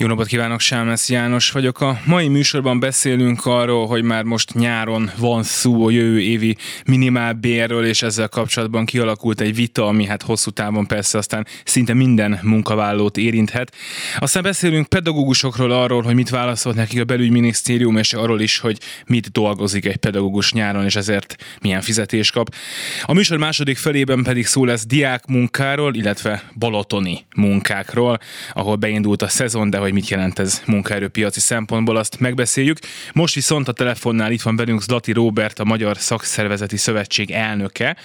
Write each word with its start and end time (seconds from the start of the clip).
Jó 0.00 0.06
napot 0.06 0.26
kívánok, 0.26 0.60
Sámesz 0.60 1.08
János 1.08 1.50
vagyok. 1.50 1.80
A 1.80 2.00
mai 2.04 2.28
műsorban 2.28 2.80
beszélünk 2.80 3.46
arról, 3.46 3.86
hogy 3.86 4.02
már 4.02 4.22
most 4.22 4.54
nyáron 4.54 5.10
van 5.16 5.42
szó 5.42 5.86
a 5.86 5.90
jövő 5.90 6.20
évi 6.20 6.56
minimálbérről, 6.84 7.84
és 7.84 8.02
ezzel 8.02 8.28
kapcsolatban 8.28 8.84
kialakult 8.84 9.40
egy 9.40 9.54
vita, 9.54 9.86
ami 9.86 10.06
hát 10.06 10.22
hosszú 10.22 10.50
távon 10.50 10.86
persze 10.86 11.18
aztán 11.18 11.46
szinte 11.64 11.94
minden 11.94 12.38
munkavállalót 12.42 13.16
érinthet. 13.16 13.74
Aztán 14.18 14.42
beszélünk 14.42 14.86
pedagógusokról 14.86 15.70
arról, 15.70 16.02
hogy 16.02 16.14
mit 16.14 16.30
válaszolt 16.30 16.76
nekik 16.76 17.00
a 17.00 17.04
belügyminisztérium, 17.04 17.96
és 17.96 18.12
arról 18.12 18.40
is, 18.40 18.58
hogy 18.58 18.78
mit 19.06 19.30
dolgozik 19.30 19.84
egy 19.84 19.96
pedagógus 19.96 20.52
nyáron, 20.52 20.84
és 20.84 20.96
ezért 20.96 21.36
milyen 21.60 21.80
fizetést 21.80 22.32
kap. 22.32 22.54
A 23.02 23.12
műsor 23.12 23.38
második 23.38 23.76
felében 23.76 24.22
pedig 24.22 24.46
szó 24.46 24.64
lesz 24.64 24.86
diák 24.86 25.26
munkáról, 25.26 25.94
illetve 25.94 26.42
balatoni 26.58 27.24
munkákról, 27.36 28.18
ahol 28.52 28.76
beindult 28.76 29.22
a 29.22 29.28
szezon, 29.28 29.70
de 29.70 29.78
hogy 29.78 29.87
mit 29.92 30.08
jelent 30.08 30.38
ez 30.38 30.62
munkaerőpiaci 30.66 31.40
szempontból, 31.40 31.96
azt 31.96 32.20
megbeszéljük. 32.20 32.78
Most 33.12 33.34
viszont 33.34 33.68
a 33.68 33.72
telefonnál 33.72 34.32
itt 34.32 34.42
van 34.42 34.56
velünk 34.56 34.82
Zlati 34.82 35.12
Róbert, 35.12 35.58
a 35.58 35.64
Magyar 35.64 35.96
Szakszervezeti 35.96 36.76
Szövetség 36.76 37.30
elnöke. 37.30 37.96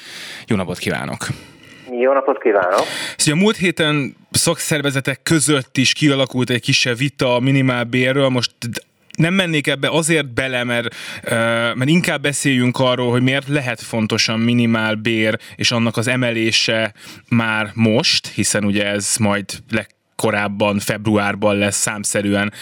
Jó 0.47 0.55
napot 0.55 0.77
kívánok! 0.77 1.27
Jó 1.99 2.13
napot 2.13 2.41
kívánok! 2.41 2.83
Szóval 3.17 3.39
a 3.39 3.43
múlt 3.43 3.55
héten 3.55 4.15
szakszervezetek 4.31 5.23
között 5.23 5.77
is 5.77 5.93
kialakult 5.93 6.49
egy 6.49 6.61
kisebb 6.61 6.97
vita 6.97 7.35
a 7.35 7.39
minimálbérről, 7.39 8.29
most 8.29 8.51
nem 9.17 9.33
mennék 9.33 9.67
ebbe 9.67 9.89
azért 9.89 10.33
bele, 10.33 10.63
mert, 10.63 10.95
mert 11.75 11.89
inkább 11.89 12.21
beszéljünk 12.21 12.79
arról, 12.79 13.11
hogy 13.11 13.21
miért 13.21 13.47
lehet 13.47 13.81
fontosan 13.81 14.39
minimál 14.39 14.95
bér 14.95 15.39
és 15.55 15.71
annak 15.71 15.97
az 15.97 16.07
emelése 16.07 16.93
már 17.29 17.71
most, 17.73 18.27
hiszen 18.27 18.65
ugye 18.65 18.85
ez 18.85 19.15
majd 19.19 19.45
leg 19.69 19.87
korábban, 20.23 20.79
februárban 20.79 21.55
lesz 21.55 21.75
számszerűen 21.75 22.53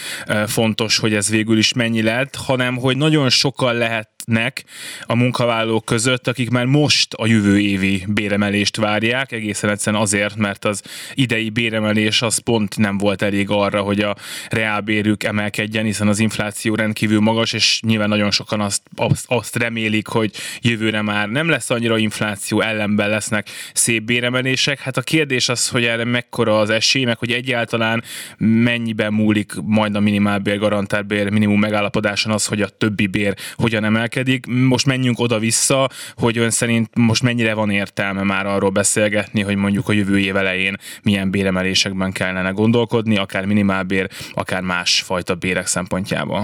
fontos, 0.46 0.98
hogy 0.98 1.14
ez 1.14 1.30
végül 1.30 1.58
is 1.58 1.72
mennyi 1.72 2.02
lett, 2.02 2.36
hanem 2.36 2.76
hogy 2.76 2.96
nagyon 2.96 3.28
sokan 3.28 3.74
lehet 3.74 4.12
lehetnek 4.26 4.64
a 5.02 5.14
munkavállalók 5.14 5.84
között, 5.84 6.28
akik 6.28 6.50
már 6.50 6.64
most 6.64 7.14
a 7.14 7.26
jövő 7.26 7.60
évi 7.60 8.04
béremelést 8.08 8.76
várják, 8.76 9.32
egészen 9.32 9.70
egyszerűen 9.70 10.02
azért, 10.02 10.36
mert 10.36 10.64
az 10.64 10.82
idei 11.14 11.50
béremelés 11.50 12.22
az 12.22 12.38
pont 12.38 12.76
nem 12.76 12.98
volt 12.98 13.22
elég 13.22 13.50
arra, 13.50 13.80
hogy 13.80 14.00
a 14.00 14.16
reálbérük 14.48 15.24
emelkedjen, 15.24 15.84
hiszen 15.84 16.08
az 16.08 16.18
infláció 16.18 16.74
rendkívül 16.74 17.20
magas, 17.20 17.52
és 17.52 17.80
nyilván 17.86 18.08
nagyon 18.08 18.30
sokan 18.30 18.60
azt, 18.60 18.82
azt, 18.96 19.24
azt 19.28 19.56
remélik, 19.56 20.06
hogy 20.06 20.30
jövőre 20.60 21.02
már 21.02 21.28
nem 21.28 21.48
lesz 21.48 21.70
annyira 21.70 21.98
infláció, 21.98 22.60
ellenben 22.60 23.08
lesznek 23.08 23.48
szép 23.72 24.02
béremelések. 24.02 24.80
Hát 24.80 24.96
a 24.96 25.02
kérdés 25.02 25.48
az, 25.48 25.68
hogy 25.68 25.84
erre 25.84 26.04
mekkora 26.04 26.58
az 26.58 26.70
esély, 26.70 27.04
meg 27.04 27.18
hogy 27.18 27.30
egyáltalán 27.52 28.02
mennyiben 28.38 29.12
múlik 29.12 29.52
majd 29.64 29.96
a 29.96 30.00
minimálbér, 30.00 30.58
garantált 30.58 31.30
minimum 31.30 31.60
megállapodáson 31.60 32.32
az, 32.32 32.46
hogy 32.46 32.60
a 32.60 32.68
többi 32.68 33.06
bér 33.06 33.34
hogyan 33.56 33.84
emel 33.84 34.02
emelkedik. 34.02 34.46
Most 34.68 34.86
menjünk 34.86 35.18
oda-vissza, 35.18 35.88
hogy 36.16 36.38
ön 36.38 36.50
szerint 36.50 36.86
most 37.08 37.22
mennyire 37.22 37.54
van 37.54 37.70
értelme 37.70 38.22
már 38.22 38.46
arról 38.46 38.70
beszélgetni, 38.70 39.42
hogy 39.42 39.56
mondjuk 39.56 39.88
a 39.88 39.92
jövő 39.92 40.18
év 40.18 40.36
elején 40.36 40.74
milyen 41.04 41.30
béremelésekben 41.30 42.12
kellene 42.12 42.50
gondolkodni, 42.50 43.16
akár 43.18 43.44
minimálbér, 43.46 44.06
akár 44.34 44.62
más 44.62 45.02
fajta 45.08 45.34
bérek 45.34 45.66
szempontjából. 45.66 46.42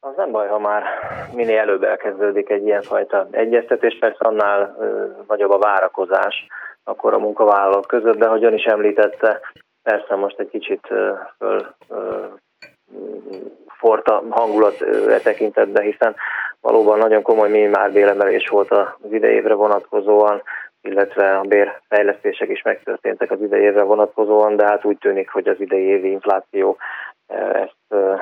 Az 0.00 0.14
nem 0.16 0.30
baj, 0.30 0.48
ha 0.48 0.58
már 0.58 0.82
minél 1.34 1.58
előbb 1.58 1.82
elkezdődik 1.82 2.50
egy 2.50 2.66
ilyenfajta 2.66 3.28
egyeztetés, 3.30 3.96
persze 4.00 4.24
annál 4.28 4.76
ö, 4.80 4.84
nagyobb 5.28 5.50
a 5.50 5.58
várakozás 5.58 6.46
akkor 6.84 7.14
a 7.14 7.18
munkavállalók 7.18 7.86
között, 7.86 8.16
de 8.16 8.26
ahogy 8.26 8.44
ön 8.44 8.54
is 8.54 8.64
említette, 8.64 9.40
persze 9.82 10.14
most 10.14 10.38
egy 10.38 10.48
kicsit 10.48 10.86
föl 11.38 11.74
fort 13.66 14.08
a 14.08 14.22
hangulat 14.30 14.80
e 15.08 15.18
tekintetben, 15.18 15.82
hiszen 15.82 16.16
valóban 16.60 16.98
nagyon 16.98 17.22
komoly 17.22 17.50
minimálbéremelés 17.50 18.48
volt 18.48 18.70
az 18.70 19.12
idejévre 19.12 19.54
vonatkozóan, 19.54 20.42
illetve 20.80 21.38
a 21.38 21.40
bérfejlesztések 21.40 22.48
is 22.48 22.62
megtörténtek 22.62 23.30
az 23.30 23.40
idejévre 23.40 23.82
vonatkozóan, 23.82 24.56
de 24.56 24.66
hát 24.66 24.84
úgy 24.84 24.98
tűnik, 24.98 25.30
hogy 25.30 25.48
az 25.48 25.60
idei 25.60 26.10
infláció 26.10 26.76
ezt 27.52 27.76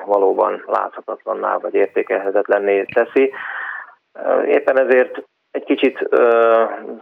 valóban 0.04 0.62
láthatatlanná 0.66 1.56
vagy 1.56 1.74
értékelhetetlenné 1.74 2.84
teszi. 2.84 3.32
Éppen 4.46 4.78
ezért 4.78 5.22
egy 5.50 5.64
kicsit 5.64 6.08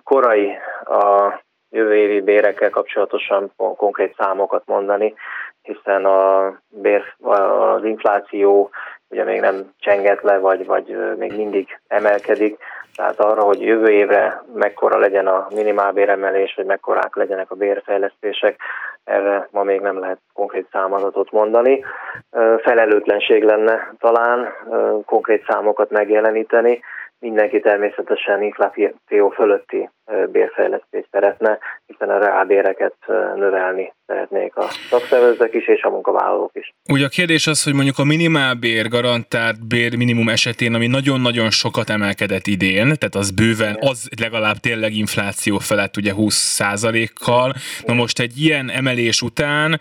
korai 0.04 0.56
a 0.84 1.40
jövő 1.70 1.94
évi 1.94 2.20
bérekkel 2.20 2.70
kapcsolatosan 2.70 3.52
konkrét 3.56 4.14
számokat 4.18 4.62
mondani, 4.66 5.14
hiszen 5.62 6.04
a 6.04 6.52
bér, 6.68 7.02
az 7.20 7.84
infláció 7.84 8.70
ugye 9.08 9.24
még 9.24 9.40
nem 9.40 9.72
csenget 9.78 10.22
le, 10.22 10.38
vagy, 10.38 10.66
vagy 10.66 10.96
még 11.16 11.36
mindig 11.36 11.80
emelkedik, 11.88 12.58
tehát 12.94 13.20
arra, 13.20 13.42
hogy 13.42 13.60
jövő 13.60 13.88
évre 13.90 14.42
mekkora 14.54 14.98
legyen 14.98 15.26
a 15.26 15.46
minimálbéremelés, 15.54 16.54
vagy 16.56 16.64
mekkorák 16.64 17.14
legyenek 17.16 17.50
a 17.50 17.54
bérfejlesztések, 17.54 18.60
erre 19.04 19.48
ma 19.50 19.62
még 19.62 19.80
nem 19.80 19.98
lehet 19.98 20.18
konkrét 20.32 20.68
számadatot 20.72 21.30
mondani. 21.30 21.84
Felelőtlenség 22.62 23.42
lenne 23.44 23.94
talán 23.98 24.52
konkrét 25.06 25.44
számokat 25.48 25.90
megjeleníteni, 25.90 26.80
mindenki 27.20 27.60
természetesen 27.60 28.42
infláció 28.42 29.28
fölötti 29.28 29.90
bérfejlesztést 30.30 31.08
szeretne, 31.10 31.58
hiszen 31.86 32.10
a 32.10 32.18
reálbéreket 32.18 32.96
növelni 33.34 33.92
szeretnék 34.10 34.56
a 34.56 34.66
szakszervezetek 34.90 35.54
is, 35.54 35.68
és 35.68 35.82
a 35.82 35.90
munkavállalók 35.90 36.50
is. 36.54 36.74
Ugye 36.88 37.04
a 37.04 37.08
kérdés 37.08 37.46
az, 37.46 37.62
hogy 37.62 37.74
mondjuk 37.74 37.98
a 37.98 38.04
minimálbér, 38.04 38.88
garantált 38.88 39.66
bér 39.66 39.96
minimum 39.96 40.28
esetén, 40.28 40.74
ami 40.74 40.86
nagyon-nagyon 40.86 41.50
sokat 41.50 41.90
emelkedett 41.90 42.46
idén, 42.46 42.84
tehát 42.84 43.14
az 43.14 43.30
bőven, 43.30 43.76
az 43.80 44.08
legalább 44.20 44.56
tényleg 44.56 44.94
infláció 44.94 45.58
felett 45.58 45.96
ugye 45.96 46.12
20 46.12 46.60
kal 47.14 47.54
Na 47.86 47.94
most 47.94 48.18
egy 48.18 48.40
ilyen 48.40 48.70
emelés 48.70 49.22
után, 49.22 49.80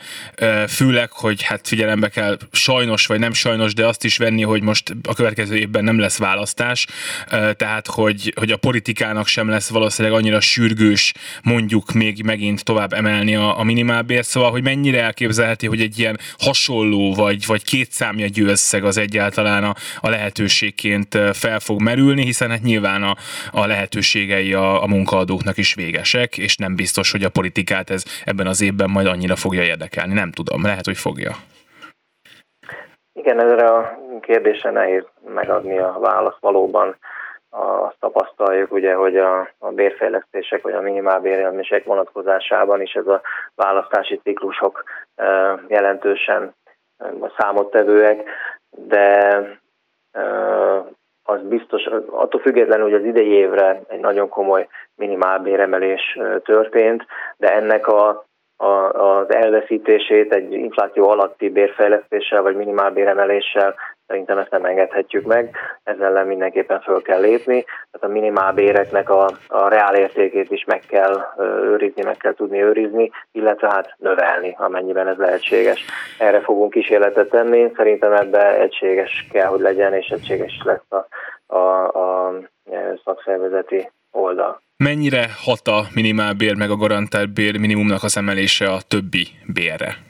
főleg, 0.68 1.12
hogy 1.12 1.44
hát 1.44 1.68
figyelembe 1.68 2.08
kell 2.08 2.38
sajnos 2.52 3.06
vagy 3.06 3.20
nem 3.20 3.34
sajnos, 3.34 3.74
de 3.74 3.88
azt 3.88 4.04
is 4.04 4.18
venni, 4.18 4.44
hogy 4.44 4.62
most 4.62 4.96
a 5.08 5.14
következő 5.14 5.56
évben 5.56 5.84
nem 5.84 6.00
lesz 6.00 6.18
választás, 6.18 6.88
tehát 7.56 7.88
hogy, 7.88 8.34
hogy 8.36 8.52
a 8.52 8.58
politikának 8.58 9.28
sem 9.28 9.50
lesz 9.50 9.70
valószínűleg 9.70 10.18
annyira 10.18 10.40
sürgős 10.40 11.14
mondjuk 11.44 11.92
még 11.92 12.24
megint 12.24 12.64
tovább 12.64 12.94
emelni 12.94 13.36
a, 13.36 13.60
a 13.60 13.64
minimálbért, 14.20 14.28
szóval 14.28 14.52
hogy 14.52 14.64
mennyire 14.64 15.02
elképzelheti, 15.04 15.68
hogy 15.68 15.82
egy 15.82 16.00
ilyen 16.00 16.18
hasonló 16.38 17.14
vagy, 17.14 17.46
vagy 17.48 17.64
két 17.64 17.92
számjegyű 17.92 18.46
összeg 18.46 18.84
az 18.84 18.98
egyáltalán 18.98 19.64
a, 19.64 19.74
a 20.02 20.10
lehetőségként 20.10 21.18
fel 21.34 21.60
fog 21.60 21.82
merülni, 21.82 22.24
hiszen 22.24 22.50
hát 22.50 22.62
nyilván 22.62 23.04
a, 23.04 23.16
a 23.52 23.66
lehetőségei 23.66 24.54
a, 24.54 24.84
a 24.84 24.88
munkaadóknak 24.88 25.58
is 25.58 25.74
végesek, 25.74 26.38
és 26.38 26.58
nem 26.58 26.76
biztos, 26.76 27.12
hogy 27.12 27.24
a 27.24 27.30
politikát 27.30 27.90
ez 27.90 28.04
ebben 28.26 28.48
az 28.48 28.62
évben 28.62 28.90
majd 28.90 29.08
annyira 29.08 29.36
fogja 29.36 29.64
érdekelni. 29.64 30.14
Nem 30.14 30.32
tudom, 30.32 30.64
lehet, 30.64 30.86
hogy 30.86 30.98
fogja. 30.98 31.32
Igen, 33.14 33.40
ezre 33.40 33.66
a 33.66 33.98
kérdésre 34.22 34.72
nehéz 34.72 35.04
megadni 35.34 35.78
a 35.80 35.98
választ 36.00 36.40
valóban 36.40 36.96
azt 37.50 38.00
tapasztaljuk, 38.00 38.72
ugye, 38.72 38.94
hogy 38.94 39.18
a, 39.18 39.50
a 39.58 39.72
bérfejlesztések 39.72 40.62
vagy 40.62 40.74
a 40.74 40.82
minimálbérelmések 40.82 41.84
vonatkozásában 41.84 42.82
is 42.82 42.94
ez 42.94 43.08
a 43.08 43.22
választási 43.56 44.20
ciklusok 44.24 44.84
jelentősen 45.68 46.54
számottevőek, 47.38 48.30
de 48.70 49.38
az 51.24 51.42
biztos, 51.42 51.86
attól 52.10 52.42
függetlenül, 52.42 52.84
hogy 52.84 52.94
az 52.94 53.04
idei 53.04 53.32
évre 53.32 53.82
egy 53.88 54.00
nagyon 54.00 54.30
komoly 54.30 54.68
minimálbéremelés 54.96 56.20
történt, 56.44 57.06
de 57.38 57.54
ennek 57.54 57.88
a, 57.88 58.26
a, 58.56 58.66
az 58.94 59.34
elveszítését 59.34 60.34
egy 60.34 60.52
infláció 60.52 61.10
alatti 61.10 61.50
bérfejlesztéssel 61.50 62.42
vagy 62.42 62.56
minimálbéremeléssel 62.56 63.76
Szerintem 64.10 64.38
ezt 64.38 64.52
nem 64.52 64.66
engedhetjük 64.66 65.26
meg, 65.26 65.56
ezzel 65.84 66.06
ellen 66.06 66.28
mindenképpen 66.28 66.82
föl 66.82 67.02
kell 67.02 67.20
lépni. 67.20 67.64
Tehát 67.64 68.10
a 68.10 68.20
minimálbéreknek 68.20 69.10
a, 69.10 69.30
a 69.48 69.68
reál 69.68 69.96
értékét 69.96 70.52
is 70.52 70.64
meg 70.66 70.82
kell 70.88 71.26
őrizni, 71.64 72.04
meg 72.04 72.18
kell 72.18 72.34
tudni 72.34 72.62
őrizni, 72.64 73.12
illetve 73.32 73.68
hát 73.72 73.96
növelni, 73.98 74.56
amennyiben 74.58 75.08
ez 75.08 75.18
lehetséges. 75.18 75.86
Erre 76.18 76.42
fogunk 76.42 76.72
kísérletet 76.72 77.30
tenni, 77.30 77.72
szerintem 77.76 78.14
ebbe 78.14 78.60
egységes 78.60 79.28
kell, 79.32 79.48
hogy 79.48 79.60
legyen, 79.60 79.94
és 79.94 80.08
egységes 80.08 80.62
lesz 80.64 80.90
a, 80.90 81.08
a, 81.58 81.88
a 81.88 82.34
szakszervezeti 83.04 83.92
oldal. 84.12 84.62
Mennyire 84.78 85.28
hat 85.46 85.68
a 85.68 85.82
minimálbér 85.94 86.56
meg 86.56 86.70
a 86.70 86.76
garantált 86.76 87.34
bér 87.34 87.60
minimumnak 87.60 88.04
az 88.04 88.18
emelése 88.18 88.66
a 88.70 88.78
többi 88.88 89.28
bérre? 89.54 90.09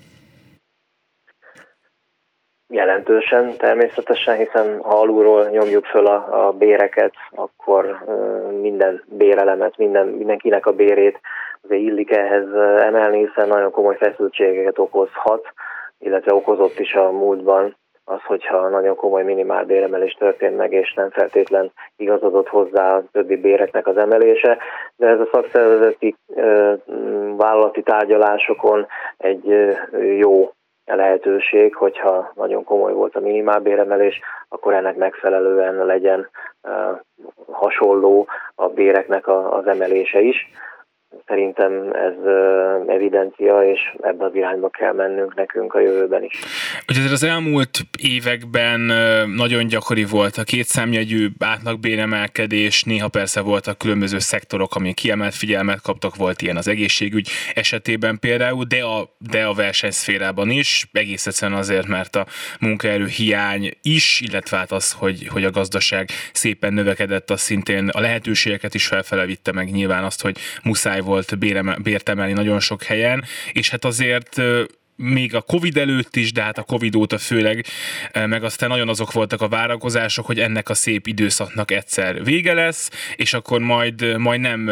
Jelentősen 2.72 3.58
természetesen, 3.58 4.38
hiszen 4.38 4.80
ha 4.82 5.00
alulról 5.00 5.48
nyomjuk 5.50 5.86
föl 5.86 6.06
a, 6.06 6.48
a 6.48 6.52
béreket, 6.52 7.14
akkor 7.32 8.04
minden 8.62 9.04
bérelemet, 9.08 9.78
minden, 9.78 10.08
mindenkinek 10.08 10.66
a 10.66 10.72
bérét 10.72 11.20
azért 11.62 11.82
illik 11.82 12.12
ehhez 12.12 12.54
emelni, 12.82 13.28
hiszen 13.28 13.48
nagyon 13.48 13.72
komoly 13.72 13.98
feszültségeket 13.98 14.78
okozhat, 14.78 15.46
illetve 16.00 16.34
okozott 16.34 16.80
is 16.80 16.94
a 16.94 17.12
múltban 17.12 17.76
az, 18.06 18.22
hogyha 18.26 18.70
nagyon 18.70 18.96
komoly 18.96 19.24
minimál 19.24 19.64
béremelés 19.64 20.14
történt 20.14 20.58
meg, 20.58 20.74
és 20.74 20.94
nem 20.94 21.10
feltétlen 21.10 21.72
igazodott 21.96 22.48
hozzá 22.48 22.96
a 22.96 23.04
többi 23.12 23.36
béreknek 23.36 23.88
az 23.88 23.98
emelése, 23.98 24.58
de 24.96 25.08
ez 25.08 25.20
a 25.20 25.30
szakszervezeti 25.32 26.16
vállalati 27.38 27.82
tárgyalásokon 27.82 28.88
egy 29.18 29.76
jó 30.18 30.52
lehetőség, 30.96 31.76
hogyha 31.76 32.32
nagyon 32.36 32.64
komoly 32.64 32.94
volt 32.94 33.16
a 33.16 33.20
minimálbéremelés, 33.20 34.20
akkor 34.50 34.74
ennek 34.74 34.96
megfelelően 34.96 35.86
legyen 35.86 36.30
hasonló 37.52 38.28
a 38.56 38.68
béreknek 38.68 39.28
az 39.28 39.68
emelése 39.68 40.20
is. 40.20 40.52
Szerintem 41.28 41.92
ez 41.94 42.14
evidencia, 42.88 43.64
és 43.72 43.80
ebbe 44.02 44.26
az 44.26 44.36
irányba 44.36 44.70
kell 44.70 44.94
mennünk 44.94 45.36
nekünk 45.36 45.74
a 45.74 45.80
jövőben 45.80 46.24
is. 46.24 46.40
Ugye 46.88 47.12
az 47.12 47.24
elmúlt 47.24 47.80
években 48.02 48.80
nagyon 49.36 49.68
gyakori 49.68 50.04
volt 50.04 50.36
a 50.38 50.44
kétszámjegyű 50.44 51.28
átlagbéremelkedés, 51.40 52.84
néha 52.84 53.08
persze 53.08 53.42
voltak 53.42 53.78
különböző 53.78 54.20
szektorok, 54.20 54.76
amik 54.76 54.96
kiemelt 54.96 55.36
figyelmet 55.36 55.82
kaptak, 55.82 56.16
volt 56.16 56.42
ilyen 56.42 56.58
az 56.58 56.68
egészségügy 56.68 57.30
esetében 57.54 58.20
például, 58.20 58.64
de 58.64 58.84
a, 58.84 59.10
de 59.32 59.46
a 59.46 59.54
versenyszférában 59.54 60.50
is, 60.50 60.90
egész 60.92 61.28
egyszerűen 61.28 61.58
azért, 61.58 61.88
mert 61.88 62.16
a 62.16 62.26
munkaerő 62.60 63.06
hiány 63.06 63.72
is, 63.82 64.22
illetve 64.22 64.58
hát 64.58 64.72
az, 64.72 64.94
hogy, 64.94 65.28
hogy 65.28 65.44
a 65.44 65.52
gazdaság 65.52 66.08
szépen 66.34 66.74
növekedett, 66.74 67.30
az 67.30 67.42
szintén 67.42 67.88
a 67.88 68.00
lehetőségeket 68.00 68.74
is 68.74 68.88
felfele 68.88 69.26
vitte 69.26 69.52
meg 69.52 69.72
nyilván 69.72 70.04
azt, 70.04 70.22
hogy 70.22 70.38
muszáj 70.64 70.99
muszáj 71.00 71.38
volt 71.38 71.82
bért 71.82 72.10
emelni 72.10 72.34
nagyon 72.34 72.60
sok 72.60 72.84
helyen, 72.84 73.24
és 73.52 73.70
hát 73.70 73.86
azért 73.86 74.42
még 74.96 75.36
a 75.36 75.42
Covid 75.42 75.78
előtt 75.78 76.16
is, 76.16 76.32
de 76.32 76.42
hát 76.42 76.58
a 76.58 76.64
Covid 76.64 76.96
óta 76.96 77.18
főleg, 77.18 77.66
meg 78.14 78.44
aztán 78.44 78.70
nagyon 78.70 78.90
azok 78.90 79.12
voltak 79.12 79.42
a 79.42 79.48
várakozások, 79.48 80.26
hogy 80.26 80.40
ennek 80.40 80.70
a 80.70 80.74
szép 80.74 81.08
időszaknak 81.08 81.72
egyszer 81.72 82.24
vége 82.24 82.54
lesz, 82.54 82.90
és 83.16 83.34
akkor 83.34 83.60
majd, 83.60 84.18
majd 84.18 84.40
nem 84.40 84.72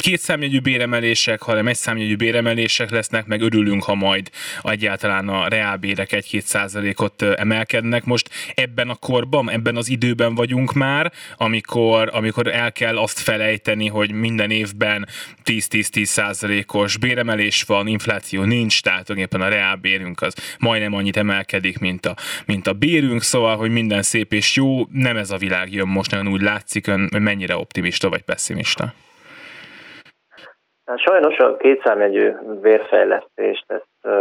két 0.00 0.20
számjegyű 0.20 0.60
béremelések, 0.60 1.42
hanem 1.42 1.68
egy 1.68 1.76
számjegyű 1.76 2.16
béremelések 2.16 2.90
lesznek, 2.90 3.26
meg 3.26 3.40
örülünk, 3.40 3.82
ha 3.82 3.94
majd 3.94 4.30
egyáltalán 4.62 5.28
a 5.28 5.48
reálbérek 5.48 6.08
1-2 6.12 6.40
százalékot 6.40 7.22
emelkednek. 7.22 8.04
Most 8.04 8.30
ebben 8.54 8.88
a 8.88 8.94
korban, 8.94 9.50
ebben 9.50 9.76
az 9.76 9.88
időben 9.88 10.34
vagyunk 10.34 10.72
már, 10.72 11.12
amikor, 11.36 12.10
amikor 12.12 12.46
el 12.46 12.72
kell 12.72 12.98
azt 12.98 13.18
felejteni, 13.18 13.88
hogy 13.88 14.10
minden 14.12 14.50
évben 14.50 15.08
10-10-10 15.44 16.04
százalékos 16.04 16.98
béremelés 16.98 17.62
van, 17.62 17.86
infláció 17.86 18.42
nincs, 18.42 18.82
tehát 18.82 19.04
tulajdonképpen 19.04 19.46
a 19.46 19.50
reálbérünk 19.50 20.22
az 20.22 20.34
majdnem 20.58 20.94
annyit 20.94 21.16
emelkedik, 21.16 21.78
mint 21.78 22.06
a, 22.06 22.16
mint 22.46 22.66
a 22.66 22.72
bérünk, 22.72 23.22
szóval, 23.22 23.56
hogy 23.56 23.70
minden 23.70 24.02
szép 24.02 24.32
és 24.32 24.56
jó, 24.56 24.86
nem 24.92 25.16
ez 25.16 25.30
a 25.30 25.36
világ 25.36 25.72
jön 25.72 25.88
most, 25.88 26.10
nagyon 26.10 26.28
úgy 26.28 26.42
látszik, 26.42 26.86
ön 26.86 27.08
mennyire 27.18 27.56
optimista 27.56 28.08
vagy 28.08 28.22
pessimista. 28.22 28.94
Hát 30.90 30.98
sajnos 30.98 31.38
a 31.38 31.56
kétszámjegyű 31.56 32.32
vérfejlesztést 32.60 33.64
ezt 33.66 34.14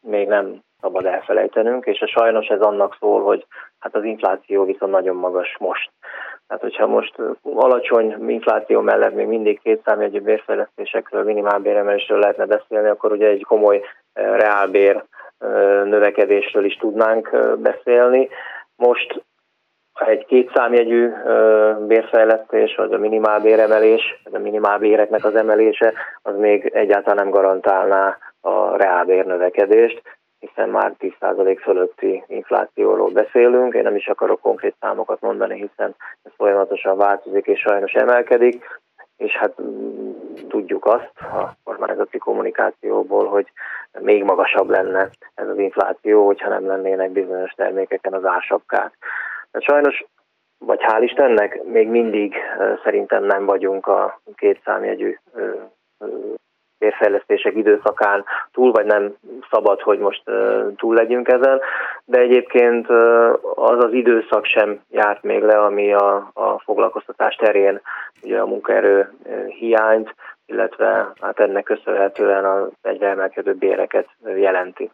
még 0.00 0.28
nem 0.28 0.60
szabad 0.80 1.04
elfelejtenünk, 1.06 1.86
és 1.86 2.00
a 2.00 2.06
sajnos 2.06 2.46
ez 2.46 2.60
annak 2.60 2.96
szól, 2.98 3.22
hogy 3.22 3.46
hát 3.78 3.94
az 3.94 4.04
infláció 4.04 4.64
viszont 4.64 4.92
nagyon 4.92 5.16
magas 5.16 5.56
most. 5.58 5.90
Tehát, 6.46 6.62
hogyha 6.62 6.86
most 6.86 7.14
alacsony 7.54 8.30
infláció 8.30 8.80
mellett 8.80 9.14
még 9.14 9.26
mindig 9.26 9.60
kétszámjegyű 9.60 10.20
bérfejlesztésekről, 10.20 11.22
minimálbéremelésről 11.22 12.18
lehetne 12.18 12.46
beszélni, 12.46 12.88
akkor 12.88 13.12
ugye 13.12 13.26
egy 13.26 13.44
komoly 13.44 13.82
reálbér 14.12 15.04
növekedésről 15.84 16.64
is 16.64 16.76
tudnánk 16.76 17.30
beszélni. 17.58 18.28
Most 18.76 19.24
egy 20.06 20.26
kétszámjegyű 20.26 21.12
bérfejlesztés, 21.86 22.74
vagy 22.74 22.92
a 22.92 22.98
minimálbéremelés, 22.98 24.22
a 24.32 24.38
minimálbéreknek 24.38 25.24
az 25.24 25.34
emelése, 25.34 25.92
az 26.22 26.36
még 26.38 26.70
egyáltalán 26.74 27.16
nem 27.16 27.30
garantálná 27.30 28.18
a 28.40 28.76
reálbér 28.76 29.24
növekedést, 29.24 30.02
hiszen 30.38 30.68
már 30.68 30.92
10% 30.98 31.58
fölötti 31.62 32.24
inflációról 32.26 33.10
beszélünk. 33.10 33.74
Én 33.74 33.82
nem 33.82 33.96
is 33.96 34.06
akarok 34.06 34.40
konkrét 34.40 34.74
számokat 34.80 35.20
mondani, 35.20 35.54
hiszen 35.54 35.94
ez 36.22 36.32
folyamatosan 36.36 36.96
változik 36.96 37.46
és 37.46 37.60
sajnos 37.60 37.92
emelkedik, 37.92 38.64
és 39.16 39.36
hát 39.36 39.62
mm, 39.62 40.10
tudjuk 40.48 40.86
azt 40.86 41.12
a 41.20 41.56
kormányzati 41.64 42.18
kommunikációból, 42.18 43.26
hogy 43.26 43.52
még 43.98 44.24
magasabb 44.24 44.68
lenne 44.68 45.08
ez 45.34 45.48
az 45.48 45.58
infláció, 45.58 46.26
hogyha 46.26 46.48
nem 46.48 46.66
lennének 46.66 47.10
bizonyos 47.10 47.52
termékeken 47.52 48.12
az 48.12 48.24
ársapkák. 48.24 48.92
De 49.52 49.60
sajnos, 49.60 50.04
vagy 50.58 50.80
hál' 50.82 51.02
Istennek, 51.02 51.62
még 51.64 51.88
mindig 51.88 52.34
szerintem 52.84 53.24
nem 53.24 53.44
vagyunk 53.44 53.86
a 53.86 54.20
két 54.34 54.60
számjegyű 54.64 55.16
bérfejlesztések 56.80 57.56
időszakán 57.56 58.24
túl, 58.52 58.72
vagy 58.72 58.86
nem 58.86 59.14
szabad, 59.50 59.80
hogy 59.80 59.98
most 59.98 60.22
túl 60.76 60.94
legyünk 60.94 61.28
ezen, 61.28 61.60
de 62.04 62.18
egyébként 62.18 62.88
az 63.54 63.84
az 63.84 63.92
időszak 63.92 64.44
sem 64.44 64.80
járt 64.90 65.22
még 65.22 65.42
le, 65.42 65.58
ami 65.58 65.92
a, 65.92 66.30
a 66.32 66.58
foglalkoztatás 66.58 67.34
terén 67.34 67.80
ugye 68.22 68.40
a 68.40 68.46
munkaerő 68.46 69.12
hiányt, 69.58 70.14
illetve 70.46 71.12
hát 71.20 71.40
ennek 71.40 71.64
köszönhetően 71.64 72.44
az 72.44 72.68
egyre 72.82 73.08
emelkedő 73.08 73.54
béreket 73.54 74.08
jelenti. 74.36 74.90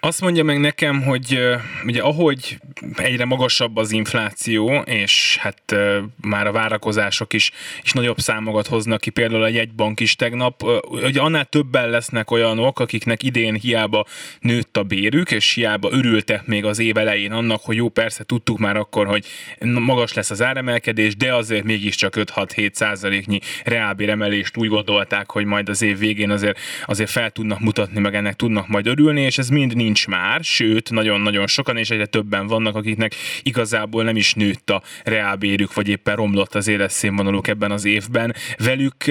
Azt 0.00 0.20
mondja 0.20 0.44
meg 0.44 0.60
nekem, 0.60 1.02
hogy 1.02 1.38
ugye 1.86 2.02
ahogy 2.02 2.58
egyre 2.96 3.24
magasabb 3.24 3.76
az 3.76 3.92
infláció, 3.92 4.74
és 4.74 5.36
hát 5.40 5.76
már 6.20 6.46
a 6.46 6.52
várakozások 6.52 7.32
is, 7.32 7.50
is 7.82 7.92
nagyobb 7.92 8.18
számokat 8.18 8.66
hoznak 8.66 9.00
ki, 9.00 9.10
például 9.10 9.42
a 9.42 9.48
jegybank 9.48 10.00
is 10.00 10.16
tegnap, 10.16 10.62
hogy 11.02 11.18
annál 11.18 11.44
többen 11.44 11.90
lesznek 11.90 12.30
olyanok, 12.30 12.80
akiknek 12.80 13.22
idén 13.22 13.54
hiába 13.54 14.06
nőtt 14.40 14.76
a 14.76 14.82
bérük, 14.82 15.30
és 15.30 15.54
hiába 15.54 15.88
örültek 15.92 16.46
még 16.46 16.64
az 16.64 16.78
év 16.78 16.96
elején 16.96 17.32
annak, 17.32 17.60
hogy 17.62 17.76
jó, 17.76 17.88
persze 17.88 18.24
tudtuk 18.24 18.58
már 18.58 18.76
akkor, 18.76 19.06
hogy 19.06 19.26
magas 19.60 20.14
lesz 20.14 20.30
az 20.30 20.42
áremelkedés, 20.42 21.16
de 21.16 21.34
azért 21.34 21.64
mégiscsak 21.64 22.14
5-6-7 22.16 22.72
százaléknyi 22.72 23.40
reálbéremelést 23.64 24.56
úgy 24.56 24.68
gondolták, 24.68 25.30
hogy 25.30 25.44
majd 25.44 25.68
az 25.68 25.82
év 25.82 25.98
végén 25.98 26.30
azért, 26.30 26.58
azért 26.86 27.10
fel 27.10 27.30
tudnak 27.30 27.60
mutatni, 27.60 28.00
meg 28.00 28.14
ennek 28.14 28.34
tudnak 28.34 28.68
majd 28.68 28.86
örülni, 28.86 29.20
és 29.20 29.38
ez 29.38 29.48
mind 29.48 29.74
nincs 29.82 30.06
már, 30.06 30.44
sőt, 30.44 30.90
nagyon-nagyon 30.90 31.46
sokan, 31.46 31.76
és 31.76 31.90
egyre 31.90 32.06
többen 32.06 32.46
vannak, 32.46 32.76
akiknek 32.76 33.14
igazából 33.42 34.04
nem 34.04 34.16
is 34.16 34.34
nőtt 34.34 34.70
a 34.70 34.82
reálbérük, 35.04 35.74
vagy 35.74 35.88
éppen 35.88 36.16
romlott 36.16 36.54
az 36.54 36.68
életszínvonaluk 36.68 37.48
ebben 37.48 37.70
az 37.70 37.84
évben. 37.84 38.34
Velük 38.56 39.04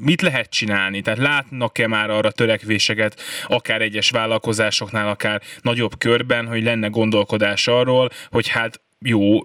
mit 0.00 0.20
lehet 0.20 0.50
csinálni? 0.50 1.00
Tehát 1.00 1.18
látnak-e 1.18 1.86
már 1.86 2.10
arra 2.10 2.30
törekvéseket, 2.30 3.20
akár 3.46 3.80
egyes 3.80 4.10
vállalkozásoknál, 4.10 5.08
akár 5.08 5.42
nagyobb 5.62 5.98
körben, 5.98 6.46
hogy 6.46 6.62
lenne 6.62 6.88
gondolkodás 6.88 7.68
arról, 7.68 8.10
hogy 8.30 8.48
hát 8.48 8.80
jó, 9.00 9.40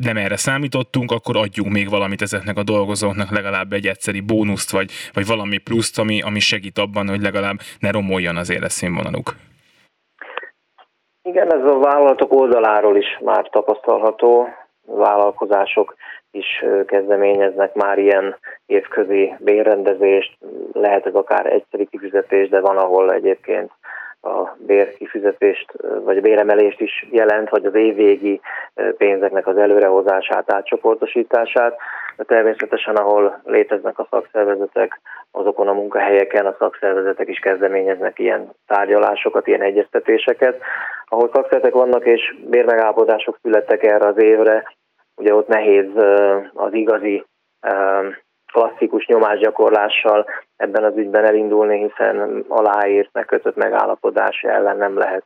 nem 0.00 0.16
erre 0.16 0.36
számítottunk, 0.36 1.10
akkor 1.10 1.36
adjunk 1.36 1.72
még 1.72 1.88
valamit 1.88 2.22
ezeknek 2.22 2.56
a 2.56 2.62
dolgozóknak, 2.62 3.30
legalább 3.30 3.72
egy 3.72 3.86
egyszeri 3.86 4.20
bónuszt, 4.20 4.70
vagy, 4.70 4.90
vagy 5.12 5.26
valami 5.26 5.58
pluszt, 5.58 5.98
ami, 5.98 6.20
ami 6.20 6.40
segít 6.40 6.78
abban, 6.78 7.08
hogy 7.08 7.20
legalább 7.20 7.60
ne 7.78 7.90
romoljon 7.90 8.36
az 8.36 8.50
életszínvonaluk. 8.50 9.36
Igen, 11.22 11.52
ez 11.54 11.64
a 11.64 11.78
vállalatok 11.78 12.32
oldaláról 12.32 12.96
is 12.96 13.18
már 13.24 13.48
tapasztalható. 13.48 14.48
Vállalkozások 14.86 15.94
is 16.30 16.64
kezdeményeznek 16.86 17.74
már 17.74 17.98
ilyen 17.98 18.36
évközi 18.66 19.34
bérrendezést, 19.38 20.38
lehet 20.72 21.06
ez 21.06 21.14
akár 21.14 21.46
egyszerű 21.46 21.84
kifizetés, 21.84 22.48
de 22.48 22.60
van, 22.60 22.76
ahol 22.76 23.12
egyébként 23.12 23.70
a 24.22 24.56
bérkifizetést, 24.58 25.72
vagy 26.04 26.16
a 26.16 26.20
béremelést 26.20 26.80
is 26.80 27.06
jelent, 27.10 27.48
vagy 27.48 27.64
az 27.64 27.74
évvégi 27.74 28.40
pénzeknek 28.96 29.46
az 29.46 29.56
előrehozását, 29.56 30.52
átcsoportosítását. 30.52 31.76
De 32.16 32.24
természetesen, 32.24 32.96
ahol 32.96 33.40
léteznek 33.44 33.98
a 33.98 34.06
szakszervezetek, 34.10 35.00
azokon 35.30 35.68
a 35.68 35.72
munkahelyeken 35.72 36.46
a 36.46 36.56
szakszervezetek 36.58 37.28
is 37.28 37.38
kezdeményeznek 37.38 38.18
ilyen 38.18 38.50
tárgyalásokat, 38.66 39.46
ilyen 39.46 39.62
egyeztetéseket. 39.62 40.60
Ahol 41.06 41.30
szakszervezetek 41.32 41.72
vannak 41.72 42.04
és 42.04 42.34
bérmegállapodások 42.44 43.38
születtek 43.42 43.82
erre 43.82 44.06
az 44.06 44.22
évre, 44.22 44.74
ugye 45.16 45.34
ott 45.34 45.48
nehéz 45.48 45.88
az 46.54 46.72
igazi 46.72 47.24
klasszikus 48.52 49.06
nyomásgyakorlással 49.06 50.26
ebben 50.56 50.84
az 50.84 50.96
ügyben 50.96 51.24
elindulni, 51.24 51.88
hiszen 51.88 52.44
aláírt, 52.48 53.08
megkötött 53.12 53.56
megállapodás 53.56 54.42
ellen 54.42 54.76
nem 54.76 54.98
lehet 54.98 55.24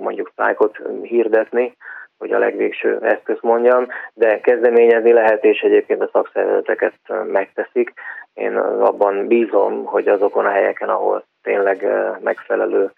mondjuk 0.00 0.30
sztrájkot 0.32 0.78
hirdetni, 1.02 1.76
hogy 2.18 2.32
a 2.32 2.38
legvégső 2.38 2.98
eszköz 3.00 3.38
mondjam, 3.40 3.86
de 4.14 4.40
kezdeményezni 4.40 5.12
lehet, 5.12 5.44
és 5.44 5.60
egyébként 5.60 6.02
a 6.02 6.08
szakszervezeteket 6.12 6.94
megteszik. 7.32 7.92
Én 8.34 8.56
abban 8.56 9.26
bízom, 9.26 9.84
hogy 9.84 10.08
azokon 10.08 10.44
a 10.44 10.50
helyeken, 10.50 10.88
ahol 10.88 11.24
tényleg 11.42 11.86
megfelelő 12.20 12.90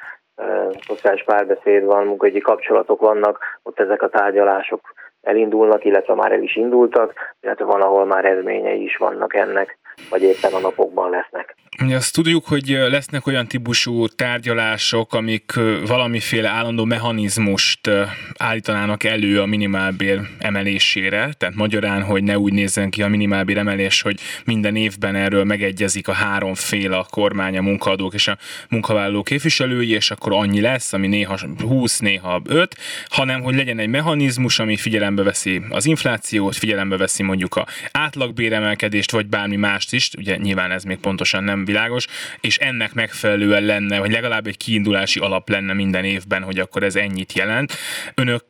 szociális 0.86 1.24
párbeszéd 1.24 1.84
van, 1.84 2.06
munkahogyi 2.06 2.40
kapcsolatok 2.40 3.00
vannak, 3.00 3.58
ott 3.62 3.80
ezek 3.80 4.02
a 4.02 4.08
tárgyalások 4.08 4.80
elindulnak, 5.22 5.84
illetve 5.84 6.14
már 6.14 6.32
el 6.32 6.42
is 6.42 6.56
indultak, 6.56 7.36
illetve 7.40 7.64
van, 7.64 7.80
ahol 7.80 8.04
már 8.04 8.24
eredményei 8.24 8.82
is 8.82 8.96
vannak 8.96 9.34
ennek, 9.34 9.78
vagy 10.08 10.22
éppen 10.22 10.52
a 10.52 10.58
napokban 10.58 11.10
lesznek. 11.10 11.58
Azt 11.88 12.14
tudjuk, 12.14 12.46
hogy 12.46 12.68
lesznek 12.68 13.26
olyan 13.26 13.46
típusú 13.46 14.06
tárgyalások, 14.08 15.14
amik 15.14 15.52
valamiféle 15.86 16.48
állandó 16.48 16.84
mechanizmust 16.84 17.90
állítanának 18.36 19.04
elő 19.04 19.40
a 19.40 19.46
minimálbér 19.46 20.20
emelésére, 20.38 21.32
tehát 21.38 21.54
magyarán, 21.54 22.02
hogy 22.02 22.22
ne 22.22 22.38
úgy 22.38 22.52
nézzen 22.52 22.90
ki 22.90 23.02
a 23.02 23.08
minimálbér 23.08 23.58
emelés, 23.58 24.02
hogy 24.02 24.20
minden 24.44 24.76
évben 24.76 25.14
erről 25.14 25.44
megegyezik 25.44 26.08
a 26.08 26.12
három 26.12 26.54
fél, 26.54 26.92
a 26.92 27.06
kormány, 27.10 27.58
a 27.58 27.62
munkaadók 27.62 28.14
és 28.14 28.28
a 28.28 28.38
munkavállaló 28.68 29.22
képviselői, 29.22 29.90
és 29.90 30.10
akkor 30.10 30.32
annyi 30.32 30.60
lesz, 30.60 30.92
ami 30.92 31.06
néha 31.06 31.38
20, 31.60 31.98
néha 31.98 32.40
5, 32.44 32.76
hanem 33.08 33.42
hogy 33.42 33.54
legyen 33.54 33.78
egy 33.78 33.88
mechanizmus, 33.88 34.58
ami 34.58 34.76
figyelembe 34.76 35.22
veszi 35.22 35.62
az 35.68 35.86
inflációt, 35.86 36.56
figyelembe 36.56 36.96
veszi 36.96 37.22
mondjuk 37.22 37.56
a 37.56 37.66
átlagbéremelkedést, 37.92 39.10
vagy 39.10 39.26
bármi 39.26 39.56
mást 39.90 39.92
is, 39.92 40.10
ugye 40.18 40.36
nyilván 40.36 40.70
ez 40.70 40.84
még 40.84 41.00
pontosan 41.00 41.44
nem 41.44 41.64
világos, 41.64 42.06
és 42.40 42.58
ennek 42.58 42.94
megfelelően 42.94 43.64
lenne, 43.64 43.96
hogy 43.96 44.10
legalább 44.10 44.46
egy 44.46 44.56
kiindulási 44.56 45.20
alap 45.20 45.48
lenne 45.48 45.72
minden 45.72 46.04
évben, 46.04 46.42
hogy 46.42 46.58
akkor 46.58 46.82
ez 46.82 46.96
ennyit 46.96 47.32
jelent. 47.32 47.72
Önök, 48.14 48.44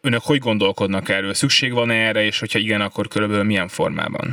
önök 0.00 0.20
hogy 0.24 0.38
gondolkodnak 0.38 1.08
erről? 1.08 1.34
Szükség 1.34 1.72
van 1.72 1.90
erre, 1.90 2.22
és 2.22 2.40
hogyha 2.40 2.58
igen, 2.58 2.80
akkor 2.80 3.08
körülbelül 3.08 3.44
milyen 3.44 3.68
formában? 3.68 4.26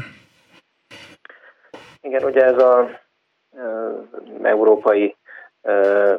Igen, 2.02 2.24
ugye 2.24 2.44
ez 2.46 2.58
a 2.58 2.90
európai 4.44 5.16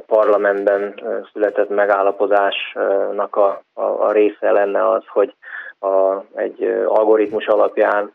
parlamentben 0.06 0.94
született 1.32 1.68
megállapodásnak 1.68 3.36
a, 3.36 3.62
a, 3.72 3.82
a 3.82 4.12
része 4.12 4.50
lenne 4.50 4.90
az, 4.90 5.02
hogy 5.06 5.34
a, 5.78 6.22
egy 6.34 6.62
algoritmus 6.86 7.46
alapján 7.46 8.12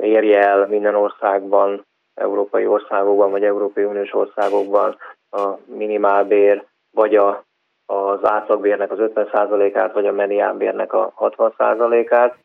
érje 0.00 0.48
el 0.48 0.66
minden 0.66 0.94
országban 0.94 1.86
európai 2.14 2.66
országokban, 2.66 3.30
vagy 3.30 3.44
Európai 3.44 3.84
Uniós 3.84 4.14
országokban 4.14 4.96
a 5.30 5.48
minimálbér, 5.64 6.64
vagy 6.90 7.14
a, 7.14 7.44
az 7.86 8.18
átlagbérnek 8.22 8.92
az 8.92 8.98
50%-át, 9.00 9.92
vagy 9.92 10.06
a 10.06 10.12
mediánbérnek 10.12 10.92
a 10.92 11.12
60%-át. 11.18 12.36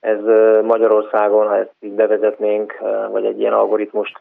Ez 0.00 0.18
Magyarországon, 0.62 1.46
ha 1.46 1.56
ezt 1.56 1.74
így 1.80 1.92
bevezetnénk, 1.92 2.78
vagy 3.10 3.24
egy 3.24 3.40
ilyen 3.40 3.52
algoritmust 3.52 4.18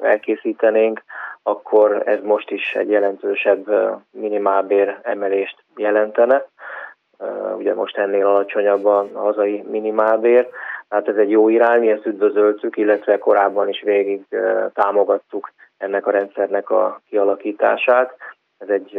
elkészítenénk, 0.00 1.02
akkor 1.42 2.02
ez 2.04 2.18
most 2.22 2.50
is 2.50 2.74
egy 2.74 2.90
jelentősebb 2.90 3.66
minimálbér 4.10 4.98
emelést 5.02 5.56
jelentene. 5.76 6.46
Ugye 7.56 7.74
most 7.74 7.96
ennél 7.96 8.26
alacsonyabb 8.26 8.84
a 8.84 9.06
hazai 9.14 9.64
minimálbér. 9.70 10.48
Hát 10.90 11.08
ez 11.08 11.16
egy 11.16 11.30
jó 11.30 11.48
irány, 11.48 11.80
mi 11.80 11.90
ezt 11.90 12.06
üdvözöltük, 12.06 12.76
illetve 12.76 13.18
korábban 13.18 13.68
is 13.68 13.82
végig 13.82 14.22
támogattuk 14.72 15.52
ennek 15.78 16.06
a 16.06 16.10
rendszernek 16.10 16.70
a 16.70 17.00
kialakítását. 17.08 18.16
Ez 18.58 18.68
egy 18.68 18.98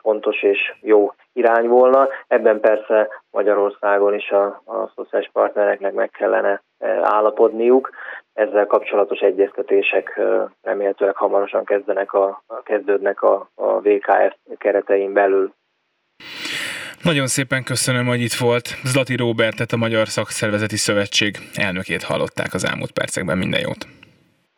fontos 0.00 0.42
és 0.42 0.74
jó 0.80 1.12
irány 1.32 1.68
volna. 1.68 2.08
Ebben 2.26 2.60
persze 2.60 3.08
Magyarországon 3.30 4.14
is 4.14 4.30
a, 4.30 4.44
a 4.46 4.92
szociális 4.94 5.30
partnereknek 5.32 5.92
meg 5.92 6.10
kellene 6.10 6.62
állapodniuk. 7.02 7.90
Ezzel 8.32 8.66
kapcsolatos 8.66 9.20
egyeztetések 9.20 10.20
remélhetőleg 10.62 11.16
hamarosan 11.16 11.64
kezdenek 11.64 12.12
a, 12.12 12.42
kezdődnek 12.64 13.22
a, 13.22 13.48
a 13.54 13.80
VKF 13.80 14.34
keretein 14.58 15.12
belül. 15.12 15.52
Nagyon 17.06 17.26
szépen 17.26 17.62
köszönöm, 17.64 18.06
hogy 18.06 18.20
itt 18.20 18.32
volt. 18.32 18.66
Zlati 18.84 19.16
Robertet, 19.16 19.72
a 19.72 19.76
Magyar 19.76 20.08
Szakszervezeti 20.08 20.76
Szövetség 20.76 21.36
elnökét 21.54 22.02
hallották 22.02 22.54
az 22.54 22.64
elmúlt 22.64 22.90
percekben. 22.92 23.38
Minden 23.38 23.60
jót! 23.60 23.86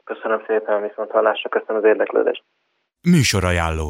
Köszönöm 0.05 0.43
szépen, 0.47 0.83
viszont 0.83 1.11
hallásra, 1.11 1.49
köszönöm 1.49 1.77
az 1.77 1.85
érdeklődést. 1.85 2.43
Műsorajánló 3.03 3.87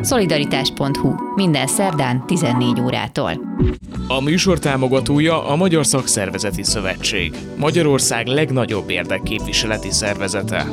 Szolidaritás.hu. 0.00 1.14
Minden 1.34 1.66
szerdán 1.66 2.26
14 2.26 2.80
órától. 2.80 3.32
A 4.08 4.22
műsor 4.22 4.58
támogatója 4.58 5.48
a 5.48 5.56
Magyar 5.56 5.86
Szakszervezeti 5.86 6.62
Szövetség, 6.62 7.34
Magyarország 7.58 8.26
legnagyobb 8.26 8.90
érdekképviseleti 8.90 9.90
szervezete. 9.90 10.64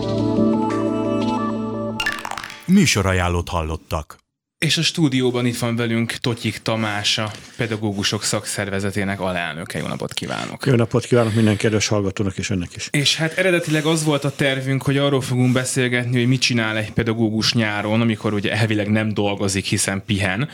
Műsorajánlót 2.68 3.50
hallottak. 3.50 4.24
És 4.58 4.78
a 4.78 4.82
stúdióban 4.82 5.46
itt 5.46 5.58
van 5.58 5.76
velünk 5.76 6.12
Totyik 6.12 6.58
Tamás, 6.58 7.18
a 7.18 7.32
Pedagógusok 7.58 8.24
Szakszervezetének 8.24 9.20
alelnöke. 9.20 9.80
Jó 9.80 9.88
napot 9.88 10.14
kívánok! 10.14 10.66
Jó 10.66 10.76
napot 10.76 11.06
kívánok 11.06 11.34
minden 11.34 11.58
kedves 11.58 11.88
hallgatónak 11.88 12.38
és 12.38 12.50
önnek 12.50 12.76
is. 12.76 12.88
És 12.92 13.16
hát 13.16 13.38
eredetileg 13.38 13.86
az 13.86 14.04
volt 14.04 14.24
a 14.24 14.36
tervünk, 14.36 14.84
hogy 14.84 14.98
arról 14.98 15.22
fogunk 15.22 15.54
beszélgetni, 15.54 16.18
hogy 16.18 16.28
mit 16.28 16.42
csinál 16.42 16.78
egy 16.78 16.92
pedagógus 16.92 17.54
nyáron, 17.54 18.02
amikor 18.02 18.34
ugye 18.34 18.52
elvileg 18.52 18.90
nem 18.90 19.14
dolgozik, 19.14 19.66
hiszen 19.66 20.04
pihen, 20.06 20.50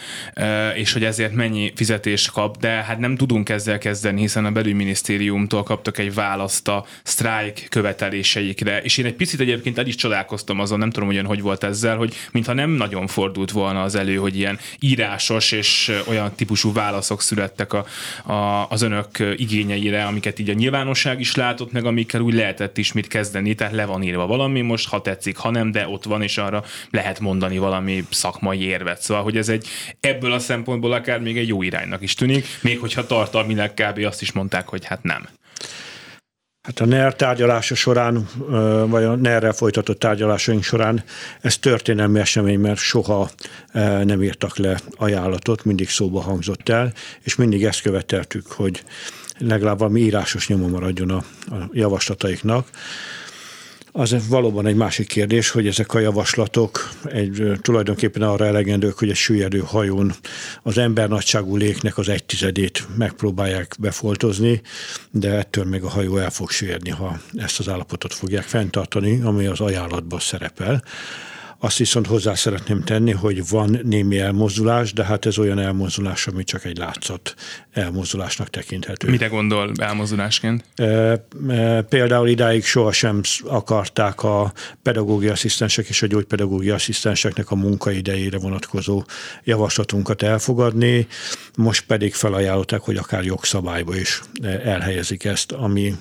és 0.75 0.93
hogy 0.93 1.03
ezért 1.03 1.33
mennyi 1.33 1.73
fizetést 1.75 2.31
kap, 2.31 2.57
de 2.57 2.69
hát 2.69 2.99
nem 2.99 3.15
tudunk 3.15 3.49
ezzel 3.49 3.77
kezdeni, 3.77 4.21
hiszen 4.21 4.45
a 4.45 4.51
belügyminisztériumtól 4.51 5.63
kaptak 5.63 5.97
egy 5.97 6.13
választ 6.13 6.67
a 6.67 6.85
sztrájk 7.03 7.65
követeléseikre, 7.69 8.81
és 8.81 8.97
én 8.97 9.05
egy 9.05 9.15
picit 9.15 9.39
egyébként 9.39 9.77
el 9.77 9.87
is 9.87 9.95
csodálkoztam 9.95 10.59
azon, 10.59 10.79
nem 10.79 10.89
tudom, 10.89 11.07
hogy 11.07 11.17
ön 11.17 11.25
hogy 11.25 11.41
volt 11.41 11.63
ezzel, 11.63 11.97
hogy 11.97 12.15
mintha 12.31 12.53
nem 12.53 12.69
nagyon 12.69 13.07
fordult 13.07 13.51
volna 13.51 13.81
az 13.81 13.90
elő, 13.95 14.15
hogy 14.15 14.37
ilyen 14.37 14.59
írásos 14.79 15.51
és 15.51 15.91
olyan 16.07 16.35
típusú 16.35 16.73
válaszok 16.73 17.21
születtek 17.21 17.73
a, 17.73 17.85
a, 18.31 18.67
az 18.69 18.81
önök 18.81 19.07
igényeire, 19.35 20.05
amiket 20.05 20.39
így 20.39 20.49
a 20.49 20.53
nyilvánosság 20.53 21.19
is 21.19 21.35
látott, 21.35 21.71
meg 21.71 21.85
amikkel 21.85 22.21
úgy 22.21 22.33
lehetett 22.33 22.77
is 22.77 22.91
mit 22.91 23.07
kezdeni, 23.07 23.55
tehát 23.55 23.73
le 23.73 23.85
van 23.85 24.03
írva 24.03 24.27
valami, 24.27 24.61
most 24.61 24.89
ha 24.89 25.01
tetszik, 25.01 25.37
ha 25.37 25.49
nem, 25.49 25.71
de 25.71 25.87
ott 25.87 26.03
van, 26.03 26.21
és 26.21 26.37
arra 26.37 26.63
lehet 26.89 27.19
mondani 27.19 27.57
valami 27.57 28.05
szakmai 28.09 28.61
érvet. 28.61 29.01
Szóval, 29.01 29.23
hogy 29.23 29.37
ez 29.37 29.49
egy 29.49 29.67
ebből 29.99 30.31
a 30.31 30.39
szempontból 30.39 30.91
akár 30.91 31.19
még 31.19 31.37
egy 31.37 31.47
jó 31.47 31.61
iránynak 31.61 32.01
is 32.01 32.13
tűnik, 32.13 32.47
még 32.61 32.79
hogyha 32.79 33.05
tartalmilag 33.05 33.73
kb. 33.73 34.05
azt 34.05 34.21
is 34.21 34.31
mondták, 34.31 34.67
hogy 34.67 34.85
hát 34.85 35.03
nem. 35.03 35.27
Hát 36.61 36.79
a 36.79 36.85
NER 36.85 37.15
tárgyalása 37.15 37.75
során, 37.75 38.27
vagy 38.87 39.03
a 39.03 39.15
ner 39.15 39.53
folytatott 39.53 39.99
tárgyalásaink 39.99 40.63
során 40.63 41.03
ez 41.41 41.57
történelmi 41.57 42.19
esemény, 42.19 42.59
mert 42.59 42.79
soha 42.79 43.29
nem 44.03 44.23
írtak 44.23 44.57
le 44.57 44.79
ajánlatot, 44.95 45.63
mindig 45.63 45.89
szóba 45.89 46.21
hangzott 46.21 46.69
el, 46.69 46.93
és 47.21 47.35
mindig 47.35 47.63
ezt 47.63 47.81
követeltük, 47.81 48.51
hogy 48.51 48.83
legalább 49.37 49.79
valami 49.79 49.99
írásos 50.01 50.47
nyoma 50.47 50.67
maradjon 50.67 51.09
a, 51.09 51.23
a 51.55 51.69
javaslataiknak. 51.71 52.67
Az 53.93 54.27
valóban 54.27 54.65
egy 54.65 54.75
másik 54.75 55.07
kérdés, 55.07 55.49
hogy 55.49 55.67
ezek 55.67 55.93
a 55.93 55.99
javaslatok 55.99 56.89
egy, 57.05 57.51
tulajdonképpen 57.61 58.21
arra 58.21 58.45
elegendők, 58.45 58.97
hogy 58.97 59.09
egy 59.09 59.15
süllyedő 59.15 59.59
hajón 59.59 60.13
az 60.63 60.77
embernagyságú 60.77 61.55
léknek 61.55 61.97
az 61.97 62.09
egy 62.09 62.23
tizedét 62.23 62.87
megpróbálják 62.97 63.75
befoltozni, 63.79 64.61
de 65.11 65.29
ettől 65.29 65.65
még 65.65 65.83
a 65.83 65.89
hajó 65.89 66.17
el 66.17 66.29
fog 66.29 66.49
süllyedni, 66.49 66.89
ha 66.89 67.19
ezt 67.33 67.59
az 67.59 67.69
állapotot 67.69 68.13
fogják 68.13 68.43
fenntartani, 68.43 69.21
ami 69.21 69.45
az 69.45 69.59
ajánlatban 69.59 70.19
szerepel. 70.19 70.83
Azt 71.63 71.77
viszont 71.77 72.07
hozzá 72.07 72.33
szeretném 72.33 72.83
tenni, 72.83 73.11
hogy 73.11 73.47
van 73.49 73.79
némi 73.83 74.19
elmozdulás, 74.19 74.93
de 74.93 75.03
hát 75.03 75.25
ez 75.25 75.37
olyan 75.37 75.59
elmozdulás, 75.59 76.27
ami 76.27 76.43
csak 76.43 76.65
egy 76.65 76.77
látszat 76.77 77.35
elmozdulásnak 77.71 78.49
tekinthető. 78.49 79.09
Mire 79.09 79.27
gondol 79.27 79.71
elmozdulásként? 79.75 80.63
E, 80.75 80.83
e, 81.49 81.81
például 81.81 82.27
idáig 82.27 82.65
sohasem 82.65 83.21
akarták 83.45 84.23
a 84.23 84.53
pedagógiai 84.81 85.31
asszisztensek 85.31 85.87
és 85.87 86.01
a 86.01 86.07
gyógypedagógiai 86.07 86.75
asszisztenseknek 86.75 87.51
a 87.51 87.55
munkaidejére 87.55 88.37
vonatkozó 88.37 89.03
javaslatunkat 89.43 90.21
elfogadni, 90.21 91.07
most 91.55 91.85
pedig 91.85 92.13
felajánlották, 92.13 92.81
hogy 92.81 92.97
akár 92.97 93.23
jogszabályba 93.23 93.95
is 93.95 94.21
elhelyezik 94.63 95.23
ezt, 95.23 95.51
ami 95.51 95.93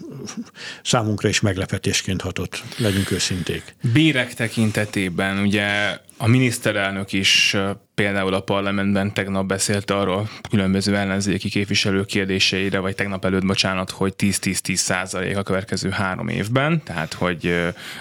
számunkra 0.83 1.29
is 1.29 1.41
meglepetésként 1.41 2.21
hatott, 2.21 2.63
legyünk 2.77 3.11
őszinték. 3.11 3.75
Bérek 3.93 4.35
tekintetében 4.35 5.50
ugye 5.51 5.99
a 6.23 6.27
miniszterelnök 6.27 7.13
is 7.13 7.57
például 7.95 8.35
a 8.35 8.41
parlamentben 8.41 9.13
tegnap 9.13 9.47
beszélt 9.47 9.91
arról 9.91 10.29
különböző 10.51 10.97
ellenzéki 10.97 11.49
képviselők 11.49 12.07
kérdéseire, 12.07 12.79
vagy 12.79 12.95
tegnap 12.95 13.25
előtt, 13.25 13.47
bocsánat, 13.47 13.91
hogy 13.91 14.15
10-10-10 14.19 14.75
százalék 14.75 15.37
a 15.37 15.43
következő 15.43 15.91
három 15.91 16.29
évben, 16.29 16.83
tehát 16.85 17.13
hogy 17.13 17.55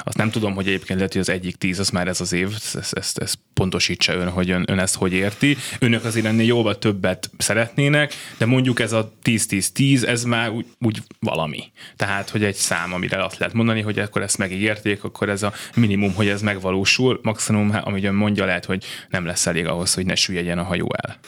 azt 0.03 0.17
nem 0.17 0.29
tudom, 0.29 0.53
hogy 0.53 0.67
egyébként 0.67 0.99
lehet, 0.99 1.13
hogy 1.13 1.21
az 1.21 1.29
egyik 1.29 1.55
10 1.55 1.79
az 1.79 1.89
már 1.89 2.07
ez 2.07 2.21
az 2.21 2.33
év, 2.33 2.49
ezt, 2.55 2.93
ezt, 2.97 3.17
ezt 3.17 3.39
pontosítsa 3.53 4.13
ön, 4.13 4.29
hogy 4.29 4.49
ön, 4.49 4.65
ön 4.67 4.79
ezt 4.79 4.95
hogy 4.95 5.13
érti. 5.13 5.57
Önök 5.79 6.05
azért 6.05 6.25
ennél 6.25 6.45
jóval 6.45 6.77
többet 6.77 7.29
szeretnének, 7.37 8.13
de 8.37 8.45
mondjuk 8.45 8.79
ez 8.79 8.93
a 8.93 9.11
10-10-10, 9.23 10.07
ez 10.07 10.23
már 10.23 10.49
úgy, 10.49 10.65
úgy 10.79 11.01
valami. 11.19 11.63
Tehát, 11.95 12.29
hogy 12.29 12.43
egy 12.43 12.55
szám, 12.55 12.93
amire 12.93 13.23
azt 13.23 13.37
lehet 13.37 13.53
mondani, 13.55 13.81
hogy 13.81 13.99
akkor 13.99 14.21
ezt 14.21 14.37
megígérték, 14.37 15.03
akkor 15.03 15.29
ez 15.29 15.43
a 15.43 15.53
minimum, 15.75 16.13
hogy 16.13 16.27
ez 16.27 16.41
megvalósul, 16.41 17.19
maximum, 17.23 17.79
amit 17.83 18.08
ön 18.09 18.15
mondja, 18.15 18.45
lehet, 18.45 18.65
hogy 18.65 18.85
nem 19.09 19.25
lesz 19.25 19.45
elég 19.45 19.67
ahhoz, 19.67 19.93
hogy 19.93 20.05
ne 20.05 20.15
süllyedjen 20.15 20.57
a 20.57 20.63
hajó 20.63 20.89
el? 20.97 21.19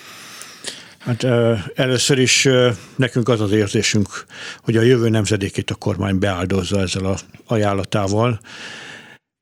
Hát 0.98 1.24
először 1.76 2.20
is 2.20 2.48
nekünk 2.96 3.30
az 3.30 3.42
az 3.42 3.52
érzésünk, 3.52 4.08
hogy 4.62 4.78
a 4.78 4.82
jövő 4.82 5.10
nemzedékét 5.10 5.72
a 5.72 5.76
kormány 5.76 6.20
beáldozza 6.20 6.80
ezzel 6.80 7.06
a 7.06 7.18
ajánlatával, 7.46 8.40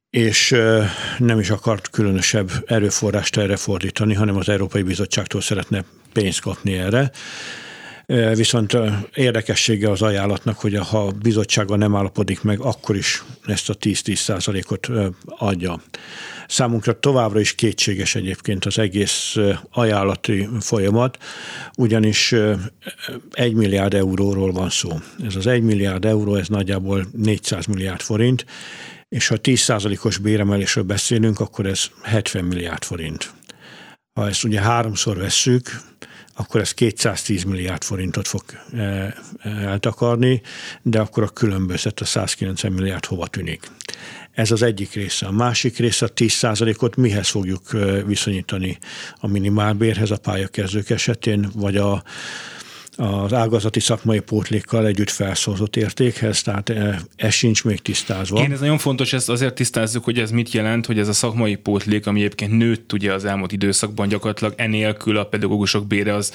és 0.10 0.56
nem 1.18 1.40
is 1.40 1.50
akart 1.50 1.90
különösebb 1.90 2.52
erőforrást 2.66 3.38
erre 3.38 3.56
fordítani, 3.56 4.14
hanem 4.14 4.36
az 4.38 4.50
Európai 4.50 4.82
Bizottságtól 4.82 5.42
szeretne 5.42 5.84
pénzt 6.14 6.42
kapni 6.42 6.74
erre. 6.74 7.12
Viszont 8.34 8.78
érdekessége 9.14 9.90
az 9.90 10.02
ajánlatnak, 10.02 10.60
hogy 10.60 10.76
ha 10.76 11.06
a 11.06 11.12
bizottsága 11.12 11.76
nem 11.76 11.96
állapodik 11.96 12.42
meg, 12.42 12.60
akkor 12.60 12.96
is 12.96 13.24
ezt 13.46 13.70
a 13.70 13.74
10-10 13.76 14.16
százalékot 14.16 14.88
adja. 15.26 15.82
Számunkra 16.50 17.00
továbbra 17.00 17.40
is 17.40 17.56
kétséges 17.56 18.16
egyébként 18.16 18.66
az 18.66 18.78
egész 18.80 19.36
ajánlati 19.72 20.50
folyamat, 20.60 21.18
ugyanis 21.78 22.36
egy 23.32 23.54
milliárd 23.54 23.94
euróról 23.94 24.52
van 24.52 24.70
szó. 24.70 24.90
Ez 25.26 25.36
az 25.36 25.48
egy 25.48 25.62
milliárd 25.62 26.06
euró, 26.06 26.36
ez 26.36 26.48
nagyjából 26.48 27.08
400 27.12 27.66
milliárd 27.66 28.02
forint, 28.02 28.46
és 29.10 29.28
ha 29.28 29.36
10%-os 29.44 30.18
béremelésről 30.18 30.84
beszélünk, 30.84 31.40
akkor 31.40 31.66
ez 31.66 31.86
70 32.04 32.44
milliárd 32.44 32.84
forint. 32.84 33.34
Ha 34.14 34.28
ezt 34.28 34.44
ugye 34.44 34.62
háromszor 34.62 35.18
vesszük, 35.18 35.82
akkor 36.36 36.62
ez 36.62 36.74
210 36.74 37.44
milliárd 37.44 37.84
forintot 37.84 38.28
fog 38.28 38.44
eltakarni, 39.44 40.42
de 40.82 41.00
akkor 41.00 41.24
a 41.24 41.28
különbözet 41.28 42.00
a 42.00 42.06
190 42.06 42.72
milliárd 42.72 43.06
hova 43.06 43.28
tűnik. 43.28 43.72
Ez 44.40 44.52
az 44.52 44.62
egyik 44.62 44.94
része. 44.94 45.26
A 45.26 45.32
másik 45.32 45.78
része 45.78 46.06
a 46.06 46.10
10%-ot 46.10 46.96
mihez 46.96 47.28
fogjuk 47.28 47.62
viszonyítani 48.06 48.78
a 49.20 49.28
minimálbérhez 49.28 50.12
a 50.12 50.18
pályakezdők 50.18 50.90
esetén, 50.90 51.50
vagy 51.56 51.78
a 51.78 52.04
az 53.00 53.34
ágazati 53.34 53.80
szakmai 53.80 54.20
pótlékkal 54.20 54.86
együtt 54.86 55.10
felszózott 55.10 55.76
értékhez, 55.76 56.42
tehát 56.42 56.72
ez 57.16 57.34
sincs 57.34 57.64
még 57.64 57.82
tisztázva. 57.82 58.40
Én 58.40 58.52
ez 58.52 58.60
nagyon 58.60 58.78
fontos, 58.78 59.14
ezt 59.14 59.30
azért 59.30 59.54
tisztázzuk, 59.54 60.04
hogy 60.04 60.20
ez 60.20 60.32
mit 60.32 60.52
jelent, 60.52 60.86
hogy 60.86 61.00
ez 61.00 61.08
a 61.08 61.14
szakmai 61.14 61.56
pótlék, 61.56 62.08
ami 62.08 62.20
egyébként 62.20 62.58
nőtt 62.58 62.94
ugye 62.94 63.14
az 63.14 63.26
elmúlt 63.26 63.52
időszakban 63.52 64.08
gyakorlatilag 64.08 64.54
enélkül 64.58 65.18
a 65.18 65.24
pedagógusok 65.24 65.88
bére 65.88 66.14
az 66.14 66.34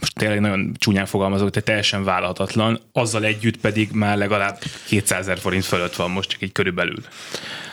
most 0.00 0.14
tényleg 0.14 0.40
nagyon 0.40 0.74
csúnyán 0.78 1.06
fogalmazok, 1.06 1.50
tehát 1.50 1.68
teljesen 1.68 2.04
vállalhatatlan, 2.04 2.80
azzal 2.92 3.24
együtt 3.24 3.56
pedig 3.56 3.90
már 3.92 4.16
legalább 4.16 4.58
200 4.86 5.18
ezer 5.18 5.38
forint 5.38 5.64
fölött 5.64 5.94
van 5.94 6.10
most 6.10 6.30
csak 6.30 6.42
így 6.42 6.52
körülbelül. 6.52 6.98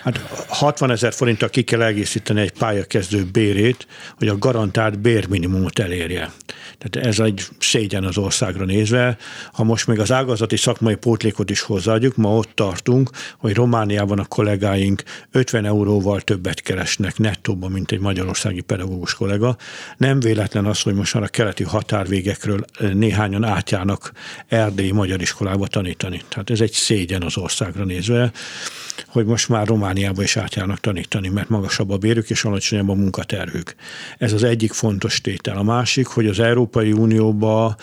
Hát 0.04 0.18
60 0.48 0.92
ezer 0.92 1.14
forinttal 1.14 1.50
ki 1.50 1.62
kell 1.62 1.82
egészíteni 1.82 2.42
egy 2.42 2.52
pályakezdő 2.52 3.26
bérét, 3.32 3.88
hogy 4.18 4.28
a 4.28 4.38
garantált 4.38 5.00
bérminimumot 5.00 5.80
elérje. 5.80 6.32
Tehát 6.78 7.08
ez 7.08 7.20
egy 7.20 7.44
szégyen 7.60 8.04
az 8.04 8.18
országra 8.18 8.66
nézve. 8.66 9.18
Ha 9.52 9.64
most 9.64 9.88
még 9.88 10.00
az 10.00 10.12
ágazati 10.12 10.58
szakmai 10.58 10.96
pótlékot 10.96 11.50
is 11.50 11.62
hozzáadjuk, 11.62 12.16
ma 12.16 12.36
ott 12.36 12.52
tartunk, 12.54 13.10
hogy 13.38 13.54
Romániában 13.54 14.20
a 14.20 14.26
kollégáink 14.26 15.04
50 15.32 15.66
euróval 15.66 16.22
többet 16.22 16.62
keresnek 16.62 17.18
nettóban, 17.18 17.72
mint 17.72 17.92
egy 17.92 18.00
magyarországi 18.00 18.62
pedagógus 18.62 19.16
kollega. 19.16 19.58
Nem 19.98 20.20
véletlen 20.20 20.66
az, 20.66 20.82
hogy 20.82 20.94
most 20.94 21.14
már 21.14 21.24
a 21.24 21.28
keleti 21.28 21.64
határvégekről 21.64 22.66
néhányan 22.94 23.44
átjárnak 23.44 24.12
erdélyi 24.48 24.92
magyar 24.92 25.22
iskolába 25.22 25.68
tanítani. 25.68 26.22
Tehát 26.30 26.50
ez 26.50 26.62
egy 26.62 26.72
szégyen 26.72 27.22
az 27.22 27.38
országra 27.38 27.84
nézve, 27.84 28.32
hogy 29.08 29.26
most 29.26 29.50
már 29.50 29.66
Romániába 29.94 30.24
is 30.24 30.38
átjárnak 30.38 30.80
tanítani, 30.80 31.30
mert 31.30 31.50
magasabb 31.50 31.90
a 31.90 31.98
bérük 31.98 32.30
és 32.30 32.44
alacsonyabb 32.44 32.90
a 32.90 32.94
munkaterhük. 32.94 33.76
Ez 34.18 34.34
az 34.34 34.44
egyik 34.44 34.72
fontos 34.72 35.22
tétel. 35.22 35.58
A 35.58 35.64
másik, 35.64 36.08
hogy 36.08 36.28
az 36.28 36.40
Európai 36.40 36.92
Unióba 36.92 37.76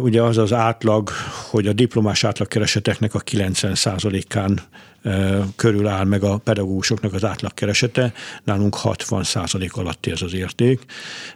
Ugye 0.00 0.22
az 0.22 0.38
az 0.38 0.52
átlag, 0.52 1.10
hogy 1.50 1.66
a 1.66 1.72
diplomás 1.72 2.24
átlagkereseteknek 2.24 3.14
a 3.14 3.20
90%-án 3.20 4.60
körül 5.56 5.86
áll 5.86 6.04
meg 6.04 6.22
a 6.22 6.36
pedagógusoknak 6.36 7.14
az 7.14 7.24
átlagkeresete, 7.24 8.12
nálunk 8.44 8.74
60 8.74 9.24
százalék 9.24 9.76
alatti 9.76 10.10
ez 10.10 10.22
az 10.22 10.34
érték. 10.34 10.80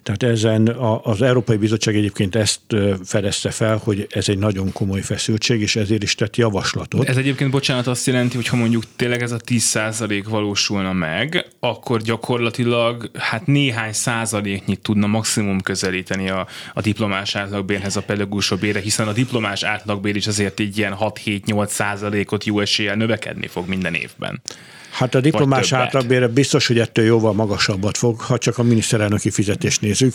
Tehát 0.02 0.22
ezen 0.22 0.68
az 1.02 1.22
Európai 1.22 1.56
Bizottság 1.56 1.96
egyébként 1.96 2.35
ezt 2.35 2.61
fedezte 3.04 3.50
fel, 3.50 3.80
hogy 3.85 4.06
ez 4.11 4.28
egy 4.28 4.38
nagyon 4.38 4.72
komoly 4.72 5.00
feszültség, 5.00 5.61
és 5.61 5.76
ezért 5.76 6.02
is 6.02 6.14
tett 6.14 6.37
javaslatot. 6.37 7.09
Ez 7.09 7.16
egyébként, 7.16 7.50
bocsánat, 7.50 7.87
azt 7.87 8.06
jelenti, 8.06 8.37
hogy 8.37 8.46
ha 8.46 8.56
mondjuk 8.56 8.83
tényleg 8.96 9.22
ez 9.22 9.33
a 9.33 9.37
10 9.37 9.62
százalék 9.62 10.28
valósulna 10.28 10.92
meg, 10.92 11.46
akkor 11.61 12.00
gyakorlatilag 12.00 13.11
hát 13.18 13.46
néhány 13.46 13.92
százaléknyit 13.92 14.80
tudna 14.80 15.06
maximum 15.06 15.61
közelíteni 15.61 16.30
a, 16.30 16.46
a 16.74 16.80
diplomás 16.80 17.35
átlagbérhez 17.35 17.96
a 17.96 18.02
pedagógusok 18.02 18.59
bére, 18.59 18.80
hiszen 18.80 19.09
a 19.09 19.12
diplomás 19.12 19.62
átlagbér 19.62 20.16
is 20.16 20.26
azért 20.26 20.61
így 20.61 20.78
ilyen 20.78 20.94
6-7-8 21.00 21.66
százalékot 21.66 22.44
jó 22.44 22.61
eséllyel 22.61 22.94
növekedni 22.94 23.46
fog 23.46 23.60
fog 23.61 23.68
minden 23.68 23.94
évben. 23.94 24.42
Hát 24.90 25.14
a 25.14 25.20
diplomás 25.20 25.73
átlagbére 25.73 26.29
biztos, 26.29 26.66
hogy 26.66 26.79
ettől 26.79 27.05
jóval 27.05 27.33
magasabbat 27.33 27.96
fog, 27.96 28.20
ha 28.20 28.38
csak 28.38 28.59
a 28.59 28.62
miniszterelnöki 28.62 29.31
fizetést 29.31 29.81
nézzük, 29.81 30.14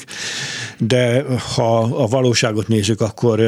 de 0.77 1.23
ha 1.55 1.79
a 1.79 2.08
valóságot 2.08 2.67
nézzük, 2.67 3.01
akkor 3.01 3.39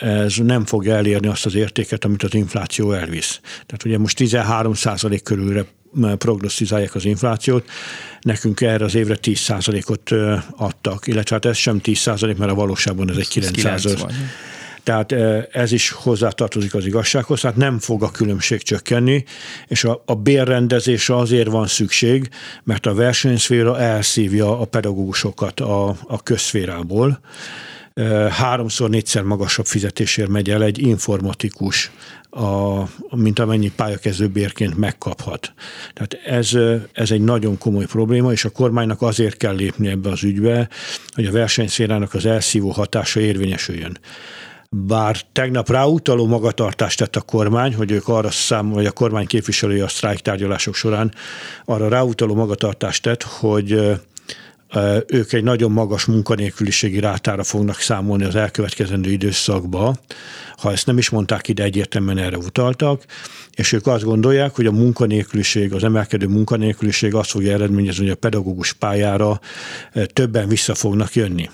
ez 0.00 0.34
nem 0.36 0.64
fogja 0.64 0.94
elérni 0.94 1.26
azt 1.26 1.46
az 1.46 1.54
értéket, 1.54 2.04
amit 2.04 2.22
az 2.22 2.34
infláció 2.34 2.92
elvisz. 2.92 3.40
Tehát 3.42 3.84
ugye 3.84 3.98
most 3.98 4.16
13 4.16 4.74
százalék 4.74 5.22
körülre 5.22 5.64
prognosztizálják 6.18 6.94
az 6.94 7.04
inflációt, 7.04 7.70
nekünk 8.20 8.60
erre 8.60 8.84
az 8.84 8.94
évre 8.94 9.16
10 9.16 9.38
százalékot 9.38 10.10
adtak, 10.56 11.06
illetve 11.06 11.34
hát 11.34 11.44
ez 11.44 11.56
sem 11.56 11.80
10 11.80 11.98
százalék, 11.98 12.36
mert 12.36 12.50
a 12.50 12.54
valóságban 12.54 13.10
ez 13.10 13.16
egy 13.16 13.28
9 13.28 13.60
százalék. 13.60 14.04
Tehát 14.84 15.12
ez 15.52 15.72
is 15.72 15.90
hozzátartozik 15.90 16.74
az 16.74 16.86
igazsághoz, 16.86 17.40
tehát 17.40 17.56
nem 17.56 17.78
fog 17.78 18.02
a 18.02 18.10
különbség 18.10 18.62
csökkenni, 18.62 19.24
és 19.66 19.84
a, 19.84 20.02
a 20.06 20.14
bérrendezésre 20.14 21.16
azért 21.16 21.48
van 21.48 21.66
szükség, 21.66 22.28
mert 22.64 22.86
a 22.86 22.94
versenyszféra 22.94 23.78
elszívja 23.78 24.60
a 24.60 24.64
pedagógusokat 24.64 25.60
a, 25.60 25.88
a 25.88 26.22
közszférából 26.22 27.20
háromszor, 28.30 28.90
négyszer 28.90 29.22
magasabb 29.22 29.66
fizetésért 29.66 30.28
megy 30.28 30.50
el 30.50 30.62
egy 30.62 30.78
informatikus, 30.78 31.90
a, 32.30 32.82
mint 33.16 33.38
amennyi 33.38 33.70
pályakezdő 33.76 34.28
bérként 34.28 34.76
megkaphat. 34.76 35.52
Tehát 35.92 36.14
ez, 36.26 36.50
ez 36.92 37.10
egy 37.10 37.20
nagyon 37.20 37.58
komoly 37.58 37.84
probléma, 37.84 38.32
és 38.32 38.44
a 38.44 38.50
kormánynak 38.50 39.02
azért 39.02 39.36
kell 39.36 39.54
lépni 39.54 39.88
ebbe 39.88 40.10
az 40.10 40.22
ügybe, 40.22 40.68
hogy 41.14 41.26
a 41.26 41.30
versenyszférának 41.30 42.14
az 42.14 42.26
elszívó 42.26 42.70
hatása 42.70 43.20
érvényesüljön 43.20 43.98
bár 44.76 45.20
tegnap 45.32 45.68
ráutaló 45.68 46.26
magatartást 46.26 46.98
tett 46.98 47.16
a 47.16 47.20
kormány, 47.20 47.74
hogy 47.74 47.90
ők 47.90 48.08
arra 48.08 48.30
szám, 48.30 48.70
vagy 48.70 48.86
a 48.86 48.92
kormány 48.92 49.26
képviselője 49.26 49.84
a 49.84 49.88
sztrájk 49.88 50.18
tárgyalások 50.18 50.74
során 50.74 51.14
arra 51.64 51.88
ráutaló 51.88 52.34
magatartást 52.34 53.02
tett, 53.02 53.22
hogy 53.22 53.98
ők 55.06 55.32
egy 55.32 55.42
nagyon 55.42 55.70
magas 55.70 56.04
munkanélküliségi 56.04 57.00
rátára 57.00 57.42
fognak 57.42 57.78
számolni 57.78 58.24
az 58.24 58.34
elkövetkezendő 58.34 59.10
időszakba. 59.10 59.96
Ha 60.56 60.72
ezt 60.72 60.86
nem 60.86 60.98
is 60.98 61.10
mondták 61.10 61.48
ide, 61.48 61.62
egyértelműen 61.62 62.18
erre 62.18 62.36
utaltak, 62.36 63.04
és 63.54 63.72
ők 63.72 63.86
azt 63.86 64.04
gondolják, 64.04 64.54
hogy 64.54 64.66
a 64.66 64.72
munkanélküliség, 64.72 65.72
az 65.72 65.84
emelkedő 65.84 66.26
munkanélküliség 66.26 67.14
azt 67.14 67.30
fogja 67.30 67.52
eredményezni, 67.52 68.02
hogy 68.02 68.12
a 68.12 68.16
pedagógus 68.16 68.72
pályára 68.72 69.40
többen 70.12 70.48
vissza 70.48 70.74
fognak 70.74 71.14
jönni. 71.14 71.50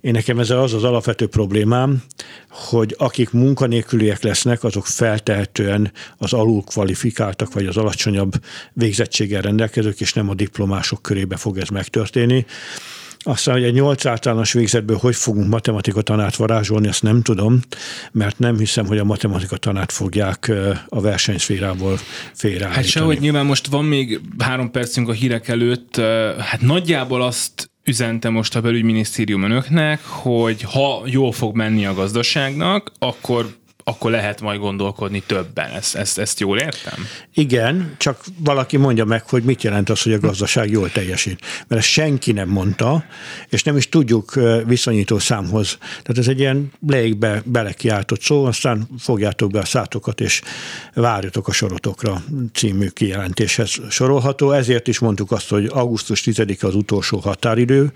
Én 0.00 0.12
nekem 0.12 0.38
ez 0.38 0.50
az 0.50 0.74
az 0.74 0.84
alapvető 0.84 1.26
problémám, 1.26 2.02
hogy 2.48 2.94
akik 2.98 3.30
munkanélküliek 3.30 4.22
lesznek, 4.22 4.64
azok 4.64 4.86
feltehetően 4.86 5.92
az 6.16 6.32
alul 6.32 6.62
kvalifikáltak, 6.62 7.52
vagy 7.52 7.66
az 7.66 7.76
alacsonyabb 7.76 8.32
végzettséggel 8.72 9.42
rendelkezők, 9.42 10.00
és 10.00 10.12
nem 10.12 10.28
a 10.28 10.34
diplomások 10.34 11.02
körébe 11.02 11.36
fog 11.36 11.58
ez 11.58 11.68
megtörténni 11.68 12.46
Aztán, 13.22 13.54
hogy 13.54 13.64
egy 13.64 13.72
nyolc 13.72 14.06
általános 14.06 14.52
végzetből 14.52 14.96
hogy 14.96 15.16
fogunk 15.16 15.48
matematika 15.48 16.02
tanát 16.02 16.36
varázsolni, 16.36 16.88
ezt 16.88 17.02
nem 17.02 17.22
tudom, 17.22 17.60
mert 18.12 18.38
nem 18.38 18.58
hiszem, 18.58 18.86
hogy 18.86 18.98
a 18.98 19.04
matematika 19.04 19.56
tanát 19.56 19.92
fogják 19.92 20.52
a 20.88 21.00
versenyszférából 21.00 21.98
félreállítani. 22.34 22.84
Hát 22.84 22.92
sehogy 22.92 23.20
nyilván 23.20 23.46
most 23.46 23.66
van 23.66 23.84
még 23.84 24.20
három 24.38 24.70
percünk 24.70 25.08
a 25.08 25.12
hírek 25.12 25.48
előtt, 25.48 25.96
hát 26.38 26.60
nagyjából 26.60 27.22
azt 27.22 27.70
üzente 27.90 28.28
most 28.28 28.56
a 28.56 28.60
belügyminisztérium 28.60 29.42
önöknek, 29.42 30.00
hogy 30.04 30.62
ha 30.62 31.02
jól 31.04 31.32
fog 31.32 31.56
menni 31.56 31.86
a 31.86 31.94
gazdaságnak, 31.94 32.92
akkor 32.98 33.46
akkor 33.84 34.10
lehet 34.10 34.40
majd 34.40 34.60
gondolkodni 34.60 35.22
többen. 35.26 35.70
Ezt, 35.70 35.94
ezt, 35.94 36.18
ezt 36.18 36.40
jól 36.40 36.58
értem? 36.58 37.06
Igen, 37.34 37.94
csak 37.98 38.24
valaki 38.38 38.76
mondja 38.76 39.04
meg, 39.04 39.28
hogy 39.28 39.42
mit 39.42 39.62
jelent 39.62 39.90
az, 39.90 40.02
hogy 40.02 40.12
a 40.12 40.18
gazdaság 40.18 40.70
jól 40.70 40.90
teljesít. 40.90 41.40
Mert 41.68 41.80
ezt 41.80 41.90
senki 41.90 42.32
nem 42.32 42.48
mondta, 42.48 43.04
és 43.48 43.62
nem 43.62 43.76
is 43.76 43.88
tudjuk 43.88 44.38
viszonyító 44.66 45.18
számhoz. 45.18 45.78
Tehát 45.78 46.18
ez 46.18 46.28
egy 46.28 46.38
ilyen 46.38 46.72
leégbe 46.88 47.42
belekiáltott 47.44 48.20
szó, 48.20 48.44
aztán 48.44 48.88
fogjátok 48.98 49.50
be 49.50 49.58
a 49.58 49.64
szátokat, 49.64 50.20
és 50.20 50.42
várjatok 50.94 51.48
a 51.48 51.52
sorotokra 51.52 52.22
című 52.52 52.88
kijelentéshez 52.88 53.80
sorolható. 53.90 54.50
Ezért 54.50 54.88
is 54.88 54.98
mondtuk 54.98 55.32
azt, 55.32 55.48
hogy 55.48 55.70
augusztus 55.72 56.20
10 56.20 56.42
az 56.60 56.74
utolsó 56.74 57.18
határidő, 57.18 57.92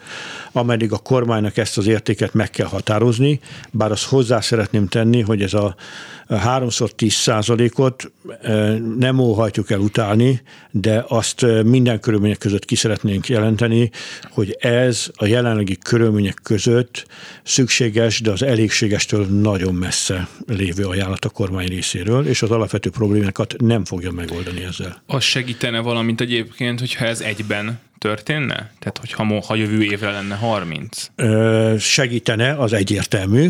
ameddig 0.53 0.93
a 0.93 0.99
kormánynak 0.99 1.57
ezt 1.57 1.79
az 1.79 1.87
értéket 1.87 2.35
meg 2.35 2.51
kell 2.51 2.67
határozni, 2.67 3.41
bár 3.71 3.91
azt 3.91 4.05
hozzá 4.05 4.41
szeretném 4.41 4.89
tenni, 4.89 5.21
hogy 5.21 5.43
ez 5.43 5.55
a 5.55 5.74
háromszor 6.29 6.93
10 6.93 7.13
százalékot 7.13 8.13
nem 8.99 9.19
óhajtjuk 9.19 9.71
el 9.71 9.79
utálni, 9.79 10.43
de 10.71 11.05
azt 11.09 11.47
minden 11.65 12.01
körülmények 12.01 12.39
között 12.39 12.65
ki 12.65 12.75
szeretnénk 12.75 13.29
jelenteni, 13.29 13.91
hogy 14.31 14.57
ez 14.61 15.11
a 15.15 15.27
jelenlegi 15.27 15.79
körülmények 15.79 16.39
között 16.43 17.07
szükséges, 17.43 18.21
de 18.21 18.31
az 18.31 18.43
elégségestől 18.43 19.27
nagyon 19.27 19.75
messze 19.75 20.29
lévő 20.47 20.85
ajánlat 20.85 21.25
a 21.25 21.29
kormány 21.29 21.67
részéről, 21.67 22.27
és 22.27 22.43
az 22.43 22.51
alapvető 22.51 22.91
problémákat 22.91 23.55
nem 23.59 23.85
fogja 23.85 24.11
megoldani 24.11 24.65
ezzel. 24.65 25.03
Az 25.07 25.23
segítene 25.23 25.81
valamint 25.81 26.21
egyébként, 26.21 26.81
hogyha 26.81 27.05
ez 27.05 27.21
egyben 27.21 27.81
történne? 27.99 28.55
Tehát, 28.55 28.99
hogyha 29.01 29.43
ha 29.47 29.55
jövő 29.55 29.83
évre 29.83 30.11
lenne 30.11 30.35
30? 30.35 31.07
Segítene, 31.79 32.53
az 32.53 32.73
egyértelmű. 32.73 33.49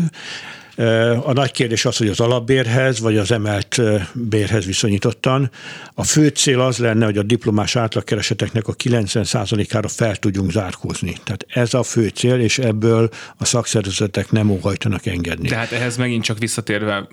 A 1.23 1.33
nagy 1.33 1.51
kérdés 1.51 1.85
az, 1.85 1.97
hogy 1.97 2.07
az 2.07 2.19
alapbérhez, 2.19 2.99
vagy 2.99 3.17
az 3.17 3.31
emelt 3.31 3.81
bérhez 4.13 4.65
viszonyítottan. 4.65 5.51
A 5.93 6.03
fő 6.03 6.27
cél 6.27 6.59
az 6.61 6.77
lenne, 6.77 7.05
hogy 7.05 7.17
a 7.17 7.23
diplomás 7.23 7.75
átlagkereseteknek 7.75 8.67
a 8.67 8.73
90%-ára 8.73 9.87
fel 9.87 10.15
tudjunk 10.15 10.51
zárkózni. 10.51 11.17
Tehát 11.23 11.45
ez 11.49 11.73
a 11.73 11.83
fő 11.83 12.07
cél, 12.07 12.39
és 12.39 12.57
ebből 12.57 13.09
a 13.37 13.45
szakszervezetek 13.45 14.31
nem 14.31 14.49
óhajtanak 14.49 15.05
engedni. 15.05 15.47
Tehát 15.47 15.71
ehhez 15.71 15.97
megint 15.97 16.23
csak 16.23 16.37
visszatérve 16.37 17.07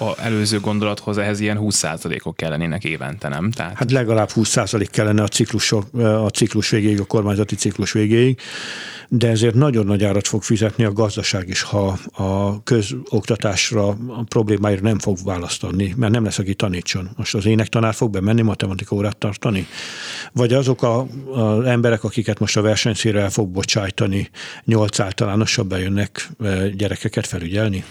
a 0.00 0.20
előző 0.22 0.60
gondolathoz 0.60 1.18
ehhez 1.18 1.40
ilyen 1.40 1.58
20%-ok 1.60 2.36
kellenének 2.36 2.84
évente, 2.84 3.28
nem? 3.28 3.50
Tehát... 3.50 3.76
Hát 3.76 3.90
legalább 3.90 4.30
20% 4.34 4.86
kellene 4.90 5.22
a 5.22 5.28
ciklus, 5.28 5.72
a 5.92 6.28
ciklus 6.28 6.70
végéig, 6.70 7.00
a 7.00 7.04
kormányzati 7.04 7.54
ciklus 7.54 7.92
végéig 7.92 8.40
de 9.08 9.28
ezért 9.28 9.54
nagyon 9.54 9.86
nagy 9.86 10.04
árat 10.04 10.26
fog 10.26 10.42
fizetni 10.42 10.84
a 10.84 10.92
gazdaság 10.92 11.48
is, 11.48 11.62
ha 11.62 11.98
a 12.12 12.62
közoktatásra, 12.62 13.88
a 13.88 14.24
problémáira 14.28 14.80
nem 14.80 14.98
fog 14.98 15.18
választani, 15.24 15.94
mert 15.96 16.12
nem 16.12 16.24
lesz, 16.24 16.38
aki 16.38 16.54
tanítson. 16.54 17.08
Most 17.16 17.34
az 17.34 17.46
énektanár 17.46 17.94
fog 17.94 18.10
bemenni 18.10 18.42
matematika 18.42 18.94
órát 18.94 19.16
tartani? 19.16 19.66
Vagy 20.32 20.52
azok 20.52 20.82
a, 20.82 21.06
az 21.32 21.64
emberek, 21.64 22.04
akiket 22.04 22.38
most 22.38 22.56
a 22.56 22.62
versenyszére 22.62 23.20
el 23.20 23.30
fog 23.30 23.48
bocsájtani, 23.48 24.30
nyolc 24.64 25.00
általánosabb 25.00 25.68
bejönnek 25.68 26.28
eh, 26.40 26.68
gyerekeket 26.70 27.26
felügyelni? 27.26 27.84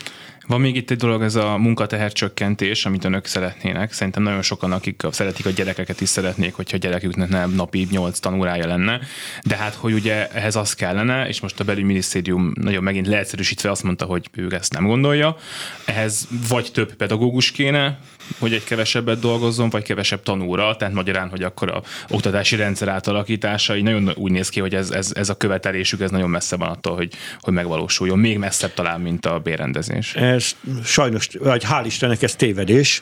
Van 0.47 0.61
még 0.61 0.75
itt 0.75 0.91
egy 0.91 0.97
dolog, 0.97 1.21
ez 1.21 1.35
a 1.35 1.57
munkatehercsökkentés, 1.57 2.85
amit 2.85 3.03
önök 3.03 3.25
szeretnének. 3.25 3.93
Szerintem 3.93 4.23
nagyon 4.23 4.41
sokan, 4.41 4.71
akik 4.71 5.01
szeretik 5.11 5.45
a 5.45 5.49
gyerekeket 5.49 6.01
is 6.01 6.09
szeretnék, 6.09 6.53
hogyha 6.53 6.77
gyereküknek 6.77 7.29
nem 7.29 7.51
napi 7.51 7.87
8 7.91 8.19
tanórája 8.19 8.67
lenne. 8.67 8.99
De 9.43 9.55
hát, 9.55 9.73
hogy 9.73 9.93
ugye 9.93 10.27
ehhez 10.27 10.55
az 10.55 10.73
kellene, 10.73 11.27
és 11.27 11.39
most 11.39 11.59
a 11.59 11.63
belügyminisztérium 11.63 12.51
nagyon 12.61 12.83
megint 12.83 13.07
leegyszerűsítve 13.07 13.71
azt 13.71 13.83
mondta, 13.83 14.05
hogy 14.05 14.29
ő 14.31 14.53
ezt 14.53 14.73
nem 14.73 14.85
gondolja. 14.85 15.37
Ehhez 15.85 16.27
vagy 16.49 16.71
több 16.73 16.93
pedagógus 16.93 17.51
kéne, 17.51 17.99
hogy 18.39 18.53
egy 18.53 18.63
kevesebbet 18.63 19.19
dolgozzon, 19.19 19.69
vagy 19.69 19.83
kevesebb 19.83 20.23
tanúra, 20.23 20.75
tehát 20.75 20.93
magyarán, 20.93 21.29
hogy 21.29 21.43
akkor 21.43 21.71
a 21.71 21.81
oktatási 22.09 22.55
rendszer 22.55 22.87
átalakítása 22.87 23.75
így 23.75 23.83
nagyon 23.83 24.11
úgy 24.15 24.31
néz 24.31 24.49
ki, 24.49 24.59
hogy 24.59 24.75
ez, 24.75 24.91
ez, 24.91 25.11
ez 25.15 25.29
a 25.29 25.37
követelésük, 25.37 26.01
ez 26.01 26.11
nagyon 26.11 26.29
messze 26.29 26.55
van 26.55 26.69
attól, 26.69 26.95
hogy, 26.95 27.13
hogy 27.39 27.53
megvalósuljon. 27.53 28.19
Még 28.19 28.37
messzebb 28.37 28.73
talán, 28.73 29.01
mint 29.01 29.25
a 29.25 29.39
bérrendezés. 29.39 30.15
Ez 30.15 30.55
sajnos, 30.83 31.27
vagy 31.39 31.63
hál' 31.69 31.83
Istennek 31.85 32.21
ez 32.21 32.35
tévedés. 32.35 33.01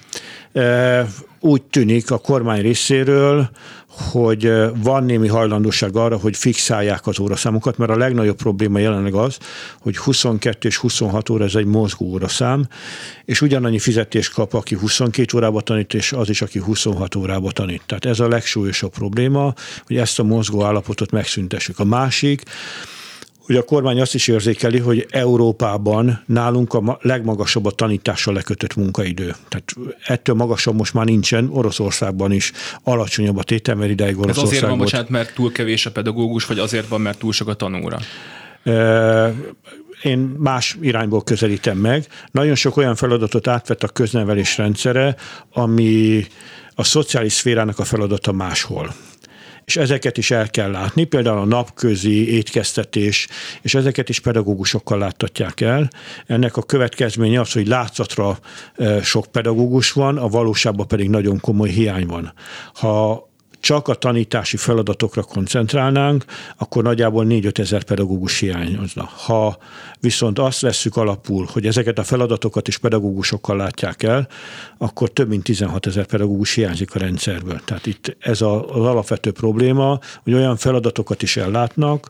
Úgy 1.40 1.62
tűnik 1.62 2.12
a 2.12 2.18
kormány 2.18 2.62
részéről, 2.62 3.50
hogy 3.98 4.52
van 4.84 5.04
némi 5.04 5.28
hajlandóság 5.28 5.96
arra, 5.96 6.18
hogy 6.18 6.38
fixálják 6.38 7.08
az 7.08 7.20
óraszámokat, 7.20 7.78
mert 7.78 7.92
a 7.92 7.98
legnagyobb 7.98 8.38
probléma 8.38 8.80
jelenleg 8.80 9.14
az, 9.14 9.38
hogy 9.80 9.98
22 9.98 10.68
és 10.68 10.78
26 10.78 11.30
óra 11.30 11.44
ez 11.44 11.56
egy 11.56 11.66
mozgó 11.66 12.06
óraszám, 12.06 12.68
és 13.26 13.42
ugyanannyi 13.42 13.80
fizetést 13.80 14.34
kap, 14.34 14.54
aki 14.54 14.76
22 14.76 15.38
órába 15.38 15.62
tanít, 15.62 15.94
és 15.94 16.12
az 16.12 16.30
is, 16.30 16.42
aki 16.42 16.60
26 16.60 17.16
órába 17.16 17.52
tanít. 17.52 17.82
Tehát 17.86 18.06
ez 18.06 18.20
a 18.20 18.28
legsúlyosabb 18.28 18.92
probléma, 18.92 19.54
hogy 19.86 19.98
ezt 19.98 20.20
a 20.20 20.24
mozgó 20.24 20.64
állapotot 20.64 21.12
megszüntessük. 21.12 21.80
A 21.80 21.86
másik, 21.86 22.44
hogy 23.46 23.56
a 23.56 23.64
kormány 23.64 24.02
azt 24.02 24.16
is 24.16 24.28
érzékeli, 24.28 24.80
hogy 24.80 25.08
Európában 25.10 26.24
nálunk 26.26 26.74
a 26.74 26.98
legmagasabb 27.02 27.66
a 27.66 27.72
tanítással 27.72 28.34
lekötött 28.34 28.76
munkaidő. 28.76 29.36
Tehát 29.50 29.74
ettől 30.06 30.36
magasabb 30.36 30.76
most 30.76 30.94
már 30.94 31.06
nincsen, 31.06 31.50
Oroszországban 31.52 32.32
is 32.32 32.52
alacsonyabb 32.84 33.38
a 33.38 33.44
tétel, 33.44 33.76
mert 33.76 33.92
ideig 33.92 34.18
Oroszországban. 34.18 34.46
Ez 34.46 34.58
azért 34.58 34.70
van, 34.70 34.78
bocsánat, 34.78 35.10
mert 35.10 35.34
túl 35.34 35.52
kevés 35.52 35.86
a 35.86 35.92
pedagógus, 35.92 36.46
vagy 36.46 36.60
azért 36.60 36.88
van, 36.88 37.02
mert 37.02 37.18
túl 37.18 37.32
sok 37.32 37.48
a 37.48 37.54
tanúra? 37.54 38.00
én 40.02 40.20
más 40.20 40.78
irányból 40.82 41.24
közelítem 41.24 41.78
meg. 41.78 42.08
Nagyon 42.32 42.56
sok 42.56 42.78
olyan 42.78 42.96
feladatot 42.96 43.48
átvett 43.48 43.84
a 43.84 43.88
köznevelés 43.88 44.58
rendszere, 44.58 45.16
ami 45.54 46.26
a 46.76 46.84
szociális 46.84 47.34
szférának 47.34 47.80
a 47.80 47.84
feladata 47.84 48.32
máshol 48.32 48.96
és 49.66 49.78
ezeket 49.78 50.18
is 50.18 50.32
el 50.32 50.50
kell 50.50 50.72
látni, 50.72 51.04
például 51.04 51.38
a 51.38 51.46
napközi 51.46 52.34
étkeztetés, 52.34 53.28
és 53.62 53.76
ezeket 53.76 54.10
is 54.10 54.20
pedagógusokkal 54.20 54.98
láttatják 54.98 55.62
el. 55.62 55.90
Ennek 56.26 56.58
a 56.58 56.64
következménye 56.64 57.40
az, 57.40 57.52
hogy 57.52 57.68
látszatra 57.68 58.38
e, 58.76 59.02
sok 59.02 59.26
pedagógus 59.26 59.92
van, 59.92 60.18
a 60.18 60.28
valóságban 60.28 60.88
pedig 60.88 61.10
nagyon 61.10 61.40
komoly 61.40 61.70
hiány 61.70 62.06
van. 62.06 62.34
Ha 62.74 63.30
csak 63.66 63.88
a 63.88 63.94
tanítási 63.94 64.58
feladatokra 64.58 65.24
koncentrálnánk, 65.24 66.26
akkor 66.58 66.84
nagyjából 66.84 67.26
4-5 67.30 67.58
ezer 67.58 67.84
pedagógus 67.84 68.40
hiányozna. 68.40 69.10
Ha 69.26 69.58
viszont 70.00 70.40
azt 70.40 70.62
vesszük 70.62 70.96
alapul, 70.96 71.48
hogy 71.52 71.66
ezeket 71.66 72.00
a 72.00 72.04
feladatokat 72.04 72.68
is 72.68 72.78
pedagógusokkal 72.78 73.58
látják 73.58 74.04
el, 74.04 74.28
akkor 74.78 75.10
több 75.10 75.30
mint 75.30 75.44
16 75.44 75.86
ezer 75.86 76.06
pedagógus 76.06 76.54
hiányzik 76.54 76.96
a 76.96 77.00
rendszerből. 77.00 77.62
Tehát 77.66 77.86
itt 77.86 78.16
ez 78.20 78.42
az 78.42 78.62
alapvető 78.70 79.32
probléma, 79.32 80.00
hogy 80.24 80.34
olyan 80.34 80.58
feladatokat 80.58 81.22
is 81.22 81.38
ellátnak, 81.38 82.08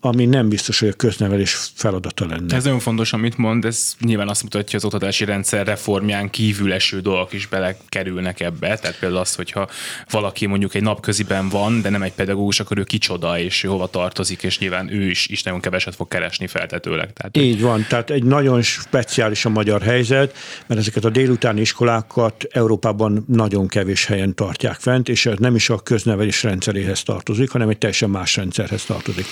ami 0.00 0.26
nem 0.26 0.48
biztos, 0.48 0.80
hogy 0.80 0.88
a 0.88 0.92
köznevelés 0.92 1.70
feladata 1.74 2.26
lenne. 2.26 2.56
Ez 2.56 2.64
nagyon 2.64 2.78
fontos, 2.78 3.12
amit 3.12 3.36
mond, 3.36 3.64
ez 3.64 3.94
nyilván 4.00 4.28
azt 4.28 4.42
mutatja, 4.42 4.68
hogy 4.70 4.78
az 4.78 4.84
oktatási 4.84 5.24
rendszer 5.24 5.66
reformján 5.66 6.30
kívül 6.30 6.72
eső 6.72 7.00
dolgok 7.00 7.32
is 7.32 7.46
belekerülnek 7.46 8.40
ebbe. 8.40 8.78
Tehát 8.78 8.98
például 8.98 9.20
az, 9.20 9.34
hogyha 9.34 9.68
valaki 10.10 10.46
mondjuk 10.46 10.74
egy 10.74 10.82
napköziben 10.94 11.48
van, 11.48 11.80
de 11.82 11.90
nem 11.90 12.02
egy 12.02 12.12
pedagógus, 12.12 12.60
akkor 12.60 12.78
ő 12.78 12.82
kicsoda, 12.82 13.38
és 13.38 13.64
ő 13.64 13.68
hova 13.68 13.86
tartozik, 13.86 14.42
és 14.42 14.58
nyilván 14.58 14.92
ő 14.92 15.10
is, 15.10 15.26
is 15.26 15.42
nagyon 15.42 15.60
keveset 15.60 15.94
fog 15.94 16.08
keresni 16.08 16.46
feltetőleg. 16.46 17.12
Tehát, 17.12 17.36
Így 17.36 17.60
van, 17.60 17.86
tehát 17.88 18.10
egy 18.10 18.24
nagyon 18.24 18.62
speciális 18.62 19.44
a 19.44 19.48
magyar 19.48 19.82
helyzet, 19.82 20.36
mert 20.66 20.80
ezeket 20.80 21.04
a 21.04 21.10
délutáni 21.10 21.60
iskolákat 21.60 22.44
Európában 22.50 23.24
nagyon 23.28 23.66
kevés 23.66 24.06
helyen 24.06 24.34
tartják 24.34 24.76
fent, 24.78 25.08
és 25.08 25.26
ez 25.26 25.38
nem 25.38 25.54
is 25.54 25.70
a 25.70 25.78
köznevelés 25.78 26.42
rendszeréhez 26.42 27.02
tartozik, 27.02 27.50
hanem 27.50 27.68
egy 27.68 27.78
teljesen 27.78 28.10
más 28.10 28.36
rendszerhez 28.36 28.84
tartozik. 28.84 29.26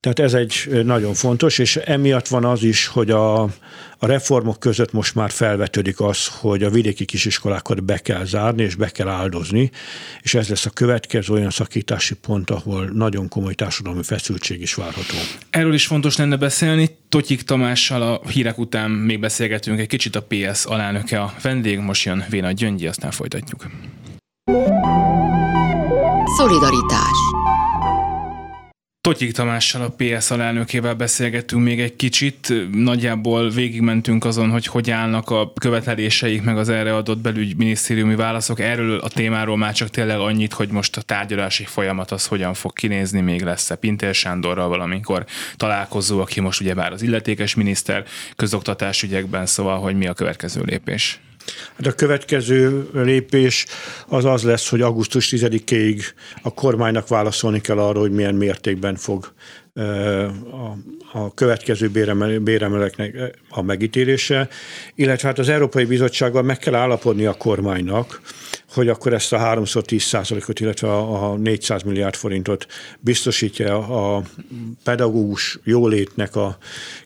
Tehát 0.00 0.18
ez 0.18 0.34
egy 0.34 0.84
nagyon 0.84 1.14
fontos, 1.14 1.58
és 1.58 1.76
emiatt 1.76 2.26
van 2.28 2.44
az 2.44 2.62
is, 2.62 2.86
hogy 2.86 3.10
a, 3.10 3.42
a 3.98 4.06
reformok 4.06 4.60
között 4.60 4.92
most 4.92 5.14
már 5.14 5.30
felvetődik 5.30 6.00
az, 6.00 6.26
hogy 6.26 6.62
a 6.62 6.70
vidéki 6.70 7.04
kisiskolákat 7.04 7.84
be 7.84 7.98
kell 7.98 8.24
zárni, 8.24 8.62
és 8.62 8.74
be 8.74 8.88
kell 8.88 9.08
áldozni, 9.08 9.70
és 10.20 10.34
ez 10.34 10.48
lesz 10.48 10.66
a 10.66 10.70
következő 10.70 11.32
olyan 11.32 11.50
szakítási 11.50 12.14
pont, 12.14 12.50
ahol 12.50 12.84
nagyon 12.84 13.28
komoly 13.28 13.54
társadalmi 13.54 14.02
feszültség 14.02 14.60
is 14.60 14.74
várható. 14.74 15.16
Erről 15.50 15.74
is 15.74 15.86
fontos 15.86 16.16
lenne 16.16 16.36
beszélni. 16.36 16.98
Totyik 17.08 17.42
Tamással 17.42 18.02
a 18.02 18.28
hírek 18.28 18.58
után 18.58 18.90
még 18.90 19.20
beszélgetünk 19.20 19.78
egy 19.78 19.88
kicsit 19.88 20.16
a 20.16 20.26
PS 20.28 20.64
alelnöke 20.64 21.20
a 21.20 21.34
vendég, 21.42 21.78
most 21.78 22.04
jön 22.04 22.24
Véna 22.28 22.52
Gyöngyi, 22.52 22.86
aztán 22.86 23.10
folytatjuk. 23.10 23.66
Szolidaritás 26.36 27.17
Potyik 29.08 29.32
Tamással, 29.32 29.82
a 29.82 29.94
PS 29.96 30.30
alelnökével 30.30 30.94
beszélgettünk 30.94 31.62
még 31.62 31.80
egy 31.80 31.96
kicsit. 31.96 32.52
Nagyjából 32.72 33.50
végigmentünk 33.50 34.24
azon, 34.24 34.50
hogy 34.50 34.66
hogy 34.66 34.90
állnak 34.90 35.30
a 35.30 35.52
követeléseik, 35.60 36.42
meg 36.42 36.58
az 36.58 36.68
erre 36.68 36.94
adott 36.94 37.18
belügyminisztériumi 37.18 38.14
válaszok. 38.14 38.60
Erről 38.60 38.98
a 38.98 39.08
témáról 39.08 39.56
már 39.56 39.72
csak 39.72 39.88
tényleg 39.88 40.18
annyit, 40.18 40.52
hogy 40.52 40.68
most 40.68 40.96
a 40.96 41.02
tárgyalási 41.02 41.64
folyamat 41.64 42.10
az 42.10 42.26
hogyan 42.26 42.54
fog 42.54 42.72
kinézni, 42.72 43.20
még 43.20 43.42
lesz-e 43.42 43.74
Pintér 43.74 44.14
Sándorral 44.14 44.68
valamikor 44.68 45.24
találkozó, 45.56 46.20
aki 46.20 46.40
most 46.40 46.60
ugyebár 46.60 46.92
az 46.92 47.02
illetékes 47.02 47.54
miniszter 47.54 48.04
közoktatás 48.36 49.02
ügyekben, 49.02 49.46
szóval, 49.46 49.78
hogy 49.78 49.96
mi 49.96 50.06
a 50.06 50.14
következő 50.14 50.62
lépés. 50.64 51.20
Hát 51.76 51.86
a 51.86 51.92
következő 51.92 52.88
lépés 52.92 53.66
az 54.06 54.24
az 54.24 54.42
lesz, 54.42 54.68
hogy 54.68 54.80
augusztus 54.80 55.28
10-ig 55.36 56.02
a 56.42 56.54
kormánynak 56.54 57.08
válaszolni 57.08 57.60
kell 57.60 57.78
arról, 57.78 58.02
hogy 58.02 58.12
milyen 58.12 58.34
mértékben 58.34 58.96
fog 58.96 59.32
a, 59.74 61.18
a 61.18 61.34
következő 61.34 61.90
béremeleknek 62.42 63.38
a 63.48 63.62
megítélése, 63.62 64.48
illetve 64.94 65.28
hát 65.28 65.38
az 65.38 65.48
Európai 65.48 65.84
Bizottsággal 65.84 66.42
meg 66.42 66.58
kell 66.58 66.74
állapodni 66.74 67.24
a 67.24 67.34
kormánynak, 67.34 68.20
hogy 68.78 68.88
akkor 68.88 69.12
ezt 69.12 69.32
a 69.32 69.38
3 69.38 69.64
10 69.82 70.02
százalékot, 70.02 70.60
illetve 70.60 70.96
a 70.96 71.36
400 71.36 71.82
milliárd 71.82 72.14
forintot 72.14 72.66
biztosítja 73.00 73.78
a 73.78 74.22
pedagógus 74.84 75.58
jólétnek 75.64 76.36
a 76.36 76.58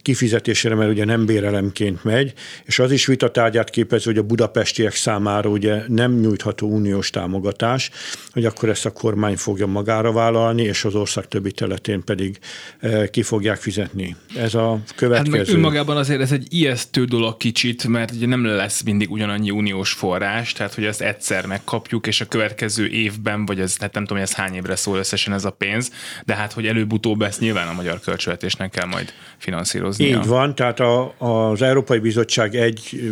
kifizetésére, 0.02 0.74
mert 0.74 0.90
ugye 0.90 1.04
nem 1.04 1.26
bérelemként 1.26 2.04
megy, 2.04 2.32
és 2.64 2.78
az 2.78 2.92
is 2.92 3.06
vitatárgyát 3.06 3.70
képez, 3.70 4.04
hogy 4.04 4.18
a 4.18 4.22
budapestiek 4.22 4.94
számára 4.94 5.50
ugye 5.50 5.82
nem 5.86 6.20
nyújtható 6.20 6.68
uniós 6.68 7.10
támogatás, 7.10 7.90
hogy 8.32 8.44
akkor 8.44 8.68
ezt 8.68 8.86
a 8.86 8.90
kormány 8.90 9.36
fogja 9.36 9.66
magára 9.66 10.12
vállalni, 10.12 10.62
és 10.62 10.84
az 10.84 10.94
ország 10.94 11.28
többi 11.28 11.52
területén 11.52 12.04
pedig 12.04 12.38
e, 12.80 13.10
ki 13.10 13.22
fogják 13.22 13.60
fizetni. 13.60 14.16
Ez 14.36 14.54
a 14.54 14.80
következő. 14.96 15.36
Hát 15.36 15.46
meg 15.46 15.54
önmagában 15.54 15.96
azért 15.96 16.20
ez 16.20 16.32
egy 16.32 16.46
ijesztő 16.48 17.04
dolog 17.04 17.36
kicsit, 17.36 17.86
mert 17.86 18.10
ugye 18.10 18.26
nem 18.26 18.44
lesz 18.44 18.82
mindig 18.82 19.10
ugyanannyi 19.10 19.50
uniós 19.50 19.92
forrás, 19.92 20.52
tehát 20.52 20.74
hogy 20.74 20.84
ezt 20.84 21.00
egyszer 21.00 21.46
megkapjuk, 21.62 22.06
és 22.06 22.20
a 22.20 22.24
következő 22.24 22.88
évben, 22.88 23.46
vagy 23.46 23.60
ez, 23.60 23.76
hát 23.78 23.94
nem 23.94 24.02
tudom, 24.02 24.18
hogy 24.22 24.28
ez 24.30 24.34
hány 24.34 24.54
évre 24.54 24.76
szól 24.76 24.98
összesen 24.98 25.32
ez 25.32 25.44
a 25.44 25.50
pénz, 25.50 25.92
de 26.24 26.34
hát, 26.34 26.52
hogy 26.52 26.66
előbb-utóbb 26.66 27.22
ezt 27.22 27.40
nyilván 27.40 27.68
a 27.68 27.72
magyar 27.72 28.00
költségvetésnek 28.00 28.70
kell 28.70 28.86
majd 28.86 29.12
finanszírozni. 29.38 30.04
Így 30.04 30.26
van, 30.26 30.54
tehát 30.54 30.80
a, 30.80 31.14
az 31.18 31.62
Európai 31.62 31.98
Bizottság 31.98 32.54
egy, 32.54 33.10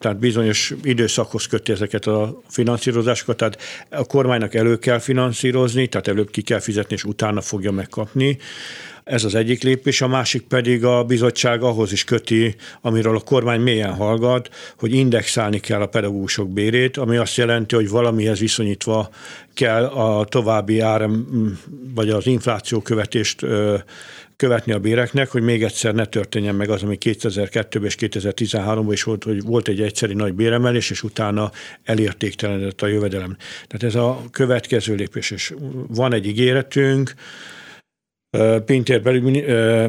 tehát 0.00 0.18
bizonyos 0.18 0.74
időszakhoz 0.82 1.46
köti 1.46 1.72
ezeket 1.72 2.06
a 2.06 2.40
finanszírozásokat, 2.48 3.36
tehát 3.36 3.58
a 3.90 4.04
kormánynak 4.04 4.54
elő 4.54 4.78
kell 4.78 4.98
finanszírozni, 4.98 5.86
tehát 5.86 6.08
előbb 6.08 6.30
ki 6.30 6.42
kell 6.42 6.60
fizetni, 6.60 6.94
és 6.94 7.04
utána 7.04 7.40
fogja 7.40 7.72
megkapni. 7.72 8.38
Ez 9.08 9.24
az 9.24 9.34
egyik 9.34 9.62
lépés, 9.62 10.00
a 10.00 10.08
másik 10.08 10.42
pedig 10.42 10.84
a 10.84 11.04
bizottság 11.04 11.62
ahhoz 11.62 11.92
is 11.92 12.04
köti, 12.04 12.54
amiről 12.80 13.16
a 13.16 13.20
kormány 13.20 13.60
mélyen 13.60 13.94
hallgat, 13.94 14.48
hogy 14.78 14.92
indexálni 14.92 15.60
kell 15.60 15.80
a 15.80 15.86
pedagógusok 15.86 16.50
bérét, 16.50 16.96
ami 16.96 17.16
azt 17.16 17.36
jelenti, 17.36 17.74
hogy 17.74 17.88
valamihez 17.88 18.38
viszonyítva 18.38 19.08
kell 19.54 19.84
a 19.84 20.24
további 20.24 20.80
áram, 20.80 21.26
vagy 21.94 22.10
az 22.10 22.26
infláció 22.26 22.80
követést 22.80 23.46
követni 24.36 24.72
a 24.72 24.78
béreknek, 24.78 25.30
hogy 25.30 25.42
még 25.42 25.62
egyszer 25.62 25.94
ne 25.94 26.04
történjen 26.04 26.54
meg 26.54 26.70
az, 26.70 26.82
ami 26.82 26.98
2002-ben 27.00 27.84
és 27.84 27.96
2013-ban 27.98 28.92
is 28.92 29.02
volt, 29.02 29.24
hogy 29.24 29.42
volt 29.42 29.68
egy 29.68 29.80
egyszeri 29.80 30.14
nagy 30.14 30.34
béremelés, 30.34 30.90
és 30.90 31.02
utána 31.02 31.50
elértéktelenedett 31.84 32.82
a 32.82 32.86
jövedelem. 32.86 33.36
Tehát 33.66 33.82
ez 33.82 33.94
a 33.94 34.22
következő 34.30 34.94
lépés, 34.94 35.30
és 35.30 35.54
van 35.88 36.12
egy 36.12 36.26
ígéretünk, 36.26 37.14
Pintér 38.64 39.02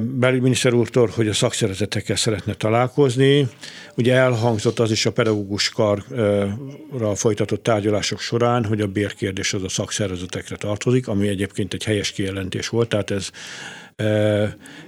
belügyminiszter 0.01 0.73
úrtól, 0.73 1.09
hogy 1.15 1.27
a 1.27 1.33
szakszervezetekkel 1.33 2.15
szeretne 2.15 2.53
találkozni. 2.53 3.47
Ugye 3.95 4.13
elhangzott 4.13 4.79
az 4.79 4.91
is 4.91 5.05
a 5.05 5.11
pedagógus 5.11 5.69
karra 5.69 7.15
folytatott 7.15 7.63
tárgyalások 7.63 8.19
során, 8.19 8.65
hogy 8.65 8.81
a 8.81 8.87
bérkérdés 8.87 9.53
az 9.53 9.63
a 9.63 9.69
szakszervezetekre 9.69 10.55
tartozik, 10.55 11.07
ami 11.07 11.27
egyébként 11.27 11.73
egy 11.73 11.83
helyes 11.83 12.11
kijelentés 12.11 12.69
volt, 12.69 12.89
tehát 12.89 13.11
ez 13.11 13.29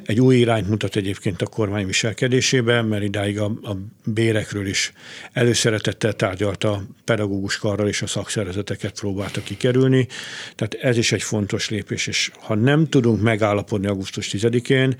egy 0.05 0.21
új 0.21 0.35
irányt 0.35 0.69
mutat 0.69 0.95
egyébként 0.95 1.41
a 1.41 1.45
kormány 1.45 1.85
viselkedésében, 1.85 2.85
mert 2.85 3.03
idáig 3.03 3.39
a, 3.39 3.45
a 3.45 3.77
bérekről 4.05 4.67
is 4.67 4.93
előszeretettel 5.33 6.13
tárgyalt 6.13 6.63
a 6.63 6.83
pedagógus 7.03 7.57
karral 7.57 7.87
és 7.87 8.01
a 8.01 8.07
szakszervezeteket 8.07 8.99
próbálta 8.99 9.41
kikerülni. 9.41 10.07
Tehát 10.55 10.73
ez 10.73 10.97
is 10.97 11.11
egy 11.11 11.23
fontos 11.23 11.69
lépés, 11.69 12.07
és 12.07 12.31
ha 12.39 12.55
nem 12.55 12.89
tudunk 12.89 13.21
megállapodni 13.21 13.87
augusztus 13.87 14.29
10-én, 14.31 14.95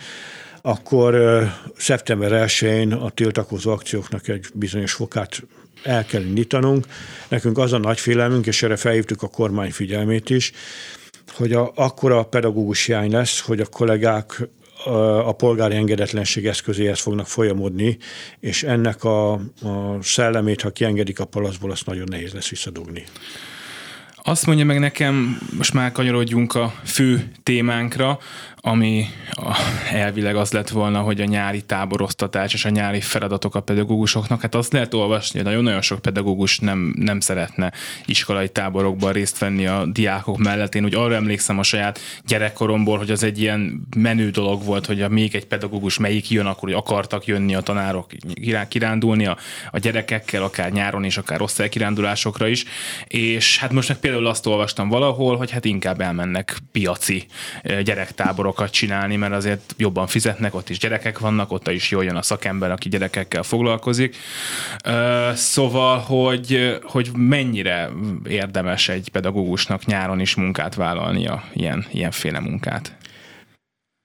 akkor 0.62 1.41
szeptember 1.78 2.47
1-én 2.47 2.93
a 2.93 3.10
tiltakozó 3.10 3.71
akcióknak 3.71 4.28
egy 4.28 4.45
bizonyos 4.54 4.91
fokát 4.91 5.43
el 5.84 6.06
kell 6.06 6.21
indítanunk. 6.21 6.86
Nekünk 7.28 7.58
az 7.58 7.74
a 7.74 7.78
nagy 7.78 8.00
félelmünk, 8.00 8.45
és 8.45 8.63
erre 8.63 8.76
felhívtuk 8.76 9.21
a 9.21 9.28
kormány 9.28 9.71
figyelmét 9.71 10.30
is, 10.30 10.52
hogy 11.32 11.54
a, 11.54 11.72
akkora 11.76 12.24
pedagógus 12.24 12.86
hiány 12.86 13.12
lesz, 13.12 13.39
hogy 13.39 13.60
a 13.60 13.65
kollégák 13.65 14.50
a 15.26 15.32
polgári 15.32 15.76
engedetlenség 15.76 16.46
eszközéhez 16.46 17.00
fognak 17.00 17.28
folyamodni, 17.28 17.98
és 18.39 18.63
ennek 18.63 19.04
a, 19.04 19.32
a 19.34 19.39
szellemét, 20.02 20.62
ha 20.62 20.70
kiengedik 20.70 21.20
a 21.20 21.26
palaszból, 21.26 21.72
azt 21.72 21.86
nagyon 21.86 22.08
nehéz 22.10 22.34
lesz 22.34 22.50
visszadugni. 22.50 23.04
Azt 24.24 24.46
mondja 24.46 24.65
meg 24.65 24.80
nekem, 24.80 25.41
most 25.58 25.74
már 25.74 25.91
kanyarodjunk 25.91 26.56
a 26.56 26.74
fő 26.86 27.32
témánkra, 27.44 28.20
ami 28.62 29.06
elvileg 29.91 30.36
az 30.36 30.52
lett 30.52 30.69
volna, 30.69 31.00
hogy 31.00 31.21
a 31.21 31.26
nyári 31.26 31.62
táboroztatás 31.62 32.54
és 32.54 32.65
a 32.65 32.69
nyári 32.69 33.02
feladatok 33.02 33.56
a 33.56 33.62
pedagógusoknak, 33.62 34.41
hát 34.41 34.56
azt 34.56 34.74
lehet 34.74 34.93
olvasni, 34.93 35.39
hogy 35.39 35.47
nagyon-nagyon 35.47 35.82
sok 35.82 36.02
pedagógus 36.02 36.60
nem, 36.60 36.93
nem 36.97 37.19
szeretne 37.19 37.71
iskolai 38.06 38.50
táborokban 38.50 39.12
részt 39.12 39.38
venni 39.38 39.65
a 39.65 39.86
diákok 39.86 40.38
mellett. 40.38 40.76
Én 40.76 40.84
úgy 40.84 40.95
arra 40.95 41.15
emlékszem 41.15 41.60
a 41.60 41.63
saját 41.63 42.00
gyerekkoromból, 42.26 42.97
hogy 42.97 43.12
az 43.12 43.24
egy 43.24 43.39
ilyen 43.39 43.88
menő 43.95 44.30
dolog 44.30 44.63
volt, 44.63 44.86
hogy 44.86 45.02
a 45.02 45.10
még 45.10 45.36
egy 45.36 45.45
pedagógus 45.45 45.97
melyik 45.97 46.30
jön, 46.30 46.45
akkor 46.45 46.69
hogy 46.69 46.78
akartak 46.78 47.26
jönni 47.26 47.56
a 47.56 47.62
tanárok 47.62 48.12
kirándulni 48.67 49.26
a, 49.26 49.38
a 49.71 49.80
gyerekekkel, 49.80 50.43
akár 50.43 50.71
nyáron 50.71 51.04
és 51.04 51.17
akár 51.17 51.41
osztálykirándulásokra 51.41 52.47
is. 52.47 52.65
És 53.08 53.58
hát 53.58 53.71
most 53.71 53.88
meg 53.88 53.97
például 53.97 54.28
azt 54.28 54.45
olvastam 54.45 54.89
valahol, 54.89 55.38
hogy 55.38 55.52
hát 55.52 55.65
inkább 55.65 56.02
elmennek 56.02 56.58
piaci 56.71 57.26
eh, 57.62 57.82
gyerektáborok 57.82 58.51
táborokat 58.52 58.72
csinálni, 58.72 59.16
mert 59.16 59.34
azért 59.34 59.74
jobban 59.78 60.08
fizetnek, 60.08 60.56
ott 60.56 60.70
is 60.70 60.80
gyerekek 60.80 61.20
vannak, 61.20 61.52
ott 61.52 61.68
is 61.68 61.92
jól 61.92 62.04
jön 62.04 62.16
a 62.16 62.22
szakember, 62.22 62.72
aki 62.72 62.90
gyerekekkel 62.90 63.44
foglalkozik. 63.44 64.16
Szóval, 65.34 65.98
hogy, 65.98 66.80
hogy 66.84 67.10
mennyire 67.16 67.90
érdemes 68.28 68.90
egy 68.90 69.10
pedagógusnak 69.12 69.86
nyáron 69.86 70.20
is 70.20 70.36
munkát 70.36 70.76
vállalnia, 70.76 71.44
ilyen, 71.54 71.86
ilyenféle 71.92 72.40
munkát? 72.40 72.96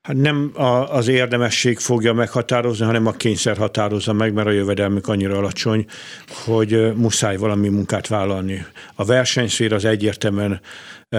Hát 0.03 0.17
nem 0.17 0.51
az 0.89 1.09
érdemesség 1.09 1.79
fogja 1.79 2.13
meghatározni, 2.13 2.85
hanem 2.85 3.07
a 3.07 3.13
kényszer 3.13 3.57
határozza 3.57 4.13
meg, 4.13 4.33
mert 4.33 4.47
a 4.47 4.51
jövedelmük 4.51 5.09
annyira 5.09 5.37
alacsony, 5.37 5.87
hogy 6.45 6.95
muszáj 6.95 7.37
valami 7.37 7.69
munkát 7.69 8.07
vállalni. 8.07 8.67
A 8.95 9.05
versenyszér 9.05 9.73
az 9.73 9.85
egyértelműen 9.85 10.61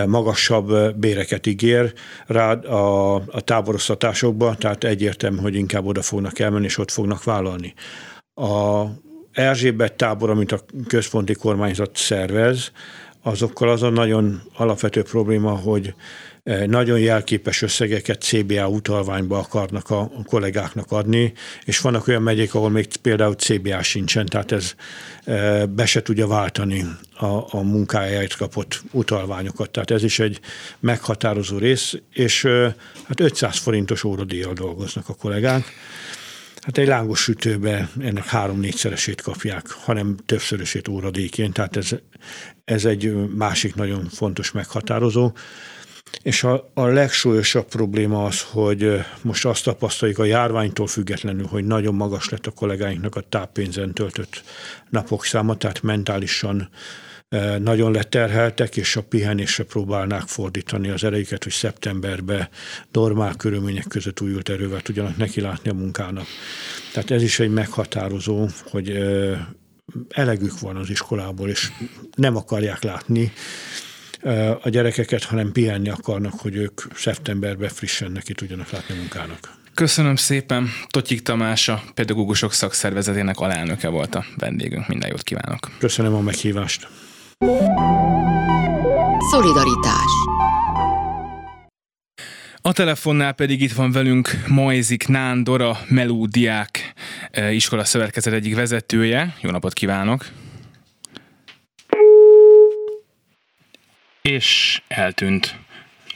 magasabb 0.08 0.96
béreket 0.96 1.46
ígér 1.46 1.94
rá 2.26 2.52
a, 2.54 3.16
a 3.16 3.42
táboroztatásokba, 3.42 4.56
tehát 4.56 4.84
egyértelmű, 4.84 5.38
hogy 5.38 5.56
inkább 5.56 5.86
oda 5.86 6.02
fognak 6.02 6.40
elmenni, 6.40 6.66
és 6.66 6.78
ott 6.78 6.92
fognak 6.92 7.24
vállalni. 7.24 7.74
A 8.34 8.84
Erzsébet 9.32 9.94
tábor, 9.94 10.30
amit 10.30 10.52
a 10.52 10.60
központi 10.88 11.34
kormányzat 11.34 11.96
szervez, 11.96 12.72
azokkal 13.22 13.70
az 13.70 13.84
a 13.84 13.90
nagyon 13.90 14.42
alapvető 14.56 15.02
probléma, 15.02 15.56
hogy 15.56 15.94
nagyon 16.66 17.00
jelképes 17.00 17.62
összegeket 17.62 18.22
CBA 18.22 18.68
utalványba 18.68 19.38
akarnak 19.38 19.90
a 19.90 20.12
kollégáknak 20.26 20.92
adni, 20.92 21.34
és 21.66 21.80
vannak 21.80 22.08
olyan 22.08 22.22
megyék, 22.22 22.56
ahol 22.56 22.70
még 22.70 22.88
például 23.02 23.36
CBA 23.36 23.84
sincsen, 23.84 24.26
tehát 24.26 24.52
ez 24.52 24.76
be 25.70 25.86
se 25.86 26.02
tudja 26.02 26.28
váltani 26.28 26.86
a, 27.18 27.26
a 27.26 27.62
munkájáért 27.62 28.36
kapott 28.36 28.82
utalványokat. 28.92 29.70
Tehát 29.70 29.92
ez 29.92 30.04
is 30.04 30.20
egy 30.20 30.40
meghatározó 30.80 31.58
rész, 31.58 31.94
és 32.14 32.46
hát 33.08 33.20
500 33.20 33.58
forintos 33.58 34.04
óradíjjal 34.04 34.54
dolgoznak 34.54 35.10
a 35.10 35.16
kollégák. 35.16 35.66
Hát 36.62 36.78
egy 36.78 36.88
lángos 36.88 37.22
sütőbe 37.22 37.90
ennek 38.00 38.26
három-négyszeresét 38.26 39.22
kapják, 39.22 39.70
hanem 39.70 40.18
többszörösét 40.26 40.88
óradíjként, 40.88 41.54
tehát 41.54 41.78
ez, 41.78 41.90
ez 42.66 42.86
egy 42.86 43.14
másik 43.36 43.76
nagyon 43.76 44.10
fontos 44.10 44.52
meghatározó. 44.52 45.32
És 46.22 46.44
a, 46.44 46.70
a 46.74 46.86
legsúlyosabb 46.86 47.66
probléma 47.66 48.26
az, 48.26 48.42
hogy 48.42 49.00
most 49.22 49.46
azt 49.46 49.64
tapasztaljuk 49.64 50.20
a 50.20 50.26
járványtól 50.26 50.88
függetlenül, 50.88 51.46
hogy 51.46 51.66
nagyon 51.66 51.96
magas 51.96 52.30
lett 52.30 52.46
a 52.48 52.52
kollégáinknak 52.52 53.16
a 53.16 53.22
táppénzen 53.22 53.94
töltött 53.94 54.44
napok 54.90 55.26
száma, 55.26 55.58
tehát 55.58 55.82
mentálisan 55.82 56.70
nagyon 57.60 57.92
leterheltek, 57.92 58.78
és 58.78 58.96
a 58.96 59.04
pihenésre 59.04 59.64
próbálnák 59.64 60.28
fordítani 60.28 60.90
az 60.90 61.04
erejüket, 61.04 61.44
hogy 61.44 61.52
szeptemberben 61.52 62.48
normál 62.92 63.36
körülmények 63.36 63.86
között 63.88 64.22
újult 64.22 64.50
erővel 64.50 64.82
tudjanak 64.82 65.18
nekilátni 65.18 65.70
a 65.70 65.74
munkának. 65.74 66.26
Tehát 66.94 67.12
ez 67.12 67.24
is 67.24 67.40
egy 67.40 67.50
meghatározó, 67.50 68.48
hogy 68.70 68.98
elegük 70.10 70.60
van 70.60 70.76
az 70.76 70.90
iskolából, 70.90 71.50
és 71.50 71.72
nem 72.16 72.36
akarják 72.36 72.84
látni 72.84 73.32
a 74.62 74.70
gyerekeket, 74.70 75.24
hanem 75.24 75.52
pihenni 75.52 75.90
akarnak, 75.90 76.34
hogy 76.34 76.56
ők 76.56 76.82
szeptemberben 76.96 77.70
frissen 77.70 78.12
neki 78.12 78.34
tudjanak 78.34 78.70
látni 78.70 78.94
a 78.94 78.98
munkának. 78.98 79.56
Köszönöm 79.74 80.16
szépen. 80.16 80.70
Totyik 80.90 81.22
Tamás, 81.22 81.68
a 81.68 81.82
pedagógusok 81.94 82.54
szakszervezetének 82.54 83.40
alelnöke 83.40 83.88
volt 83.88 84.16
a 84.16 84.26
vendégünk. 84.38 84.88
Minden 84.88 85.10
jót 85.10 85.24
kívánok. 85.24 85.72
Köszönöm 85.80 86.14
a 86.14 86.22
meghívást. 86.22 86.88
Szolidaritás 89.32 90.12
a 92.68 92.74
telefonnál 92.74 93.34
pedig 93.34 93.62
itt 93.62 93.72
van 93.72 93.92
velünk 93.92 94.30
Majzik 94.48 95.08
Nándor, 95.08 95.62
a 95.62 95.78
Melódiák 95.88 96.94
iskola 97.52 97.84
szövetkezet 97.84 98.34
egyik 98.34 98.56
vezetője. 98.56 99.36
Jó 99.42 99.50
napot 99.50 99.74
kívánok! 99.74 100.26
És 104.28 104.82
eltűnt 104.88 105.56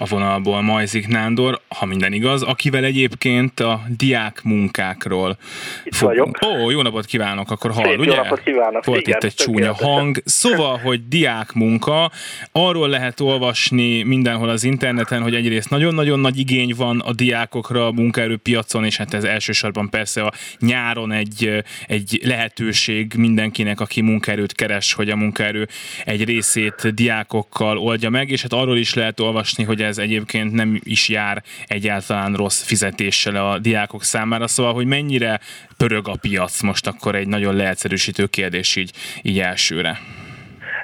a 0.02 0.06
vonalból 0.06 0.62
Majzik 0.62 1.08
Nándor, 1.08 1.60
ha 1.68 1.86
minden 1.86 2.14
igaz, 2.14 2.42
akivel 2.44 2.84
egyébként 2.84 3.60
a 3.60 3.82
diák 3.98 4.40
munkákról 4.44 5.38
itt 5.84 5.96
fog... 5.96 6.08
vagyok. 6.08 6.40
Ó, 6.46 6.70
jó 6.70 6.82
napot 6.82 7.06
kívánok, 7.06 7.52
akkor 7.52 7.72
hall, 7.72 7.84
Szép 7.84 8.00
ugye? 8.00 8.10
Jó 8.10 8.16
napot 8.16 8.42
kívánok. 8.44 8.86
Volt 8.86 9.00
Igen, 9.00 9.18
itt 9.18 9.24
egy 9.24 9.34
csúnya 9.34 9.74
hang. 9.74 10.22
Szóval, 10.26 10.78
hogy 10.78 11.08
diák 11.08 11.54
munka, 11.54 12.12
arról 12.52 12.90
lehet 12.90 13.20
olvasni 13.20 14.04
mindenhol 14.04 14.50
az 14.50 14.64
interneten, 14.64 15.22
hogy 15.22 15.36
egyrészt 15.36 15.70
nagyon-nagyon 15.70 16.20
nagy 16.20 16.40
igény 16.40 16.74
van 16.78 17.00
a 17.00 17.14
diákokra 17.14 17.88
a 17.88 17.92
munkaerőpiacon, 17.92 18.86
és 18.86 18.98
hát 18.98 19.14
ez 19.14 19.24
elsősorban 19.24 19.90
persze 19.90 20.24
a 20.24 20.32
nyáron 20.60 21.12
egy, 21.12 21.64
egy 21.88 22.20
lehetőség 22.24 23.14
mindenkinek, 23.18 23.80
aki 23.80 24.02
munkaerőt 24.02 24.54
keres, 24.54 24.94
hogy 24.94 25.10
a 25.10 25.16
munkaerő 25.16 25.68
egy 26.06 26.24
részét 26.24 26.94
diákokkal 26.94 27.78
oldja 27.78 28.10
meg, 28.10 28.30
és 28.30 28.42
hát 28.42 28.54
arról 28.54 28.78
is 28.78 28.94
lehet 28.94 29.20
olvasni, 29.20 29.64
hogy 29.64 29.82
ez 29.82 29.90
ez 29.91 29.97
egyébként 29.97 30.51
nem 30.51 30.80
is 30.84 31.10
jár 31.10 31.43
egyáltalán 31.65 32.34
rossz 32.34 32.62
fizetéssel 32.63 33.36
a 33.36 33.60
diákok 33.60 34.04
számára, 34.04 34.47
szóval, 34.47 34.73
hogy 34.73 34.86
mennyire 34.86 35.39
pörög 35.77 36.08
a 36.08 36.15
piac 36.15 36.62
most 36.62 36.88
akkor 36.88 37.15
egy 37.15 37.27
nagyon 37.27 37.56
leegyszerűsítő 37.56 38.25
kérdés 38.25 38.75
így, 38.75 38.91
így 39.21 39.39
elsőre. 39.39 39.99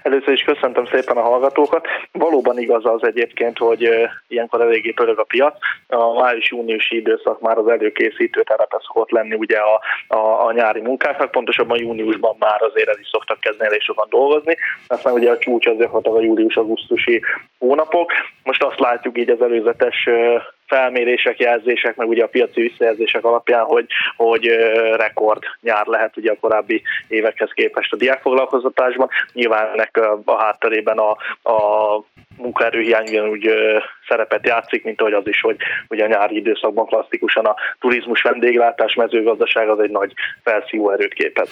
Először 0.03 0.33
is 0.33 0.41
köszöntöm 0.41 0.85
szépen 0.85 1.17
a 1.17 1.21
hallgatókat. 1.21 1.87
Valóban 2.11 2.59
igaz 2.59 2.85
az 2.85 3.03
egyébként, 3.03 3.57
hogy 3.57 3.89
ilyenkor 4.27 4.61
eléggé 4.61 4.91
pörög 4.91 5.19
a 5.19 5.23
piac. 5.23 5.57
A 5.87 6.13
május-júniusi 6.13 6.95
időszak 6.95 7.41
már 7.41 7.57
az 7.57 7.67
előkészítő 7.67 8.43
terepe 8.43 8.81
szokott 8.87 9.11
lenni 9.11 9.35
ugye 9.35 9.57
a, 9.57 9.81
a, 10.07 10.45
a 10.45 10.51
nyári 10.51 10.81
munkáknak, 10.81 11.31
pontosabban 11.31 11.79
júniusban 11.79 12.35
már 12.39 12.61
azért 12.61 12.89
el 12.89 12.99
is 12.99 13.07
szoktak 13.11 13.39
kezdeni 13.39 13.69
elég 13.69 13.81
sokan 13.81 14.07
dolgozni. 14.09 14.57
Aztán 14.87 15.13
ugye 15.13 15.31
a 15.31 15.37
csúcs 15.37 15.67
azért 15.67 15.93
a 15.93 16.21
július-augusztusi 16.21 17.21
hónapok. 17.59 18.11
Most 18.43 18.63
azt 18.63 18.79
látjuk 18.79 19.17
így 19.17 19.29
az 19.29 19.41
előzetes 19.41 20.09
felmérések, 20.67 21.39
jelzések, 21.39 21.95
meg 21.95 22.07
ugye 22.07 22.23
a 22.23 22.27
piaci 22.27 22.61
visszajelzések 22.61 23.23
alapján, 23.23 23.63
hogy, 23.63 23.85
hogy 24.15 24.45
rekord 24.95 25.43
nyár 25.61 25.85
lehet 25.85 26.17
ugye 26.17 26.31
a 26.31 26.37
korábbi 26.39 26.81
évekhez 27.07 27.51
képest 27.53 27.93
a 27.93 27.97
diákfoglalkoztatásban. 27.97 29.09
Nyilván 29.33 29.67
ennek 29.67 29.99
a 30.25 30.37
hátterében 30.37 30.97
a, 30.97 31.11
a 31.51 32.03
munkaerőhiány 32.37 33.07
ugyanúgy 33.07 33.49
szerepet 34.07 34.47
játszik, 34.47 34.83
mint 34.83 35.01
ahogy 35.01 35.13
az 35.13 35.27
is, 35.27 35.41
hogy 35.41 35.57
ugye 35.89 36.03
a 36.03 36.07
nyári 36.07 36.35
időszakban 36.35 36.85
klasszikusan 36.85 37.45
a 37.45 37.55
turizmus, 37.79 38.21
vendéglátás, 38.21 38.93
mezőgazdaság 38.93 39.69
az 39.69 39.79
egy 39.79 39.89
nagy 39.89 40.13
felszívó 40.43 40.91
erőt 40.91 41.13
képez. 41.13 41.49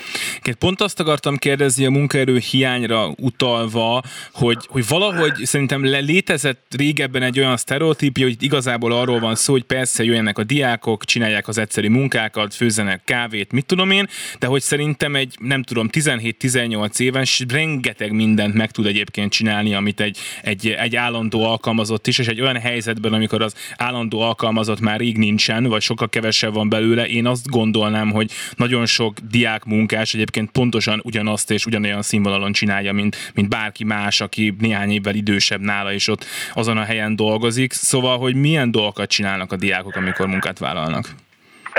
Pont 0.59 0.81
azt 0.81 0.99
akartam 0.99 1.35
kérdezni 1.35 1.85
a 1.85 1.89
munkaerő 1.89 2.37
hiányra 2.51 3.07
utalva, 3.21 4.01
hogy, 4.33 4.57
hogy 4.67 4.83
valahogy 4.89 5.33
szerintem 5.33 5.83
létezett 5.83 6.65
régebben 6.77 7.21
egy 7.21 7.39
olyan 7.39 7.57
sztereotípia, 7.57 8.25
hogy 8.25 8.43
igazából 8.43 8.91
arról 8.91 9.19
van 9.19 9.35
szó, 9.35 9.53
hogy 9.53 9.63
persze 9.63 10.03
jöjjenek 10.03 10.37
a 10.37 10.43
diákok, 10.43 11.05
csinálják 11.05 11.47
az 11.47 11.57
egyszerű 11.57 11.89
munkákat, 11.89 12.53
főzzenek 12.53 13.01
kávét, 13.05 13.51
mit 13.51 13.65
tudom 13.65 13.91
én, 13.91 14.05
de 14.39 14.47
hogy 14.47 14.61
szerintem 14.61 15.15
egy, 15.15 15.35
nem 15.39 15.63
tudom, 15.63 15.87
17-18 15.91 16.99
éves 16.99 17.45
rengeteg 17.53 18.11
mindent 18.11 18.53
meg 18.53 18.71
tud 18.71 18.85
egyébként 18.85 19.31
csinálni, 19.31 19.73
amit 19.73 19.99
egy, 19.99 20.17
egy, 20.43 20.74
egy 20.77 20.95
állandó 20.95 21.43
alkalmazott 21.43 22.07
is, 22.07 22.17
és 22.17 22.27
egy 22.27 22.41
olyan 22.41 22.59
helyzetben, 22.59 23.13
amikor 23.13 23.41
az 23.41 23.55
állandó 23.77 24.19
alkalmazott 24.19 24.79
már 24.79 24.99
rég 24.99 25.17
nincsen, 25.17 25.63
vagy 25.63 25.81
sokkal 25.81 26.09
kevesebb 26.09 26.53
van 26.53 26.69
belőle, 26.69 27.07
én 27.07 27.27
azt 27.27 27.47
gondolnám, 27.47 28.11
hogy 28.11 28.31
nagyon 28.55 28.85
sok 28.85 29.19
diák 29.19 29.63
munkás 29.63 30.13
egyébként 30.13 30.51
pontosan 30.51 31.01
ugyanazt 31.03 31.51
és 31.51 31.65
ugyanolyan 31.65 32.01
színvonalon 32.01 32.51
csinálja, 32.51 32.93
mint, 32.93 33.31
mint 33.33 33.49
bárki 33.49 33.83
más, 33.83 34.21
aki 34.21 34.55
néhány 34.59 34.91
évvel 34.91 35.15
idősebb 35.15 35.61
nála, 35.61 35.93
és 35.93 36.07
ott 36.07 36.25
azon 36.53 36.77
a 36.77 36.83
helyen 36.83 37.15
dolgozik. 37.15 37.73
Szóval, 37.73 38.17
hogy 38.17 38.35
milyen 38.35 38.71
dolgokat 38.71 39.09
csinálnak 39.09 39.51
a 39.51 39.55
diákok, 39.55 39.95
amikor 39.95 40.27
munkát 40.27 40.59
vállalnak? 40.59 41.15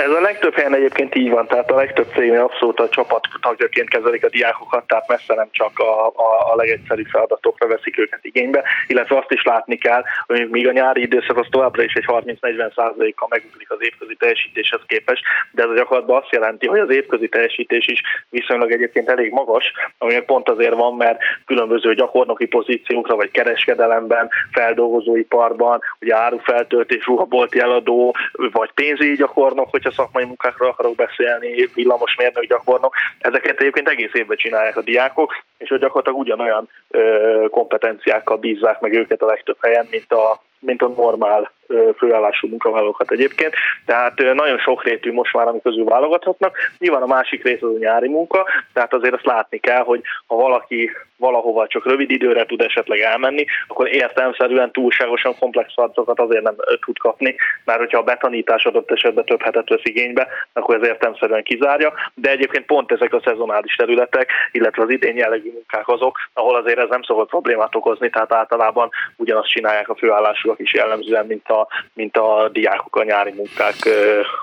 Ez 0.03 0.09
a 0.09 0.21
legtöbb 0.21 0.53
helyen 0.53 0.75
egyébként 0.75 1.15
így 1.15 1.29
van, 1.29 1.47
tehát 1.47 1.71
a 1.71 1.75
legtöbb 1.75 2.07
cégnél 2.13 2.41
abszolút 2.41 2.79
a 2.79 2.89
csapat 2.89 3.27
tagjaként 3.41 3.89
kezelik 3.89 4.23
a 4.23 4.29
diákokat, 4.29 4.87
tehát 4.87 5.07
messze 5.07 5.33
nem 5.33 5.47
csak 5.51 5.79
a, 5.79 6.07
a, 6.07 6.51
a 6.51 6.55
legegyszerűbb 6.55 7.05
feladatokra 7.05 7.67
veszik 7.67 7.99
őket 7.99 8.19
igénybe, 8.21 8.63
illetve 8.87 9.17
azt 9.17 9.31
is 9.31 9.43
látni 9.43 9.77
kell, 9.77 10.03
hogy 10.27 10.49
míg 10.49 10.67
a 10.67 10.71
nyári 10.71 11.01
időszak 11.01 11.37
az 11.37 11.45
továbbra 11.49 11.83
is 11.83 11.93
egy 11.93 12.05
30-40 12.07 13.13
kal 13.15 13.27
megugrik 13.29 13.71
az 13.71 13.77
évközi 13.79 14.15
teljesítéshez 14.15 14.81
képest, 14.87 15.23
de 15.51 15.63
ez 15.63 15.69
a 15.69 15.75
gyakorlatban 15.75 16.21
azt 16.21 16.31
jelenti, 16.31 16.67
hogy 16.67 16.79
az 16.79 16.89
évközi 16.89 17.27
teljesítés 17.27 17.87
is 17.87 18.01
viszonylag 18.29 18.71
egyébként 18.71 19.09
elég 19.09 19.31
magas, 19.31 19.71
ami 19.97 20.21
pont 20.21 20.49
azért 20.49 20.75
van, 20.75 20.95
mert 20.95 21.19
különböző 21.45 21.93
gyakornoki 21.93 22.45
pozíciókra, 22.45 23.15
vagy 23.15 23.31
kereskedelemben, 23.31 24.29
feldolgozóiparban, 24.51 25.81
ugye 26.01 26.15
árufeltöltés, 26.15 27.05
ruhabolti 27.05 27.59
eladó, 27.59 28.15
vagy 28.31 28.71
pénzügyi 28.71 29.15
gyakornok, 29.15 29.69
hogy 29.69 29.85
hogyha 29.87 30.03
szakmai 30.03 30.25
munkákról 30.25 30.69
akarok 30.69 30.95
beszélni, 30.95 31.69
villamosmérnök 31.73 32.43
gyakornok, 32.43 32.95
ezeket 33.19 33.59
egyébként 33.59 33.89
egész 33.89 34.13
évben 34.13 34.37
csinálják 34.37 34.77
a 34.77 34.81
diákok, 34.81 35.33
és 35.57 35.69
hogy 35.69 35.79
gyakorlatilag 35.79 36.19
ugyanolyan 36.19 36.69
ö, 36.89 37.45
kompetenciákkal 37.49 38.37
bízzák 38.37 38.79
meg 38.79 38.93
őket 38.93 39.21
a 39.21 39.25
legtöbb 39.25 39.57
helyen, 39.61 39.87
mint 39.91 40.11
a, 40.11 40.41
mint 40.59 40.81
a 40.81 40.87
normál 40.87 41.51
főállású 41.97 42.47
munkavállalókat 42.47 43.11
egyébként. 43.11 43.53
Tehát 43.85 44.17
nagyon 44.33 44.57
sokrétű 44.57 45.11
most 45.11 45.33
már, 45.33 45.47
ami 45.47 45.61
közül 45.61 45.83
válogathatnak. 45.83 46.57
Nyilván 46.77 47.01
a 47.01 47.05
másik 47.05 47.43
rész 47.43 47.61
az 47.61 47.75
a 47.75 47.79
nyári 47.79 48.07
munka, 48.07 48.45
tehát 48.73 48.93
azért 48.93 49.13
azt 49.13 49.25
látni 49.25 49.57
kell, 49.57 49.83
hogy 49.83 50.01
ha 50.27 50.35
valaki 50.35 50.91
valahova 51.17 51.67
csak 51.67 51.85
rövid 51.85 52.11
időre 52.11 52.45
tud 52.45 52.61
esetleg 52.61 52.99
elmenni, 52.99 53.45
akkor 53.67 53.87
értelmszerűen 53.87 54.71
túlságosan 54.71 55.35
komplex 55.39 55.71
arcokat 55.75 56.19
azért 56.19 56.43
nem 56.43 56.55
tud 56.85 56.97
kapni, 56.97 57.35
mert 57.65 57.79
hogyha 57.79 57.97
a 57.97 58.03
betanítás 58.03 58.65
adott 58.65 58.91
esetben 58.91 59.25
több 59.25 59.41
hetet 59.41 59.69
vesz 59.69 59.79
igénybe, 59.83 60.27
akkor 60.53 60.75
ez 60.75 60.87
értelmszerűen 60.87 61.43
kizárja, 61.43 61.93
de 62.13 62.29
egyébként 62.29 62.65
pont 62.65 62.91
ezek 62.91 63.13
a 63.13 63.21
szezonális 63.25 63.75
területek, 63.75 64.31
illetve 64.51 64.83
az 64.83 64.89
idén 64.89 65.15
jellegű 65.17 65.51
munkák 65.51 65.87
azok, 65.87 66.17
ahol 66.33 66.55
azért 66.55 66.79
ez 66.79 66.89
nem 66.89 67.03
szokott 67.03 67.29
problémát 67.29 67.75
okozni, 67.75 68.09
tehát 68.09 68.33
általában 68.33 68.89
ugyanazt 69.15 69.49
csinálják 69.49 69.89
a 69.89 69.95
főállásúak 69.95 70.59
is 70.59 70.73
jellemzően, 70.73 71.25
mint 71.25 71.49
a 71.49 71.56
mint 71.93 72.17
a 72.17 72.49
diákok 72.51 72.95
a 72.95 73.03
nyári 73.03 73.33
munkák 73.35 73.75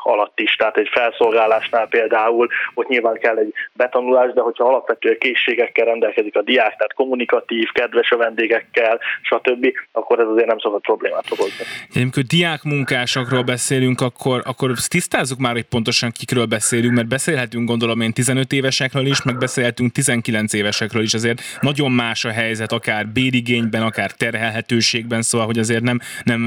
alatt 0.02 0.40
is. 0.40 0.56
Tehát 0.56 0.76
egy 0.76 0.88
felszolgálásnál 0.92 1.86
például 1.86 2.48
ott 2.74 2.88
nyilván 2.88 3.18
kell 3.18 3.36
egy 3.36 3.52
betanulás, 3.72 4.32
de 4.32 4.40
hogyha 4.40 4.64
alapvető 4.64 5.16
készségekkel 5.16 5.84
rendelkezik 5.84 6.36
a 6.36 6.42
diák, 6.42 6.76
tehát 6.76 6.94
kommunikatív, 6.94 7.68
kedves 7.72 8.10
a 8.10 8.16
vendégekkel, 8.16 9.00
stb., 9.22 9.66
akkor 9.92 10.20
ez 10.20 10.26
azért 10.28 10.46
nem 10.46 10.58
szokott 10.58 10.82
problémát 10.82 11.24
okozni. 11.30 11.64
Amikor 11.94 12.22
diák 12.22 12.62
munkásokról 12.62 13.42
beszélünk, 13.42 14.00
akkor, 14.00 14.42
akkor 14.44 14.70
tisztázzuk 14.88 15.38
már, 15.38 15.52
hogy 15.52 15.64
pontosan 15.64 16.10
kikről 16.10 16.46
beszélünk, 16.46 16.94
mert 16.94 17.08
beszélhetünk 17.08 17.68
gondolom 17.68 18.00
én 18.00 18.12
15 18.12 18.52
évesekről 18.52 19.06
is, 19.06 19.22
meg 19.22 19.38
beszélhetünk 19.38 19.92
19 19.92 20.52
évesekről 20.52 21.02
is, 21.02 21.14
azért 21.14 21.40
nagyon 21.60 21.90
más 21.90 22.24
a 22.24 22.30
helyzet, 22.30 22.72
akár 22.72 23.06
bérigényben, 23.06 23.82
akár 23.82 24.10
terhelhetőségben, 24.10 25.22
szóval, 25.22 25.46
hogy 25.46 25.58
azért 25.58 25.82
nem, 25.82 25.98
nem, 26.24 26.40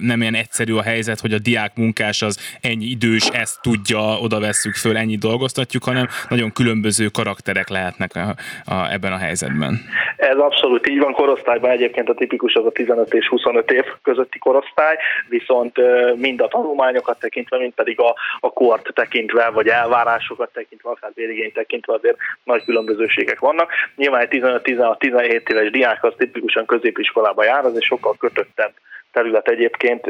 nem 0.00 0.11
nem 0.12 0.20
ilyen 0.20 0.34
egyszerű 0.34 0.74
a 0.74 0.82
helyzet, 0.82 1.20
hogy 1.20 1.32
a 1.32 1.38
diák 1.38 1.72
munkás 1.76 2.22
az 2.22 2.34
ennyi 2.60 2.84
idős, 2.84 3.28
ezt 3.28 3.60
tudja, 3.62 4.18
oda 4.24 4.40
vesszük 4.40 4.74
föl, 4.74 4.96
ennyi 4.96 5.16
dolgoztatjuk, 5.16 5.84
hanem 5.84 6.06
nagyon 6.28 6.52
különböző 6.52 7.06
karakterek 7.06 7.68
lehetnek 7.68 8.10
a, 8.14 8.26
a, 8.74 8.92
ebben 8.92 9.12
a 9.12 9.16
helyzetben. 9.16 9.72
Ez 10.16 10.36
abszolút 10.36 10.88
így 10.88 10.98
van, 10.98 11.12
korosztályban 11.12 11.70
egyébként 11.70 12.08
a 12.08 12.14
tipikus 12.14 12.54
az 12.54 12.66
a 12.66 12.70
15 12.70 13.14
és 13.14 13.28
25 13.28 13.70
év 13.70 13.84
közötti 14.02 14.38
korosztály, 14.38 14.96
viszont 15.28 15.76
mind 16.16 16.40
a 16.40 16.48
tanulmányokat 16.48 17.18
tekintve, 17.18 17.58
mind 17.58 17.72
pedig 17.72 18.00
a, 18.00 18.14
a 18.40 18.52
kort 18.52 18.88
tekintve, 18.94 19.50
vagy 19.50 19.66
elvárásokat 19.66 20.52
tekintve, 20.52 20.90
akár 20.90 21.10
vérigényt 21.14 21.54
tekintve 21.54 21.94
azért 21.94 22.16
nagy 22.44 22.64
különbözőségek 22.64 23.38
vannak. 23.38 23.70
Nyilván 23.96 24.20
egy 24.20 24.40
15-16-17 24.42 25.48
éves 25.48 25.70
diák 25.70 26.04
az 26.04 26.14
tipikusan 26.16 26.66
középiskolába 26.66 27.44
jár, 27.44 27.64
az 27.64 27.76
egy 27.76 27.82
sokkal 27.82 28.16
kötöttebb 28.18 28.72
terület 29.12 29.48
egyébként 29.48 30.06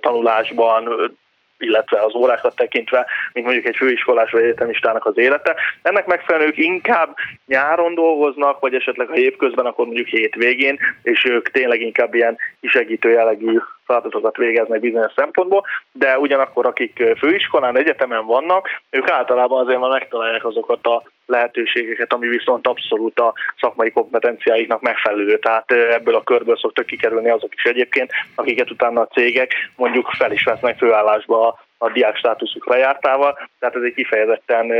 tanulásban, 0.00 1.12
illetve 1.58 2.02
az 2.02 2.14
órákat 2.14 2.56
tekintve, 2.56 3.06
mint 3.32 3.46
mondjuk 3.46 3.66
egy 3.66 3.76
főiskolás 3.76 4.30
vagy 4.30 4.42
egyetemistának 4.42 5.06
az 5.06 5.18
élete. 5.18 5.54
Ennek 5.82 6.06
megfelelően 6.06 6.50
ők 6.50 6.58
inkább 6.58 7.14
nyáron 7.46 7.94
dolgoznak, 7.94 8.60
vagy 8.60 8.74
esetleg 8.74 9.08
ha 9.08 9.16
évközben, 9.16 9.66
akkor 9.66 9.86
mondjuk 9.86 10.06
hétvégén, 10.06 10.78
és 11.02 11.24
ők 11.24 11.50
tényleg 11.50 11.80
inkább 11.80 12.14
ilyen 12.14 12.38
kisegítő 12.60 13.10
jellegű 13.10 13.58
feladatokat 13.86 14.36
végeznek 14.36 14.80
bizonyos 14.80 15.12
szempontból, 15.16 15.64
de 15.92 16.18
ugyanakkor 16.18 16.66
akik 16.66 17.02
főiskolán, 17.18 17.78
egyetemen 17.78 18.26
vannak, 18.26 18.68
ők 18.90 19.10
általában 19.10 19.60
azért 19.60 19.80
már 19.80 19.90
megtalálják 19.90 20.44
azokat 20.44 20.86
a 20.86 21.02
lehetőségeket, 21.28 22.12
ami 22.12 22.28
viszont 22.28 22.66
abszolút 22.66 23.18
a 23.18 23.34
szakmai 23.60 23.90
kompetenciáiknak 23.90 24.80
megfelelő. 24.80 25.38
Tehát 25.38 25.70
ebből 25.72 26.14
a 26.14 26.22
körből 26.22 26.56
szoktak 26.56 26.86
kikerülni 26.86 27.28
azok 27.30 27.54
is 27.54 27.62
egyébként, 27.62 28.10
akiket 28.34 28.70
utána 28.70 29.00
a 29.00 29.06
cégek 29.06 29.54
mondjuk 29.76 30.10
fel 30.10 30.32
is 30.32 30.44
vesznek 30.44 30.78
főállásba 30.78 31.58
a 31.78 31.90
diák 31.92 32.16
státuszuk 32.16 32.68
lejártával, 32.68 33.38
tehát 33.58 33.74
ez 33.74 33.82
egy 33.82 33.94
kifejezetten 33.94 34.72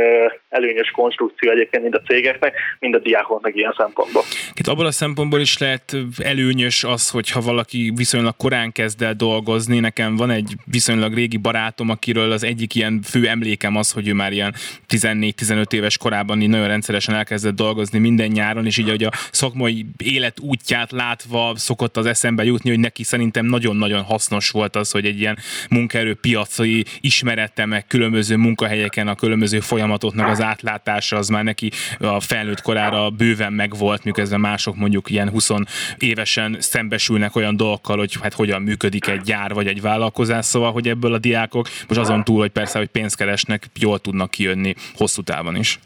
előnyös 0.49 0.91
konstrukció 0.91 1.51
egyébként 1.51 1.83
mind 1.83 1.95
a 1.95 2.01
cégeknek, 2.01 2.53
mind 2.79 2.95
a 2.95 2.99
diákoknak 2.99 3.55
ilyen 3.55 3.73
szempontból. 3.77 4.23
Itt 4.53 4.67
abból 4.67 4.85
a 4.85 4.91
szempontból 4.91 5.39
is 5.39 5.57
lehet 5.57 5.95
előnyös 6.23 6.83
az, 6.83 7.09
hogyha 7.09 7.41
valaki 7.41 7.91
viszonylag 7.95 8.35
korán 8.37 8.71
kezd 8.71 9.01
el 9.01 9.13
dolgozni. 9.13 9.79
Nekem 9.79 10.15
van 10.15 10.29
egy 10.29 10.53
viszonylag 10.65 11.13
régi 11.13 11.37
barátom, 11.37 11.89
akiről 11.89 12.31
az 12.31 12.43
egyik 12.43 12.75
ilyen 12.75 13.01
fő 13.03 13.27
emlékem 13.27 13.75
az, 13.75 13.91
hogy 13.91 14.07
ő 14.07 14.13
már 14.13 14.31
ilyen 14.31 14.53
14-15 14.89 15.73
éves 15.73 15.97
korában 15.97 16.41
így 16.41 16.49
nagyon 16.49 16.67
rendszeresen 16.67 17.15
elkezdett 17.15 17.55
dolgozni 17.55 17.99
minden 17.99 18.27
nyáron, 18.27 18.65
és 18.65 18.77
így 18.77 18.89
hogy 18.89 19.03
a 19.03 19.11
szakmai 19.31 19.85
élet 19.97 20.39
útját 20.39 20.91
látva 20.91 21.53
szokott 21.55 21.97
az 21.97 22.05
eszembe 22.05 22.43
jutni, 22.43 22.69
hogy 22.69 22.79
neki 22.79 23.03
szerintem 23.03 23.45
nagyon-nagyon 23.45 24.01
hasznos 24.01 24.49
volt 24.49 24.75
az, 24.75 24.91
hogy 24.91 25.05
egy 25.05 25.19
ilyen 25.19 25.37
munkaerőpiaci 25.69 26.85
ismerete, 27.01 27.65
meg 27.65 27.87
különböző 27.87 28.35
munkahelyeken 28.35 29.07
a 29.07 29.15
különböző 29.15 29.59
folyamatoknak 29.59 30.27
az 30.27 30.41
átlátása, 30.41 31.17
az 31.17 31.27
már 31.27 31.43
neki 31.43 31.71
a 31.99 32.19
felnőtt 32.19 32.61
korára 32.61 33.09
bőven 33.09 33.53
megvolt, 33.53 34.03
miközben 34.03 34.39
mások 34.39 34.75
mondjuk 34.75 35.09
ilyen 35.09 35.29
20 35.29 35.49
évesen 35.97 36.57
szembesülnek 36.59 37.35
olyan 37.35 37.57
dolgokkal, 37.57 37.97
hogy 37.97 38.17
hát 38.21 38.33
hogyan 38.33 38.61
működik 38.61 39.07
egy 39.07 39.21
gyár 39.21 39.53
vagy 39.53 39.67
egy 39.67 39.81
vállalkozás, 39.81 40.45
szóval, 40.45 40.71
hogy 40.71 40.87
ebből 40.87 41.13
a 41.13 41.17
diákok 41.17 41.69
most 41.87 41.99
azon 41.99 42.23
túl, 42.23 42.39
hogy 42.39 42.51
persze, 42.51 42.77
hogy 42.77 42.87
pénzt 42.87 43.15
keresnek, 43.15 43.69
jól 43.79 43.99
tudnak 43.99 44.31
kijönni 44.31 44.73
hosszú 44.93 45.21
távon 45.21 45.55
is. 45.55 45.79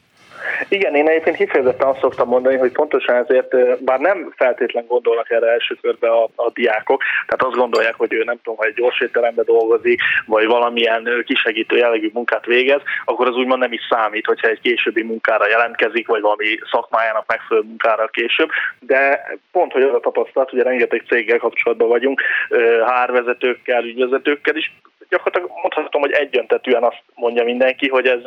Igen, 0.67 0.95
én 0.95 1.07
egyébként 1.07 1.35
kifejezetten 1.35 1.87
azt 1.87 1.99
szoktam 1.99 2.27
mondani, 2.27 2.57
hogy 2.57 2.71
pontosan 2.71 3.15
ezért, 3.15 3.83
bár 3.83 3.99
nem 3.99 4.33
feltétlen 4.35 4.85
gondolnak 4.87 5.31
erre 5.31 5.51
első 5.51 5.77
körbe 5.81 6.09
a, 6.09 6.29
a 6.35 6.49
diákok, 6.53 7.03
tehát 7.27 7.43
azt 7.43 7.61
gondolják, 7.61 7.95
hogy 7.95 8.13
ő 8.13 8.23
nem 8.23 8.39
tudom, 8.43 8.57
ha 8.57 8.65
egy 8.65 8.73
gyors 8.73 9.01
étteremben 9.01 9.45
dolgozik, 9.45 10.01
vagy 10.25 10.45
valamilyen 10.45 11.23
kisegítő 11.25 11.77
jellegű 11.77 12.09
munkát 12.13 12.45
végez, 12.45 12.81
akkor 13.05 13.27
az 13.27 13.35
úgymond 13.35 13.59
nem 13.59 13.73
is 13.73 13.81
számít, 13.89 14.25
hogyha 14.25 14.47
egy 14.47 14.59
későbbi 14.59 15.03
munkára 15.03 15.47
jelentkezik, 15.47 16.07
vagy 16.07 16.21
valami 16.21 16.59
szakmájának 16.71 17.25
megfelelő 17.27 17.67
munkára 17.67 18.07
később, 18.07 18.49
de 18.79 19.25
pont, 19.51 19.71
hogy 19.71 19.81
az 19.81 19.93
a 19.93 19.99
tapasztalat, 19.99 20.49
hogy 20.49 20.59
rengeteg 20.59 21.03
céggel 21.07 21.37
kapcsolatban 21.37 21.87
vagyunk, 21.87 22.21
hárvezetőkkel, 22.85 23.83
ügyvezetőkkel 23.83 24.55
is, 24.55 24.73
gyakorlatilag 25.13 25.49
mondhatom, 25.61 26.01
hogy 26.01 26.11
egyöntetűen 26.11 26.83
azt 26.83 27.03
mondja 27.15 27.43
mindenki, 27.43 27.87
hogy 27.89 28.07
ez, 28.07 28.25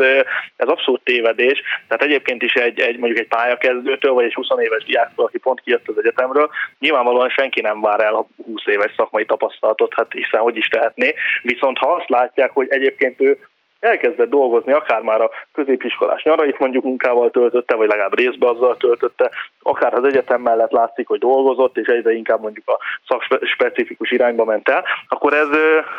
ez 0.57 0.69
abszolút 0.69 1.05
tévedés. 1.05 1.63
Tehát 1.89 2.03
egyébként 2.03 2.43
is 2.43 2.55
egy, 2.55 2.81
egy 2.81 2.99
mondjuk 2.99 3.21
egy 3.21 3.29
pályakezdőtől, 3.29 4.13
vagy 4.13 4.25
egy 4.25 4.35
20 4.35 4.47
éves 4.61 4.85
diáktól, 4.85 5.25
aki 5.25 5.39
pont 5.39 5.61
kijött 5.61 5.89
az 5.89 5.99
egyetemről, 5.99 6.51
nyilvánvalóan 6.79 7.29
senki 7.29 7.61
nem 7.61 7.81
vár 7.81 8.01
el 8.01 8.27
20 8.45 8.67
éves 8.67 8.93
szakmai 8.97 9.25
tapasztalatot, 9.25 9.95
hát 9.95 10.13
hiszen 10.13 10.41
hogy 10.41 10.57
is 10.57 10.69
tehetné. 10.69 11.15
Viszont 11.43 11.79
ha 11.79 11.93
azt 11.93 12.09
látják, 12.09 12.51
hogy 12.51 12.67
egyébként 12.71 13.21
ő 13.21 13.39
elkezdett 13.81 14.31
dolgozni, 14.31 14.73
akár 14.73 15.01
már 15.01 15.21
a 15.21 15.31
középiskolás 15.53 16.23
nyarait 16.23 16.59
mondjuk 16.59 16.85
munkával 16.85 17.31
töltötte, 17.31 17.75
vagy 17.75 17.89
legalább 17.89 18.19
részbe 18.19 18.49
azzal 18.49 18.77
töltötte, 18.77 19.31
akár 19.67 19.95
az 19.95 20.05
egyetem 20.05 20.41
mellett 20.41 20.71
látszik, 20.71 21.07
hogy 21.09 21.19
dolgozott, 21.19 21.77
és 21.77 21.87
egyre 21.87 22.13
inkább 22.13 22.41
mondjuk 22.41 22.69
a 22.69 22.79
szakspecifikus 23.09 24.11
irányba 24.11 24.45
ment 24.45 24.69
el, 24.69 24.85
akkor 25.09 25.33
ez, 25.33 25.49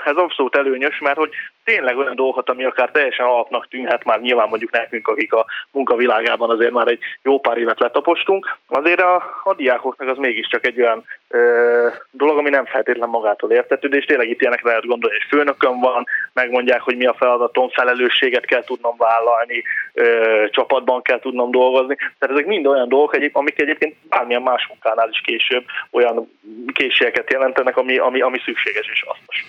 ez 0.06 0.16
abszolút 0.16 0.56
előnyös, 0.56 1.00
mert 1.00 1.18
hogy 1.18 1.32
tényleg 1.64 1.98
olyan 1.98 2.16
dolgokat, 2.16 2.50
ami 2.50 2.64
akár 2.64 2.92
teljesen 2.92 3.26
alapnak 3.26 3.68
tűnhet, 3.68 4.04
már 4.04 4.20
nyilván 4.20 4.50
mondjuk 4.50 4.72
nekünk, 4.72 5.08
akik 5.08 5.34
a 5.34 5.46
munkavilágában 5.72 6.50
azért 6.50 6.72
már 6.72 6.88
egy 6.88 7.00
jó 7.22 7.40
pár 7.40 7.58
évet 7.58 7.80
letapostunk, 7.80 8.58
azért 8.68 9.02
a, 9.02 9.16
a 9.44 9.54
diákoknak 9.54 10.10
az 10.10 10.18
mégiscsak 10.18 10.66
egy 10.66 10.82
olyan 10.82 11.04
ö, 11.28 11.88
dolog, 12.12 12.38
ami 12.38 12.50
nem 12.50 12.66
feltétlen 12.66 13.10
magától 13.10 13.52
értetődő, 13.52 13.98
és 13.98 14.06
tényleg 14.06 14.30
itt 14.30 14.42
ilyenek 14.42 14.64
lehet 14.64 14.86
gondolni, 14.86 15.16
hogy 15.18 15.38
főnökön 15.38 15.80
van, 15.80 16.06
megmondják, 16.34 16.82
hogy 16.82 16.98
mi 16.98 17.06
a 17.06 17.14
feladatom, 17.14 17.70
felelősséget 17.70 18.46
kell 18.46 18.64
tudnom 18.64 18.96
vállalni, 18.98 19.64
ö, 19.94 20.46
csapatban 20.50 21.02
kell 21.02 21.20
tudnom 21.20 21.52
dolgozni. 21.52 21.96
Tehát 21.96 22.36
ezek 22.36 22.46
mind 22.46 22.68
olyan 22.68 22.90
dolgok, 22.90 23.16
amik 23.32 23.57
egyébként 23.62 23.96
bármilyen 24.10 24.42
más 24.42 24.68
munkánál 24.68 25.10
is 25.12 25.22
később 25.22 25.66
olyan 25.92 26.32
készségeket 26.74 27.32
jelentenek, 27.32 27.78
ami, 27.78 27.98
ami, 27.98 28.22
ami 28.22 28.38
szükséges 28.46 28.90
és 28.92 29.04
hasznos. 29.08 29.46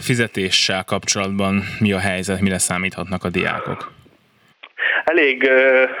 Fizetéssel 0.00 0.84
kapcsolatban 0.84 1.62
mi 1.80 1.92
a 1.92 1.98
helyzet, 1.98 2.40
mire 2.40 2.58
számíthatnak 2.58 3.24
a 3.24 3.28
diákok? 3.28 3.92
Elég 5.04 5.50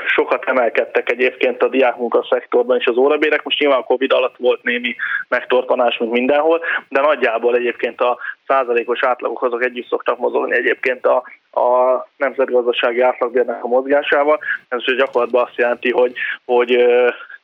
sokat 0.06 0.44
emelkedtek 0.44 1.10
egyébként 1.10 1.62
a 1.62 1.68
diákmunka 1.68 2.26
szektorban 2.30 2.78
és 2.78 2.86
az 2.86 2.96
órabérek. 2.96 3.42
Most 3.42 3.58
nyilván 3.58 3.78
a 3.78 3.82
Covid 3.82 4.12
alatt 4.12 4.36
volt 4.38 4.62
némi 4.62 4.96
megtorpanás, 5.28 5.98
mint 5.98 6.12
mindenhol, 6.12 6.60
de 6.88 7.00
nagyjából 7.00 7.56
egyébként 7.56 8.00
a 8.00 8.18
százalékos 8.46 9.02
átlagok 9.02 9.42
azok 9.42 9.64
együtt 9.64 9.88
szoktak 9.88 10.18
mozogni 10.18 10.54
egyébként 10.54 11.06
a, 11.06 11.22
a 11.60 12.06
nemzetgazdasági 12.16 13.00
átlagbérnek 13.00 13.64
a 13.64 13.68
mozgásával. 13.68 14.38
Ez 14.68 14.96
gyakorlatban 14.96 15.42
azt 15.42 15.56
jelenti, 15.56 15.90
hogy, 15.90 16.12
hogy 16.44 16.70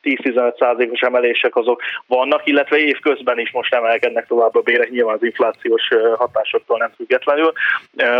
10-15%-os 0.03 1.01
emelések 1.01 1.55
azok 1.55 1.81
vannak, 2.07 2.47
illetve 2.47 2.77
évközben 2.77 3.39
is 3.39 3.51
most 3.51 3.73
emelkednek 3.73 4.27
tovább 4.27 4.55
a 4.55 4.61
bérek, 4.61 4.89
nyilván 4.89 5.15
az 5.15 5.23
inflációs 5.23 5.87
hatásoktól 6.17 6.77
nem 6.77 6.91
függetlenül. 6.95 7.53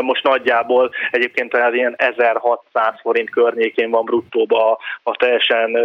Most 0.02 0.24
nagyjából 0.24 0.92
egyébként 1.12 1.58
ilyen 1.74 1.96
1600 1.98 2.94
forint 3.02 3.30
környékén 3.30 3.90
van 3.90 4.06
bruttóba 4.06 4.80
a 5.04 5.16
teljesen 5.16 5.78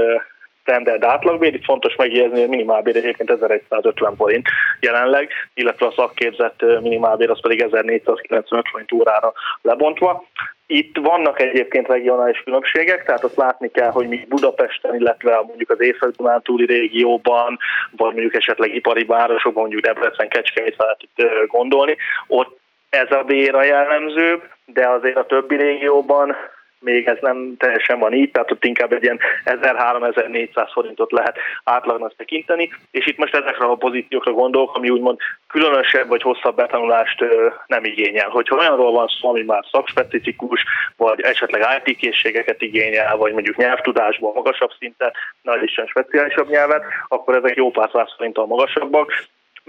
standard 0.68 1.04
átlagbér, 1.04 1.54
itt 1.54 1.64
fontos 1.64 1.96
megjegyezni, 1.96 2.40
hogy 2.40 2.48
minimálbér 2.48 2.96
egyébként 2.96 3.30
1150 3.30 4.16
forint 4.16 4.46
jelenleg, 4.80 5.30
illetve 5.54 5.86
a 5.86 5.92
szakképzett 5.96 6.64
minimálbér 6.80 7.30
az 7.30 7.40
pedig 7.40 7.60
1495 7.62 8.68
forint 8.70 8.92
órára 8.92 9.32
lebontva. 9.62 10.24
Itt 10.66 10.96
vannak 10.96 11.40
egyébként 11.40 11.88
regionális 11.88 12.42
különbségek, 12.44 13.04
tehát 13.04 13.24
azt 13.24 13.36
látni 13.36 13.70
kell, 13.70 13.90
hogy 13.90 14.08
mi 14.08 14.26
Budapesten, 14.28 14.94
illetve 14.94 15.42
mondjuk 15.46 15.70
az 15.70 15.80
észak 15.80 16.42
túli 16.42 16.66
régióban, 16.66 17.58
vagy 17.90 18.12
mondjuk 18.12 18.34
esetleg 18.34 18.74
ipari 18.74 19.04
városokban, 19.04 19.62
mondjuk 19.62 19.82
Debrecen, 19.82 20.28
Kecskemét 20.28 20.76
itt 20.98 21.46
gondolni, 21.46 21.96
ott 22.26 22.58
ez 22.90 23.10
a 23.10 23.22
bér 23.22 23.54
a 23.54 23.62
jellemzőbb, 23.62 24.42
de 24.64 24.88
azért 24.88 25.16
a 25.16 25.26
többi 25.26 25.56
régióban 25.56 26.36
még 26.80 27.06
ez 27.06 27.16
nem 27.20 27.54
teljesen 27.58 27.98
van 27.98 28.12
így, 28.12 28.30
tehát 28.30 28.50
ott 28.50 28.64
inkább 28.64 28.92
egy 28.92 29.02
ilyen 29.02 29.18
1300-1400 29.44 30.68
forintot 30.72 31.12
lehet 31.12 31.36
átlagnak 31.64 32.16
tekinteni, 32.16 32.70
és 32.90 33.06
itt 33.06 33.16
most 33.16 33.34
ezekre 33.34 33.64
a 33.64 33.74
pozíciókra 33.74 34.32
gondolok, 34.32 34.76
ami 34.76 34.90
úgymond 34.90 35.18
különösebb 35.48 36.08
vagy 36.08 36.22
hosszabb 36.22 36.56
betanulást 36.56 37.24
nem 37.66 37.84
igényel. 37.84 38.28
Hogyha 38.28 38.56
olyanról 38.56 38.92
van 38.92 39.06
szó, 39.20 39.28
ami 39.28 39.42
már 39.42 39.64
szakspecifikus, 39.70 40.64
vagy 40.96 41.20
esetleg 41.20 41.82
IT 41.84 41.96
készségeket 41.96 42.62
igényel, 42.62 43.16
vagy 43.16 43.32
mondjuk 43.32 43.56
nyelvtudásból 43.56 44.32
magasabb 44.32 44.70
szinten, 44.78 45.12
nagy 45.42 45.62
is 45.62 45.80
speciálisabb 45.86 46.48
nyelvet, 46.48 46.84
akkor 47.08 47.36
ezek 47.36 47.56
jó 47.56 47.70
pár 47.70 47.88
száz 47.92 48.14
forinttal 48.16 48.46
magasabbak, 48.46 49.12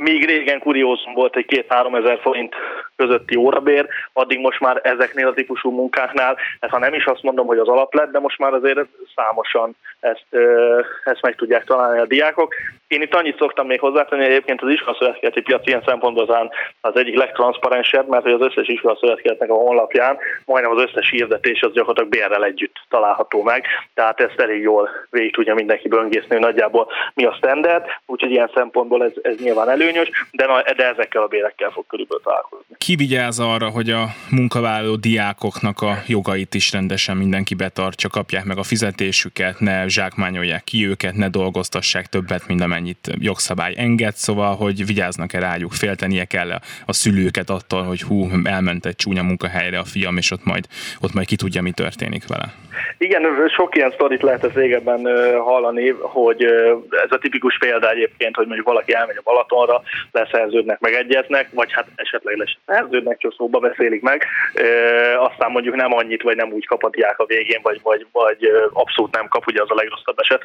Míg 0.01 0.25
régen 0.25 0.59
kuriózum 0.59 1.13
volt 1.13 1.35
egy 1.35 1.45
két-három 1.45 1.95
ezer 1.95 2.19
forint 2.21 2.55
közötti 2.95 3.35
órabér, 3.35 3.87
addig 4.13 4.39
most 4.39 4.59
már 4.59 4.79
ezeknél 4.83 5.27
a 5.27 5.33
típusú 5.33 5.71
munkáknál, 5.71 6.37
ez 6.59 6.69
ha 6.69 6.79
nem 6.79 6.93
is 6.93 7.05
azt 7.05 7.23
mondom, 7.23 7.47
hogy 7.47 7.57
az 7.57 7.67
alap 7.67 7.93
lett, 7.93 8.11
de 8.11 8.19
most 8.19 8.37
már 8.37 8.53
azért 8.53 8.79
számosan 9.15 9.75
ezt, 9.99 10.25
ezt 11.03 11.21
meg 11.21 11.35
tudják 11.35 11.63
találni 11.63 11.99
a 11.99 12.05
diákok. 12.05 12.53
Én 12.87 13.01
itt 13.01 13.15
annyit 13.15 13.37
szoktam 13.37 13.67
még 13.67 13.79
hozzátenni, 13.79 14.21
hogy 14.21 14.31
egyébként 14.31 14.61
az 14.61 14.69
iskolaszövetkezeti 14.69 15.41
piac 15.41 15.67
ilyen 15.67 15.83
szempontból 15.85 16.23
az, 16.27 16.49
az 16.81 16.95
egyik 16.95 17.17
legtranszparensebb, 17.17 18.07
mert 18.07 18.23
hogy 18.23 18.31
az 18.31 18.41
összes 18.41 18.67
iskolaszövetkezetnek 18.67 19.49
a 19.49 19.53
honlapján 19.53 20.17
majdnem 20.45 20.71
az 20.71 20.83
összes 20.83 21.09
hirdetés 21.09 21.61
az 21.61 21.71
gyakorlatilag 21.71 22.09
bérrel 22.09 22.43
együtt 22.43 22.75
található 22.89 23.43
meg, 23.43 23.65
tehát 23.93 24.19
ezt 24.19 24.39
elég 24.39 24.61
jól 24.61 24.89
végig 25.09 25.33
tudja 25.33 25.53
mindenki 25.53 25.87
böngészni, 25.87 26.35
hogy 26.35 26.45
nagyjából 26.45 26.87
mi 27.13 27.25
a 27.25 27.33
standard, 27.37 27.85
úgyhogy 28.05 28.31
ilyen 28.31 28.51
szempontból 28.53 29.03
ez, 29.03 29.11
ez 29.21 29.35
nyilván 29.35 29.69
előnyös, 29.89 30.09
de, 30.31 30.73
de 30.75 30.87
ezekkel 30.87 31.21
a 31.21 31.27
bérekkel 31.27 31.69
fog 31.69 31.85
körülbelül 31.87 32.23
találkozni. 32.23 32.75
Ki 32.77 32.95
vigyáz 32.95 33.39
arra, 33.39 33.69
hogy 33.69 33.89
a 33.89 34.07
munkavállaló 34.29 34.95
diákoknak 34.95 35.81
a 35.81 36.03
jogait 36.07 36.53
is 36.53 36.71
rendesen 36.71 37.17
mindenki 37.17 37.55
betartsa, 37.55 38.09
kapják 38.09 38.45
meg 38.45 38.57
a 38.57 38.63
fizetésüket, 38.63 39.59
ne 39.59 39.87
zsákmányolják 39.87 40.63
ki 40.63 40.87
őket, 40.87 41.13
ne 41.13 41.29
dolgoztassák 41.29 42.05
többet, 42.05 42.47
mint 42.47 42.61
amennyit 42.61 43.11
jogszabály 43.19 43.73
enged, 43.77 44.15
szóval, 44.15 44.55
hogy 44.55 44.85
vigyáznak-e 44.85 45.39
rájuk, 45.39 45.73
féltenie 45.73 46.25
kell 46.25 46.51
a 46.85 46.93
szülőket 46.93 47.49
attól, 47.49 47.83
hogy 47.83 48.01
hú, 48.01 48.29
elment 48.43 48.85
egy 48.85 48.95
csúnya 48.95 49.23
munkahelyre 49.23 49.79
a 49.79 49.83
fiam, 49.83 50.17
és 50.17 50.31
ott 50.31 50.43
majd, 50.43 50.67
ott 50.99 51.13
majd 51.13 51.27
ki 51.27 51.35
tudja, 51.35 51.61
mi 51.61 51.71
történik 51.71 52.27
vele. 52.27 52.53
Igen, 52.97 53.49
sok 53.55 53.75
ilyen 53.75 53.91
sztorit 53.91 54.21
lehet 54.21 54.43
ez 54.43 54.53
régebben 54.53 55.05
hallani, 55.41 55.89
hogy 55.89 56.43
ez 56.89 57.11
a 57.11 57.17
tipikus 57.17 57.57
példa 57.57 57.89
egyébként, 57.89 58.35
hogy 58.35 58.45
mondjuk 58.45 58.67
valaki 58.67 58.93
elmegy 58.93 59.17
a 59.17 59.21
Balatonra, 59.23 59.81
leszerződnek, 60.11 60.79
megegyeznek, 60.79 61.49
vagy 61.53 61.71
hát 61.71 61.87
esetleg 61.95 62.35
leszerződnek, 62.37 63.17
csak 63.17 63.33
szóba 63.37 63.59
beszélik 63.59 64.01
meg, 64.01 64.25
aztán 65.17 65.51
mondjuk 65.51 65.75
nem 65.75 65.93
annyit, 65.93 66.21
vagy 66.21 66.35
nem 66.35 66.51
úgy 66.51 66.65
kap 66.65 66.83
a 66.83 66.89
diák 66.89 67.19
a 67.19 67.25
végén, 67.25 67.59
vagy, 67.63 67.79
vagy, 67.83 68.05
vagy 68.11 68.51
abszolút 68.73 69.15
nem 69.15 69.27
kap, 69.27 69.47
ugye 69.47 69.61
az 69.61 69.71
a 69.71 69.75
legrosszabb 69.75 70.19
eset, 70.19 70.41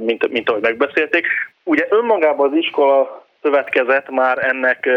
mint, 0.00 0.28
mint 0.28 0.48
ahogy 0.48 0.62
megbeszélték. 0.62 1.26
Ugye 1.64 1.86
önmagában 1.90 2.50
az 2.50 2.56
iskola 2.56 3.28
szövetkezet 3.42 4.10
már 4.10 4.38
ennek 4.44 4.88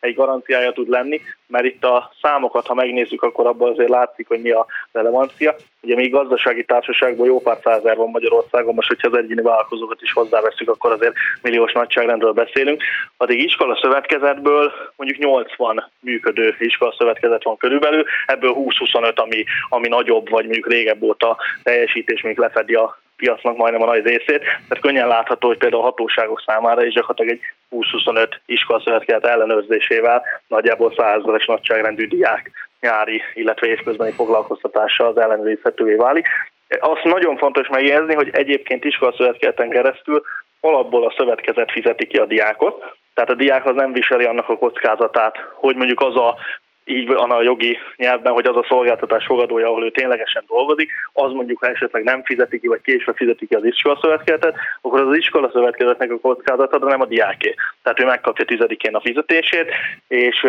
egy 0.00 0.14
garanciája 0.14 0.72
tud 0.72 0.88
lenni, 0.88 1.20
mert 1.46 1.64
itt 1.64 1.84
a 1.84 2.12
számokat, 2.22 2.66
ha 2.66 2.74
megnézzük, 2.74 3.22
akkor 3.22 3.46
abban 3.46 3.70
azért 3.70 3.88
látszik, 3.88 4.28
hogy 4.28 4.40
mi 4.40 4.50
a 4.50 4.66
relevancia. 4.92 5.54
Ugye 5.82 5.94
még 5.94 6.10
gazdasági 6.10 6.64
társaságban 6.64 7.26
jó 7.26 7.40
pár 7.40 7.58
százer 7.62 7.96
van 7.96 8.10
Magyarországon, 8.10 8.74
most 8.74 8.88
hogyha 8.88 9.08
az 9.08 9.16
egyéni 9.16 9.42
vállalkozókat 9.42 10.02
is 10.02 10.12
hozzáveszünk, 10.12 10.70
akkor 10.70 10.92
azért 10.92 11.14
milliós 11.42 11.72
nagyságrendről 11.72 12.32
beszélünk. 12.32 12.82
Addig 13.16 13.38
iskola 13.38 13.78
szövetkezetből 13.80 14.72
mondjuk 14.96 15.20
80 15.20 15.90
működő 16.00 16.54
iskola 16.58 16.94
szövetkezet 16.98 17.44
van 17.44 17.56
körülbelül, 17.56 18.04
ebből 18.26 18.54
20-25, 18.56 19.14
ami, 19.14 19.44
ami 19.68 19.88
nagyobb, 19.88 20.28
vagy 20.28 20.44
mondjuk 20.44 20.68
régebb 20.68 21.02
óta 21.02 21.36
teljesítés, 21.62 22.20
még 22.20 22.38
lefedi 22.38 22.74
a 22.74 22.98
piacnak 23.20 23.56
majdnem 23.56 23.82
a 23.82 23.92
nagy 23.92 24.04
részét, 24.04 24.40
tehát 24.40 24.80
könnyen 24.80 25.08
látható, 25.08 25.46
hogy 25.48 25.58
például 25.58 25.82
a 25.82 25.84
hatóságok 25.84 26.42
számára 26.46 26.84
is 26.84 26.94
gyakorlatilag 26.94 27.30
egy 27.32 27.40
20-25 27.70 28.28
iskolaszövetkezet 28.46 29.24
ellenőrzésével 29.24 30.22
nagyjából 30.46 30.92
100 30.96 31.22
es 31.34 31.46
nagyságrendű 31.46 32.08
diák 32.08 32.50
nyári, 32.80 33.22
illetve 33.34 33.66
évközbeni 33.66 34.10
foglalkoztatása 34.10 35.06
az 35.08 35.18
ellenőrizhetővé 35.18 35.94
válik. 35.94 36.26
Azt 36.80 37.04
nagyon 37.04 37.36
fontos 37.36 37.68
megjegyezni, 37.68 38.14
hogy 38.14 38.30
egyébként 38.32 38.84
iskolaszövetkezeten 38.84 39.70
keresztül 39.70 40.22
alapból 40.60 41.06
a 41.06 41.14
szövetkezet 41.16 41.70
fizeti 41.70 42.06
ki 42.06 42.16
a 42.16 42.26
diákot, 42.26 42.98
tehát 43.14 43.30
a 43.30 43.34
diák 43.34 43.66
az 43.66 43.74
nem 43.74 43.92
viseli 43.92 44.24
annak 44.24 44.48
a 44.48 44.56
kockázatát, 44.56 45.36
hogy 45.54 45.76
mondjuk 45.76 46.00
az 46.00 46.16
a 46.16 46.36
így 46.84 47.06
van 47.06 47.30
a 47.30 47.42
jogi 47.42 47.78
nyelvben, 47.96 48.32
hogy 48.32 48.46
az 48.46 48.56
a 48.56 48.66
szolgáltatás 48.68 49.24
fogadója, 49.24 49.66
ahol 49.66 49.84
ő 49.84 49.90
ténylegesen 49.90 50.44
dolgozik, 50.46 50.90
az 51.12 51.32
mondjuk, 51.32 51.58
ha 51.58 51.68
esetleg 51.68 52.02
nem 52.02 52.24
fizeti 52.24 52.60
ki, 52.60 52.66
vagy 52.66 52.80
késve 52.80 53.12
fizeti 53.12 53.46
ki 53.46 53.54
az 53.54 53.64
iskolaszövetkezetet, 53.64 54.54
akkor 54.80 55.00
az 55.00 55.08
az 55.08 55.16
iskolaszövetkezetnek 55.16 56.10
a 56.10 56.18
kockázata, 56.18 56.78
de 56.78 56.86
nem 56.86 57.00
a 57.00 57.06
diáké. 57.06 57.54
Tehát 57.82 58.00
ő 58.00 58.04
megkapja 58.04 58.44
tizedikén 58.44 58.94
a 58.94 59.00
fizetését, 59.00 59.70
és, 60.08 60.46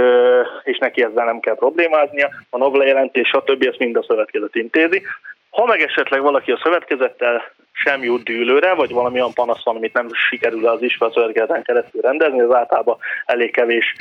és 0.63 0.77
neki 0.77 1.03
ezzel 1.03 1.25
nem 1.25 1.39
kell 1.39 1.55
problémáznia. 1.55 2.29
A 2.49 2.57
novla 2.57 2.85
jelentés, 2.85 3.27
stb. 3.27 3.63
ezt 3.63 3.79
mind 3.79 3.95
a 3.95 4.03
szövetkezet 4.03 4.55
intézi. 4.55 5.01
Ha 5.49 5.65
meg 5.65 5.81
esetleg 5.81 6.21
valaki 6.21 6.51
a 6.51 6.59
szövetkezettel 6.63 7.43
sem 7.83 8.03
jut 8.03 8.23
dűlőre, 8.23 8.73
vagy 8.73 8.91
valami 8.91 9.19
olyan 9.19 9.33
panasz 9.33 9.63
van, 9.63 9.75
amit 9.75 9.93
nem 9.93 10.07
sikerül 10.29 10.67
az 10.67 10.81
iskolaszövetkezeten 10.81 11.63
keresztül 11.63 12.01
rendezni, 12.01 12.41
az 12.41 12.53
általában 12.53 12.97
elég 13.25 13.51
kevés 13.51 13.95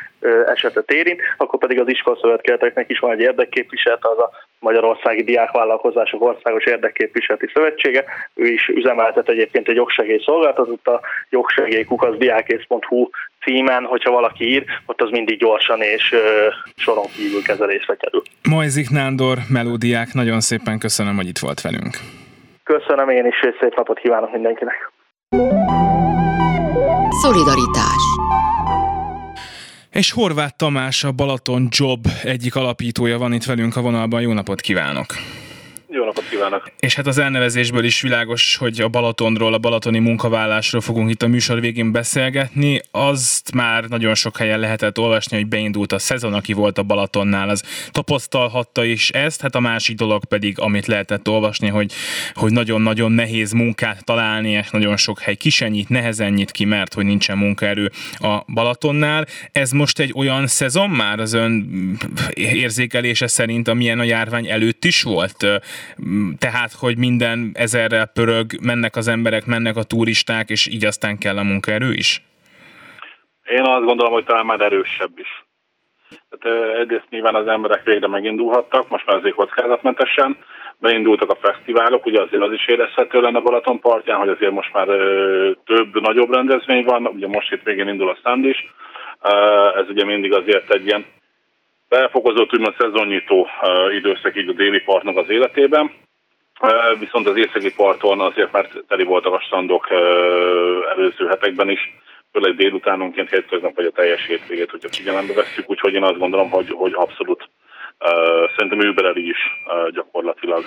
esetet 0.47 0.91
érint, 0.91 1.21
akkor 1.37 1.59
pedig 1.59 1.81
az 1.81 1.89
iskolaszövetkezeteknek 1.89 2.91
is 2.91 2.99
van 2.99 3.13
egy 3.13 3.21
érdekképviselet, 3.21 4.05
az 4.05 4.19
a 4.19 4.31
Magyarországi 4.59 5.23
Diákvállalkozások 5.23 6.23
Országos 6.23 6.65
Érdekképviseleti 6.65 7.51
Szövetsége. 7.55 8.05
Ő 8.35 8.47
is 8.47 8.69
üzemeltet 8.69 9.29
egyébként 9.29 9.69
egy 9.69 9.77
jogsegély 9.77 10.21
szolgáltatót, 10.25 10.87
a 10.87 11.01
jogsegélykukaszdiákész.hu 11.31 13.09
címen, 13.45 13.85
hogyha 13.85 14.11
valaki 14.11 14.45
ír, 14.45 14.65
ott 14.87 15.01
az 15.01 15.11
mindig 15.11 15.39
gyorsan 15.39 15.81
és 15.81 16.13
ö, 16.13 16.49
soron 16.77 17.07
kívül 17.17 17.43
kezelésre 17.43 17.97
kerül. 17.97 18.23
Majzik 18.51 18.91
Nándor, 18.91 19.39
melódiák, 19.49 20.13
nagyon 20.13 20.41
szépen 20.41 20.79
köszönöm, 20.79 21.17
hogy 21.17 21.29
itt 21.29 21.39
volt 21.39 21.61
velünk. 21.61 22.20
Köszönöm 22.79 23.09
én 23.09 23.27
is, 23.27 23.43
és 23.43 23.57
szép 23.61 23.75
napot 23.77 23.99
kívánok 23.99 24.33
mindenkinek. 24.33 24.93
Szolidaritás 27.23 28.03
és 29.93 30.13
Horváth 30.13 30.57
Tamás, 30.57 31.05
a 31.05 31.13
Balaton 31.13 31.69
Job 31.71 32.07
egyik 32.25 32.57
alapítója 32.57 33.19
van 33.19 33.33
itt 33.33 33.45
velünk 33.45 33.77
a 33.77 33.81
vonalban. 33.81 34.21
Jó 34.21 34.33
napot 34.33 34.61
kívánok! 34.61 35.07
Jó 35.93 36.05
napot 36.05 36.29
kívánok! 36.29 36.73
És 36.81 36.95
hát 36.95 37.07
az 37.07 37.19
elnevezésből 37.19 37.85
is 37.85 38.01
világos, 38.01 38.57
hogy 38.57 38.81
a 38.81 38.89
Balatonról, 38.89 39.55
a 39.55 39.59
balatoni 39.59 39.99
munkavállásról 39.99 40.81
fogunk 40.81 41.11
itt 41.11 41.23
a 41.23 41.29
műsor 41.29 41.61
végén 41.61 41.93
beszélgetni. 41.93 42.81
Azt 42.91 43.53
már 43.53 43.85
nagyon 43.85 44.15
sok 44.15 44.37
helyen 44.37 44.59
lehetett 44.59 44.99
olvasni, 44.99 45.37
hogy 45.37 45.47
beindult 45.47 45.93
a 45.93 45.99
szezon, 45.99 46.35
aki 46.35 46.53
volt 46.53 46.79
a 46.79 46.83
Balatonnál, 46.83 47.49
az 47.49 47.63
tapasztalhatta 47.91 48.85
is 48.85 49.11
ezt. 49.11 49.41
Hát 49.41 49.55
a 49.55 49.61
másik 49.61 49.97
dolog 49.97 50.25
pedig, 50.25 50.59
amit 50.59 50.87
lehetett 50.87 51.29
olvasni, 51.29 51.69
hogy, 51.69 51.93
hogy 52.35 52.53
nagyon-nagyon 52.53 53.13
nehéz 53.13 53.53
munkát 53.53 54.05
találni, 54.05 54.51
és 54.51 54.71
nagyon 54.71 54.97
sok 54.97 55.21
hely 55.21 55.35
kisenyít, 55.35 55.89
nehezen 55.89 56.33
nyit 56.33 56.51
ki, 56.51 56.65
mert 56.65 56.95
hogy 56.95 57.05
nincsen 57.05 57.39
munkaerő 57.39 57.91
a 58.19 58.43
Balatonnál. 58.53 59.27
Ez 59.53 59.71
most 59.71 59.99
egy 59.99 60.13
olyan 60.15 60.47
szezon 60.47 60.91
már 60.91 61.21
az 61.21 61.33
ön 61.33 61.69
érzékelése 62.35 63.27
szerint, 63.27 63.69
amilyen 63.69 63.99
a 63.99 64.05
járvány 64.05 64.49
előtt 64.49 64.85
is 64.85 65.03
volt? 65.03 65.47
Tehát, 66.39 66.73
hogy 66.73 66.99
minden 66.99 67.51
ezerrel 67.55 68.07
pörög, 68.07 68.47
mennek 68.63 68.97
az 68.97 69.09
emberek, 69.09 69.47
mennek 69.47 69.77
a 69.77 69.83
turisták, 69.83 70.49
és 70.49 70.67
így 70.67 70.85
aztán 70.85 71.19
kell 71.19 71.39
a 71.39 71.43
munkaerő 71.43 71.93
is? 71.93 72.23
Én 73.45 73.63
azt 73.63 73.85
gondolom, 73.85 74.13
hogy 74.13 74.25
talán 74.25 74.47
már 74.47 74.61
erősebb 74.61 75.19
is. 75.19 75.45
Tehát 76.29 76.77
egyrészt 76.81 77.11
nyilván 77.11 77.35
az 77.35 77.47
emberek 77.47 77.85
végre 77.85 78.09
megindulhattak, 78.09 78.89
most 78.89 79.07
már 79.07 79.17
azért 79.17 79.35
kockázatmentesen, 79.35 80.37
beindultak 80.79 81.31
a 81.31 81.39
fesztiválok, 81.41 82.07
ugye 82.07 82.21
azért 82.23 82.43
az 82.43 82.53
is 82.53 82.67
érezhető 82.67 83.21
lenne 83.21 83.41
Balaton 83.41 83.81
partján, 83.81 84.19
hogy 84.19 84.29
azért 84.29 84.53
most 84.53 84.73
már 84.73 84.87
több, 85.65 86.01
nagyobb 86.01 86.35
rendezvény 86.35 86.85
van, 86.85 87.07
ugye 87.07 87.27
most 87.27 87.53
itt 87.53 87.63
végén 87.63 87.89
indul 87.89 88.09
a 88.09 88.17
stand 88.19 88.45
is, 88.45 88.75
ez 89.77 89.89
ugye 89.89 90.05
mindig 90.05 90.33
azért 90.33 90.75
egy 90.75 90.87
ilyen 90.87 91.05
Felfokozott 91.91 92.53
úgymond 92.53 92.75
szezonnyitó 92.79 93.49
időszak 93.91 94.37
így 94.37 94.49
a 94.49 94.53
déli 94.53 94.81
partnak 94.81 95.17
az 95.17 95.31
életében, 95.31 95.91
viszont 96.99 97.27
az 97.27 97.37
északi 97.37 97.75
parton 97.75 98.21
azért 98.21 98.53
már 98.53 98.69
teli 98.89 99.05
voltak 99.05 99.33
a 99.33 99.41
standok 99.41 99.91
előző 100.97 101.27
hetekben 101.27 101.71
is, 101.71 101.81
főleg 102.33 102.55
délutánonként 102.55 103.31
hétköznap 103.31 103.77
vagy 103.77 103.85
a 103.85 103.91
teljes 103.91 104.27
hétvégét, 104.27 104.71
hogyha 104.71 104.89
figyelembe 104.89 105.33
vesszük, 105.33 105.71
úgyhogy 105.71 105.95
én 105.95 106.03
azt 106.03 106.19
gondolom, 106.19 106.51
hogy, 106.51 106.71
hogy 106.71 106.93
abszolút 106.95 107.49
Szerintem 108.57 108.89
Ubereli 108.89 109.29
is 109.29 109.39
gyakorlatilag 109.91 110.65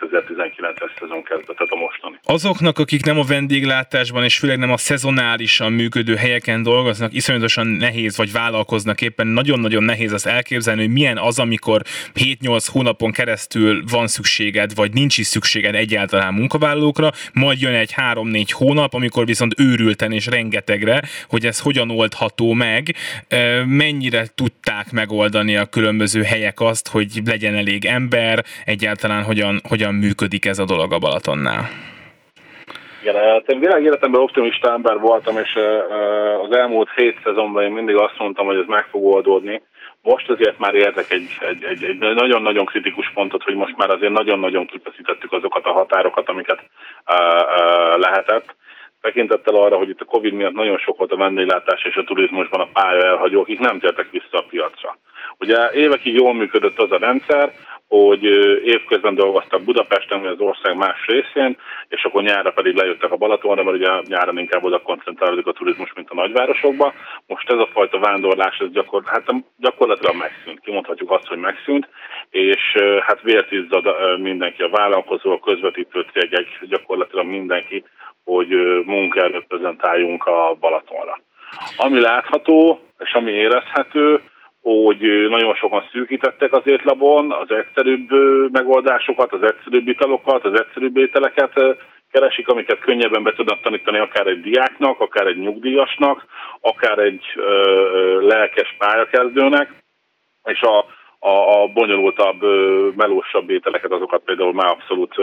2019-es 0.00 0.98
szezon 1.00 1.22
kezdetet 1.22 1.68
a 1.70 1.76
mostani. 1.76 2.18
Azoknak, 2.24 2.78
akik 2.78 3.04
nem 3.04 3.18
a 3.18 3.24
vendéglátásban 3.24 4.24
és 4.24 4.38
főleg 4.38 4.58
nem 4.58 4.72
a 4.72 4.76
szezonálisan 4.76 5.72
működő 5.72 6.14
helyeken 6.14 6.62
dolgoznak, 6.62 7.14
iszonyatosan 7.14 7.66
nehéz, 7.66 8.16
vagy 8.16 8.32
vállalkoznak 8.32 9.00
éppen, 9.00 9.26
nagyon-nagyon 9.26 9.82
nehéz 9.82 10.12
azt 10.12 10.26
elképzelni, 10.26 10.80
hogy 10.80 10.92
milyen 10.92 11.18
az, 11.18 11.38
amikor 11.38 11.82
7-8 12.14 12.66
hónapon 12.72 13.12
keresztül 13.12 13.82
van 13.90 14.06
szükséged, 14.06 14.74
vagy 14.74 14.92
nincs 14.92 15.18
is 15.18 15.26
szükséged 15.26 15.74
egyáltalán 15.74 16.34
munkavállalókra, 16.34 17.10
majd 17.32 17.60
jön 17.60 17.74
egy 17.74 17.94
3-4 17.96 18.46
hónap, 18.50 18.94
amikor 18.94 19.26
viszont 19.26 19.54
őrülten 19.60 20.12
és 20.12 20.26
rengetegre, 20.26 21.02
hogy 21.28 21.46
ez 21.46 21.60
hogyan 21.60 21.90
oldható 21.90 22.52
meg, 22.52 22.94
mennyire 23.66 24.26
tudták 24.34 24.90
megoldani 24.90 25.56
a 25.56 25.66
különböző 25.66 26.22
helyek 26.22 26.60
azt, 26.60 26.88
hogy 26.88 27.20
legyen 27.24 27.54
elég 27.54 27.84
ember, 27.84 28.44
egyáltalán 28.64 29.22
hogyan, 29.22 29.60
hogyan 29.68 29.81
működik 29.90 30.44
ez 30.46 30.58
a 30.58 30.64
dolog 30.64 30.92
a 30.92 30.98
Balatonnál? 30.98 31.68
Igen, 33.02 33.14
hát 33.14 33.48
én 33.48 33.58
világ 33.58 33.84
életemben 33.84 34.20
optimista 34.20 34.72
ember 34.72 34.98
voltam, 34.98 35.38
és 35.38 35.58
az 36.42 36.56
elmúlt 36.56 36.88
hét 36.96 37.18
szezonban 37.24 37.62
én 37.62 37.70
mindig 37.70 37.96
azt 37.96 38.18
mondtam, 38.18 38.46
hogy 38.46 38.56
ez 38.56 38.66
meg 38.66 38.86
fog 38.90 39.04
oldódni. 39.04 39.62
Most 40.02 40.30
azért 40.30 40.58
már 40.58 40.74
érzek 40.74 41.10
egy, 41.10 41.28
egy, 41.40 41.64
egy, 41.64 41.84
egy 41.84 41.98
nagyon-nagyon 42.14 42.64
kritikus 42.64 43.10
pontot, 43.14 43.42
hogy 43.42 43.54
most 43.54 43.76
már 43.76 43.90
azért 43.90 44.12
nagyon-nagyon 44.12 44.66
kipeszítettük 44.66 45.32
azokat 45.32 45.64
a 45.64 45.72
határokat, 45.72 46.28
amiket 46.28 46.58
uh, 46.58 47.16
uh, 47.16 47.98
lehetett. 47.98 48.54
Tekintettel 49.00 49.54
arra, 49.54 49.76
hogy 49.76 49.88
itt 49.88 50.00
a 50.00 50.04
Covid 50.04 50.32
miatt 50.32 50.52
nagyon 50.52 50.78
sok 50.78 50.98
volt 50.98 51.12
a 51.12 51.16
vendéglátás 51.16 51.84
és 51.84 51.96
a 51.96 52.04
turizmusban 52.04 52.60
a 52.60 52.68
pálya 52.72 53.04
elhagyó, 53.04 53.40
akik 53.40 53.58
nem 53.58 53.78
tértek 53.78 54.10
vissza 54.10 54.38
a 54.38 54.44
piacra. 54.48 54.98
Ugye 55.38 55.70
évekig 55.70 56.14
jól 56.14 56.34
működött 56.34 56.78
az 56.78 56.92
a 56.92 56.98
rendszer, 56.98 57.52
hogy 57.98 58.24
évközben 58.64 59.14
dolgoztak 59.14 59.62
Budapesten, 59.62 60.20
vagy 60.20 60.30
az 60.30 60.40
ország 60.40 60.76
más 60.76 61.06
részén, 61.06 61.56
és 61.88 62.04
akkor 62.04 62.22
nyárra 62.22 62.52
pedig 62.52 62.76
lejöttek 62.76 63.12
a 63.12 63.16
Balatonra, 63.16 63.62
mert 63.62 63.76
ugye 63.76 63.90
nyáron 64.06 64.38
inkább 64.38 64.64
oda 64.64 64.82
koncentrálódik 64.82 65.46
a 65.46 65.52
turizmus, 65.52 65.92
mint 65.94 66.10
a 66.10 66.14
nagyvárosokba. 66.14 66.92
Most 67.26 67.50
ez 67.50 67.58
a 67.58 67.68
fajta 67.72 67.98
vándorlás, 67.98 68.58
ez 68.58 68.70
gyakor, 68.72 69.02
hát 69.06 69.34
gyakorlatilag 69.56 70.16
megszűnt. 70.16 70.60
Kimondhatjuk 70.60 71.10
azt, 71.10 71.26
hogy 71.26 71.38
megszűnt, 71.38 71.88
és 72.30 72.74
hát 73.06 73.22
vért 73.22 73.52
izzad 73.52 73.84
mindenki, 74.18 74.62
a 74.62 74.68
vállalkozó, 74.68 75.32
a 75.32 75.40
közvetítő 75.40 76.06
cégek, 76.12 76.46
gyakorlatilag 76.68 77.26
mindenki, 77.26 77.84
hogy 78.24 78.48
munkára 78.84 79.44
prezentáljunk 79.48 80.24
a 80.24 80.56
Balatonra. 80.60 81.20
Ami 81.76 82.00
látható, 82.00 82.80
és 82.98 83.12
ami 83.12 83.30
érezhető, 83.30 84.20
hogy 84.84 85.28
nagyon 85.28 85.54
sokan 85.54 85.88
szűkítettek 85.92 86.52
az 86.52 86.62
étlabon, 86.64 87.32
az 87.32 87.50
egyszerűbb 87.50 88.10
megoldásokat, 88.52 89.32
az 89.32 89.42
egyszerűbb 89.42 89.88
italokat, 89.88 90.44
az 90.44 90.60
egyszerűbb 90.60 90.96
ételeket 90.96 91.52
keresik, 92.10 92.48
amiket 92.48 92.78
könnyebben 92.78 93.22
be 93.22 93.32
tudnak 93.32 93.60
tanítani 93.60 93.98
akár 93.98 94.26
egy 94.26 94.40
diáknak, 94.40 95.00
akár 95.00 95.26
egy 95.26 95.38
nyugdíjasnak, 95.38 96.24
akár 96.60 96.98
egy 96.98 97.24
ö, 97.36 98.26
lelkes 98.26 98.74
pályakezdőnek, 98.78 99.72
és 100.44 100.60
a, 100.60 100.78
a, 101.18 101.62
a 101.62 101.66
bonyolultabb, 101.66 102.42
melósabb 102.96 103.50
ételeket, 103.50 103.92
azokat 103.92 104.22
például 104.24 104.52
már 104.52 104.70
abszolút 104.70 105.14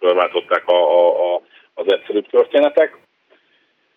felváltották 0.00 0.68
a, 0.68 0.76
a, 0.76 1.34
a, 1.34 1.40
az 1.74 1.92
egyszerűbb 1.92 2.26
történetek. 2.26 2.96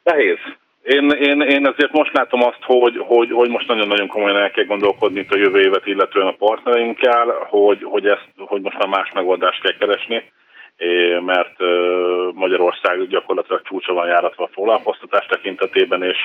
Nehéz, 0.03 0.37
én, 0.84 1.09
én, 1.09 1.41
én 1.41 1.67
azért 1.67 1.91
most 1.91 2.13
látom 2.13 2.43
azt, 2.43 2.61
hogy, 2.61 2.97
hogy, 2.97 3.32
hogy 3.32 3.49
most 3.49 3.67
nagyon-nagyon 3.67 4.07
komolyan 4.07 4.38
el 4.38 4.51
kell 4.51 4.65
gondolkodni 4.65 5.25
a 5.29 5.38
jövő 5.38 5.59
évet 5.61 5.86
illetően 5.86 6.27
a 6.27 6.36
partnereinkkel, 6.38 7.47
hogy, 7.49 7.84
hogy, 7.84 8.05
ezt, 8.05 8.27
hogy 8.38 8.61
most 8.61 8.77
már 8.77 8.88
más 8.88 9.11
megoldást 9.13 9.61
kell 9.61 9.77
keresni, 9.77 10.32
mert 11.19 11.55
Magyarország 12.34 13.07
gyakorlatilag 13.07 13.61
csúcsa 13.61 13.93
van 13.93 14.07
járatva 14.07 14.43
a 14.43 14.49
foglalkoztatás 14.53 15.25
tekintetében, 15.25 16.03
és 16.03 16.17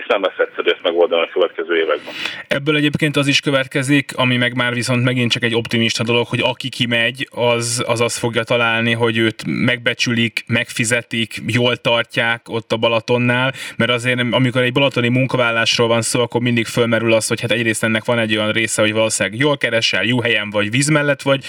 és 0.00 0.06
nem 0.06 0.22
lesz 0.22 0.38
egyszerű 0.38 0.70
ezt 0.70 0.82
megoldani 0.82 1.22
a 1.22 1.28
következő 1.32 1.76
években. 1.76 2.14
Ebből 2.48 2.76
egyébként 2.76 3.16
az 3.16 3.26
is 3.26 3.40
következik, 3.40 4.12
ami 4.16 4.36
meg 4.36 4.56
már 4.56 4.74
viszont 4.74 5.04
megint 5.04 5.30
csak 5.30 5.42
egy 5.42 5.54
optimista 5.54 6.02
dolog, 6.02 6.26
hogy 6.26 6.40
aki 6.42 6.68
kimegy, 6.68 7.28
az 7.30 7.84
az 7.86 8.00
azt 8.00 8.18
fogja 8.18 8.42
találni, 8.42 8.92
hogy 8.92 9.18
őt 9.18 9.42
megbecsülik, 9.46 10.44
megfizetik, 10.46 11.42
jól 11.46 11.76
tartják 11.76 12.48
ott 12.48 12.72
a 12.72 12.76
Balatonnál, 12.76 13.52
mert 13.76 13.90
azért 13.90 14.20
amikor 14.30 14.62
egy 14.62 14.72
balatoni 14.72 15.08
munkavállásról 15.08 15.88
van 15.88 16.02
szó, 16.02 16.20
akkor 16.20 16.40
mindig 16.40 16.66
fölmerül 16.66 17.12
az, 17.12 17.28
hogy 17.28 17.40
hát 17.40 17.50
egyrészt 17.50 17.84
ennek 17.84 18.04
van 18.04 18.18
egy 18.18 18.36
olyan 18.36 18.52
része, 18.52 18.82
hogy 18.82 18.92
valószínűleg 18.92 19.38
jól 19.38 19.56
keresel, 19.56 20.04
jó 20.04 20.20
helyen 20.20 20.50
vagy, 20.50 20.70
víz 20.70 20.88
mellett 20.88 21.22
vagy, 21.22 21.44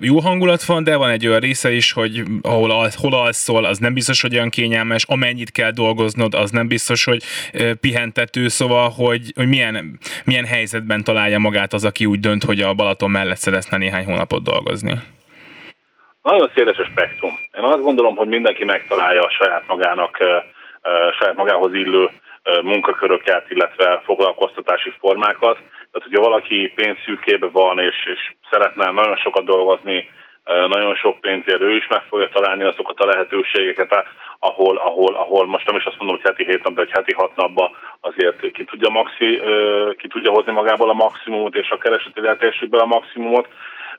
jó 0.00 0.20
hangulat 0.20 0.64
van, 0.64 0.84
de 0.84 0.96
van 0.96 1.10
egy 1.10 1.26
olyan 1.26 1.40
része 1.40 1.72
is, 1.72 1.92
hogy 1.92 2.22
ahol 2.42 2.90
hol 2.94 3.14
alszol, 3.14 3.64
az 3.64 3.78
nem 3.78 3.94
biztos, 3.94 4.20
hogy 4.20 4.34
olyan 4.34 4.50
kényelmes, 4.50 5.04
amennyit 5.04 5.50
kell 5.50 5.70
dolgoznod, 5.70 6.34
az 6.34 6.50
nem 6.50 6.68
biztos, 6.68 7.04
hogy 7.04 7.22
pihentető, 7.80 8.48
szóval, 8.48 8.90
hogy, 8.90 9.32
hogy 9.34 9.48
milyen, 9.48 9.98
milyen 10.24 10.44
helyzetben 10.44 11.04
találja 11.04 11.38
magát 11.38 11.72
az, 11.72 11.84
aki 11.84 12.06
úgy 12.06 12.20
dönt, 12.20 12.44
hogy 12.44 12.60
a 12.60 12.74
Balaton 12.74 13.10
mellett 13.10 13.36
szeretne 13.36 13.76
néhány 13.76 14.04
hónapot 14.04 14.42
dolgozni? 14.42 14.92
Nagyon 16.22 16.50
széles 16.54 16.76
a 16.76 16.84
spektrum. 16.84 17.38
Én 17.56 17.62
azt 17.62 17.82
gondolom, 17.82 18.16
hogy 18.16 18.28
mindenki 18.28 18.64
megtalálja 18.64 19.22
a 19.22 19.30
saját 19.30 19.66
magának, 19.66 20.18
saját 21.18 21.36
magához 21.36 21.74
illő 21.74 22.08
munkaköröket, 22.62 23.50
illetve 23.50 24.02
foglalkoztatási 24.04 24.92
formákat. 24.98 25.56
Tehát, 25.56 26.08
hogyha 26.08 26.28
valaki 26.28 26.72
pénzszűkében 26.74 27.50
van, 27.52 27.78
és, 27.78 27.94
és 28.14 28.34
szeretne 28.50 28.90
nagyon 28.90 29.16
sokat 29.16 29.44
dolgozni, 29.44 30.10
nagyon 30.44 30.94
sok 30.94 31.20
pénzért, 31.20 31.60
ő 31.60 31.76
is 31.76 31.86
meg 31.88 32.02
fogja 32.08 32.28
találni 32.28 32.64
azokat 32.64 33.00
a 33.00 33.06
lehetőségeket, 33.06 34.04
ahol, 34.38 34.76
ahol, 34.76 35.14
ahol 35.14 35.46
most 35.46 35.66
nem 35.66 35.76
is 35.76 35.84
azt 35.84 35.98
mondom, 35.98 36.16
hogy 36.16 36.24
heti 36.24 36.44
hét 36.44 36.62
nap, 36.62 36.74
de 36.74 36.86
heti 36.90 37.12
hat 37.12 37.36
napban 37.36 37.70
azért 38.00 38.50
ki 38.52 38.64
tudja, 38.64 38.88
maxi, 38.88 39.40
ki 39.96 40.08
tudja 40.08 40.30
hozni 40.30 40.52
magából 40.52 40.90
a 40.90 40.92
maximumot, 40.92 41.54
és 41.54 41.70
a 41.70 41.78
kereseti 41.78 42.20
lehetőségből 42.20 42.80
a 42.80 42.86
maximumot, 42.86 43.48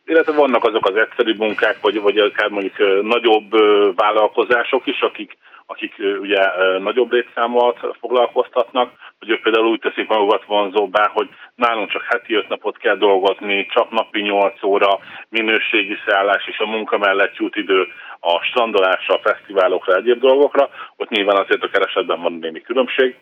illetve 0.05 0.33
vannak 0.33 0.63
azok 0.63 0.87
az 0.87 0.95
egyszerű 0.95 1.33
munkák, 1.37 1.77
vagy, 1.81 2.01
vagy 2.01 2.17
akár 2.17 2.49
mondjuk 2.49 2.77
nagyobb 3.01 3.51
vállalkozások 3.95 4.87
is, 4.87 5.01
akik, 5.01 5.37
akik 5.65 5.93
ugye 6.19 6.41
nagyobb 6.79 7.11
létszámot 7.11 7.79
foglalkoztatnak, 7.99 8.91
hogy 9.19 9.29
ők 9.29 9.41
például 9.41 9.67
úgy 9.67 9.79
teszik 9.79 10.07
magukat 10.07 10.45
vonzóbbá, 10.45 11.09
hogy 11.13 11.29
nálunk 11.55 11.89
csak 11.91 12.03
heti 12.03 12.33
öt 12.33 12.47
napot 12.47 12.77
kell 12.77 12.95
dolgozni, 12.95 13.65
csak 13.65 13.89
napi 13.89 14.21
8 14.21 14.63
óra, 14.63 14.99
minőségi 15.29 15.97
szállás 16.07 16.47
és 16.47 16.59
a 16.59 16.65
munka 16.65 16.97
mellett 16.97 17.35
jut 17.35 17.55
idő 17.55 17.87
a 18.19 18.43
strandolásra, 18.43 19.15
a 19.15 19.21
fesztiválokra, 19.23 19.95
egyéb 19.95 20.19
dolgokra, 20.19 20.69
ott 20.95 21.09
nyilván 21.09 21.37
azért 21.37 21.63
a 21.63 21.69
keresetben 21.69 22.21
van 22.21 22.33
némi 22.33 22.61
különbség, 22.61 23.15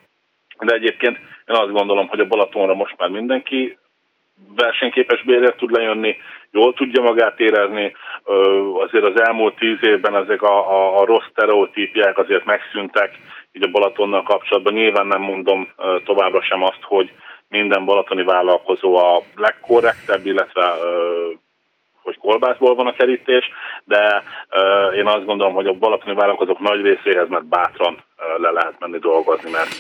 de 0.60 0.74
egyébként 0.74 1.18
én 1.18 1.56
azt 1.56 1.72
gondolom, 1.72 2.08
hogy 2.08 2.20
a 2.20 2.28
Balatonra 2.28 2.74
most 2.74 2.98
már 2.98 3.10
mindenki 3.10 3.78
versenyképes 4.56 5.24
bérért 5.24 5.58
tud 5.58 5.72
lejönni, 5.72 6.18
jól 6.54 6.74
tudja 6.74 7.02
magát 7.02 7.40
érezni, 7.40 7.96
azért 8.74 9.06
az 9.06 9.22
elmúlt 9.22 9.56
tíz 9.56 9.78
évben 9.82 10.16
ezek 10.16 10.42
a, 10.42 10.72
a, 10.72 11.00
a 11.00 11.06
rossz 11.06 11.28
stereotípiák 11.32 12.18
azért 12.18 12.46
megszűntek, 12.46 13.20
így 13.52 13.64
a 13.64 13.72
Balatonnal 13.72 14.24
kapcsolatban. 14.24 14.74
Nyilván 14.74 15.08
nem 15.08 15.22
mondom 15.22 15.68
továbbra 16.06 16.42
sem 16.42 16.64
azt, 16.64 16.82
hogy 16.82 17.12
minden 17.50 17.86
balatoni 17.86 18.24
vállalkozó 18.24 18.96
a 18.96 19.22
legkorrektebb, 19.36 20.26
illetve 20.26 20.74
hogy 22.02 22.18
kolbászból 22.18 22.76
van 22.76 22.88
a 22.88 22.94
kerítés, 22.94 23.50
de 23.84 24.24
én 24.96 25.08
azt 25.08 25.26
gondolom, 25.26 25.54
hogy 25.54 25.68
a 25.68 25.74
balatoni 25.74 26.16
vállalkozók 26.16 26.60
nagy 26.60 26.82
részéhez 26.82 27.30
mert 27.30 27.46
bátran 27.46 28.04
le 28.38 28.50
lehet 28.50 28.80
menni 28.80 28.98
dolgozni, 28.98 29.52
mert 29.52 29.74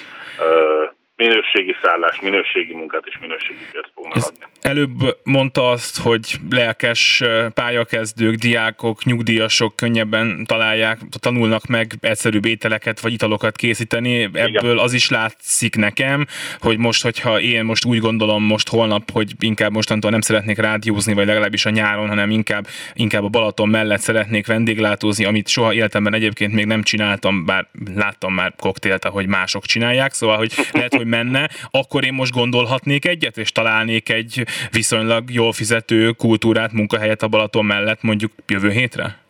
minőségi 1.16 1.76
szállás, 1.82 2.20
minőségi 2.22 2.74
munkát 2.74 3.04
és 3.06 3.18
minőségi 3.22 3.60
bért 3.72 3.92
fognak 3.94 4.16
adni. 4.16 4.46
Előbb 4.62 5.18
mondta 5.24 5.70
azt, 5.70 6.00
hogy 6.00 6.36
lelkes 6.50 7.24
pályakezdők, 7.54 8.36
diákok, 8.36 9.04
nyugdíjasok 9.04 9.76
könnyebben 9.76 10.46
találják, 10.46 11.00
tanulnak 11.20 11.66
meg 11.66 11.92
egyszerűbb 12.00 12.46
ételeket 12.46 13.00
vagy 13.00 13.14
italokat 13.14 13.56
készíteni. 13.56 14.24
Ebből 14.24 14.48
Igen. 14.48 14.78
az 14.78 14.94
is 14.94 15.10
látszik 15.10 15.76
nekem, 15.76 16.26
hogy 16.60 16.78
most, 16.78 17.04
hogyha 17.04 17.40
én 17.40 17.64
most 17.64 17.86
úgy 17.86 18.00
gondolom 18.00 18.44
most 18.44 18.70
holnap, 18.70 19.12
hogy 19.12 19.32
inkább 19.40 19.72
mostantól 19.72 20.12
nem 20.12 20.22
szeretnék 20.22 20.58
rádiózni, 20.58 21.14
vagy 21.14 21.26
legalábbis 21.26 21.66
a 21.66 21.70
nyáron, 21.70 22.08
hanem 22.08 22.30
inkább, 22.30 22.68
inkább 22.94 23.24
a 23.24 23.30
Balaton 23.30 23.70
mellett 23.70 24.00
szeretnék 24.00 24.48
vendéglátózni, 24.48 25.26
amit 25.26 25.48
soha 25.48 25.74
életemben 25.74 26.14
egyébként 26.14 26.54
még 26.54 26.66
nem 26.66 26.84
csináltam, 26.84 27.46
bár 27.46 27.68
láttam 27.96 28.34
már 28.34 28.54
koktélt, 28.58 29.06
ahogy 29.06 29.28
mások 29.28 29.66
csinálják, 29.66 30.14
szóval, 30.14 30.38
hogy 30.38 30.54
lehet, 30.72 30.96
hogy 30.96 31.03
menne, 31.08 31.50
akkor 31.72 32.06
én 32.06 32.14
most 32.14 32.32
gondolhatnék 32.32 33.06
egyet, 33.06 33.38
és 33.38 33.52
találnék 33.52 34.10
egy 34.10 34.46
viszonylag 34.72 35.32
jól 35.32 35.54
fizető 35.54 36.12
kultúrát, 36.12 36.72
munkahelyet 36.72 37.24
a 37.24 37.28
Balaton 37.28 37.66
mellett 37.66 38.02
mondjuk 38.02 38.32
jövő 38.48 38.72
hétre? 38.72 39.23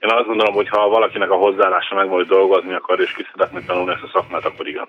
Én 0.00 0.10
azt 0.10 0.26
gondolom, 0.26 0.54
hogy 0.54 0.68
ha 0.68 0.88
valakinek 0.88 1.30
a 1.30 1.34
hozzáállása 1.36 1.94
meg 1.94 2.08
majd 2.08 2.26
dolgozni 2.26 2.74
akar, 2.74 3.00
és 3.00 3.12
ki 3.12 3.26
szeretne 3.32 3.60
tanulni 3.66 3.92
ezt 3.92 4.02
a 4.02 4.10
szakmát, 4.12 4.44
akkor 4.44 4.68
igen. 4.68 4.88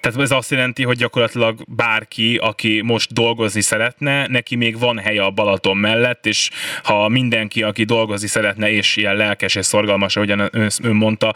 Tehát 0.00 0.20
ez 0.20 0.30
azt 0.30 0.50
jelenti, 0.50 0.84
hogy 0.84 0.96
gyakorlatilag 0.96 1.54
bárki, 1.68 2.36
aki 2.42 2.82
most 2.82 3.12
dolgozni 3.12 3.60
szeretne, 3.60 4.26
neki 4.26 4.56
még 4.56 4.78
van 4.78 4.98
helye 4.98 5.22
a 5.22 5.30
Balaton 5.30 5.76
mellett, 5.76 6.26
és 6.26 6.50
ha 6.82 7.08
mindenki, 7.08 7.62
aki 7.62 7.84
dolgozni 7.84 8.28
szeretne, 8.28 8.70
és 8.70 8.96
ilyen 8.96 9.16
lelkes 9.16 9.54
és 9.54 9.66
szorgalmas, 9.66 10.16
ahogyan 10.16 10.40
ön 10.82 10.96
mondta, 10.96 11.32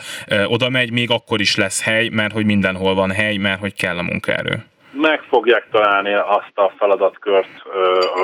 oda 0.47 0.69
megy, 0.69 0.93
még 0.93 1.11
akkor 1.11 1.41
is 1.41 1.57
lesz 1.57 1.83
hely, 1.85 2.09
mert 2.09 2.33
hogy 2.33 2.45
mindenhol 2.45 2.95
van 2.95 3.11
hely, 3.11 3.37
mert 3.37 3.61
hogy 3.61 3.75
kell 3.75 3.99
a 3.99 4.03
munkaerő 4.03 4.65
meg 5.01 5.23
fogják 5.29 5.67
találni 5.71 6.15
azt 6.15 6.53
a 6.55 6.73
feladatkört 6.79 7.63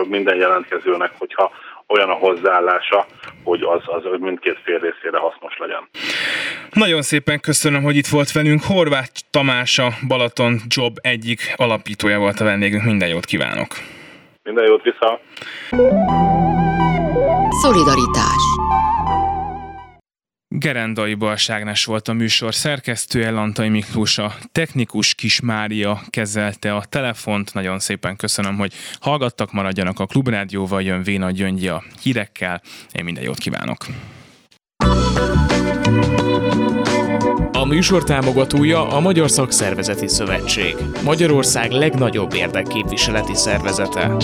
minden 0.08 0.36
jelentkezőnek, 0.36 1.10
hogyha 1.18 1.50
olyan 1.86 2.10
a 2.10 2.14
hozzáállása, 2.14 3.06
hogy 3.44 3.62
az, 3.62 3.82
az 3.84 4.20
mindkét 4.20 4.58
fél 4.64 4.78
részére 4.78 5.18
hasznos 5.18 5.56
legyen. 5.58 5.88
Nagyon 6.72 7.02
szépen 7.02 7.40
köszönöm, 7.40 7.82
hogy 7.82 7.96
itt 7.96 8.06
volt 8.06 8.32
velünk. 8.32 8.62
Horváth 8.62 9.20
Tamás 9.30 9.78
a 9.78 9.88
Balaton 10.08 10.60
Job 10.68 10.98
egyik 11.00 11.40
alapítója 11.56 12.18
volt 12.18 12.40
a 12.40 12.44
vendégünk. 12.44 12.84
Minden 12.84 13.08
jót 13.08 13.24
kívánok! 13.24 13.68
Minden 14.42 14.66
jót 14.66 14.82
vissza! 14.82 15.20
Szolidaritás 17.62 18.42
Gerendai 20.56 21.14
Balságnás 21.14 21.84
volt 21.84 22.08
a 22.08 22.12
műsor 22.12 22.54
szerkesztője, 22.54 23.30
Lantai 23.30 23.68
Miklós 23.68 24.18
a 24.18 24.34
technikus 24.52 25.14
Kis 25.14 25.40
Mária 25.40 26.00
kezelte 26.10 26.74
a 26.74 26.84
telefont. 26.84 27.54
Nagyon 27.54 27.78
szépen 27.78 28.16
köszönöm, 28.16 28.56
hogy 28.56 28.72
hallgattak, 29.00 29.52
maradjanak 29.52 30.00
a 30.00 30.06
Klubrádióval, 30.06 30.82
jön 30.82 31.02
Véna 31.02 31.30
Gyöngyi 31.30 31.68
a 31.68 31.82
hírekkel. 32.02 32.62
Én 32.92 33.04
minden 33.04 33.24
jót 33.24 33.38
kívánok! 33.38 33.86
A 37.52 37.64
műsor 37.64 38.04
támogatója 38.04 38.88
a 38.88 39.00
Magyar 39.00 39.30
Szakszervezeti 39.30 40.08
Szövetség, 40.08 40.74
Magyarország 41.04 41.70
legnagyobb 41.70 42.34
érdekképviseleti 42.34 43.34
szervezete. 43.34 44.16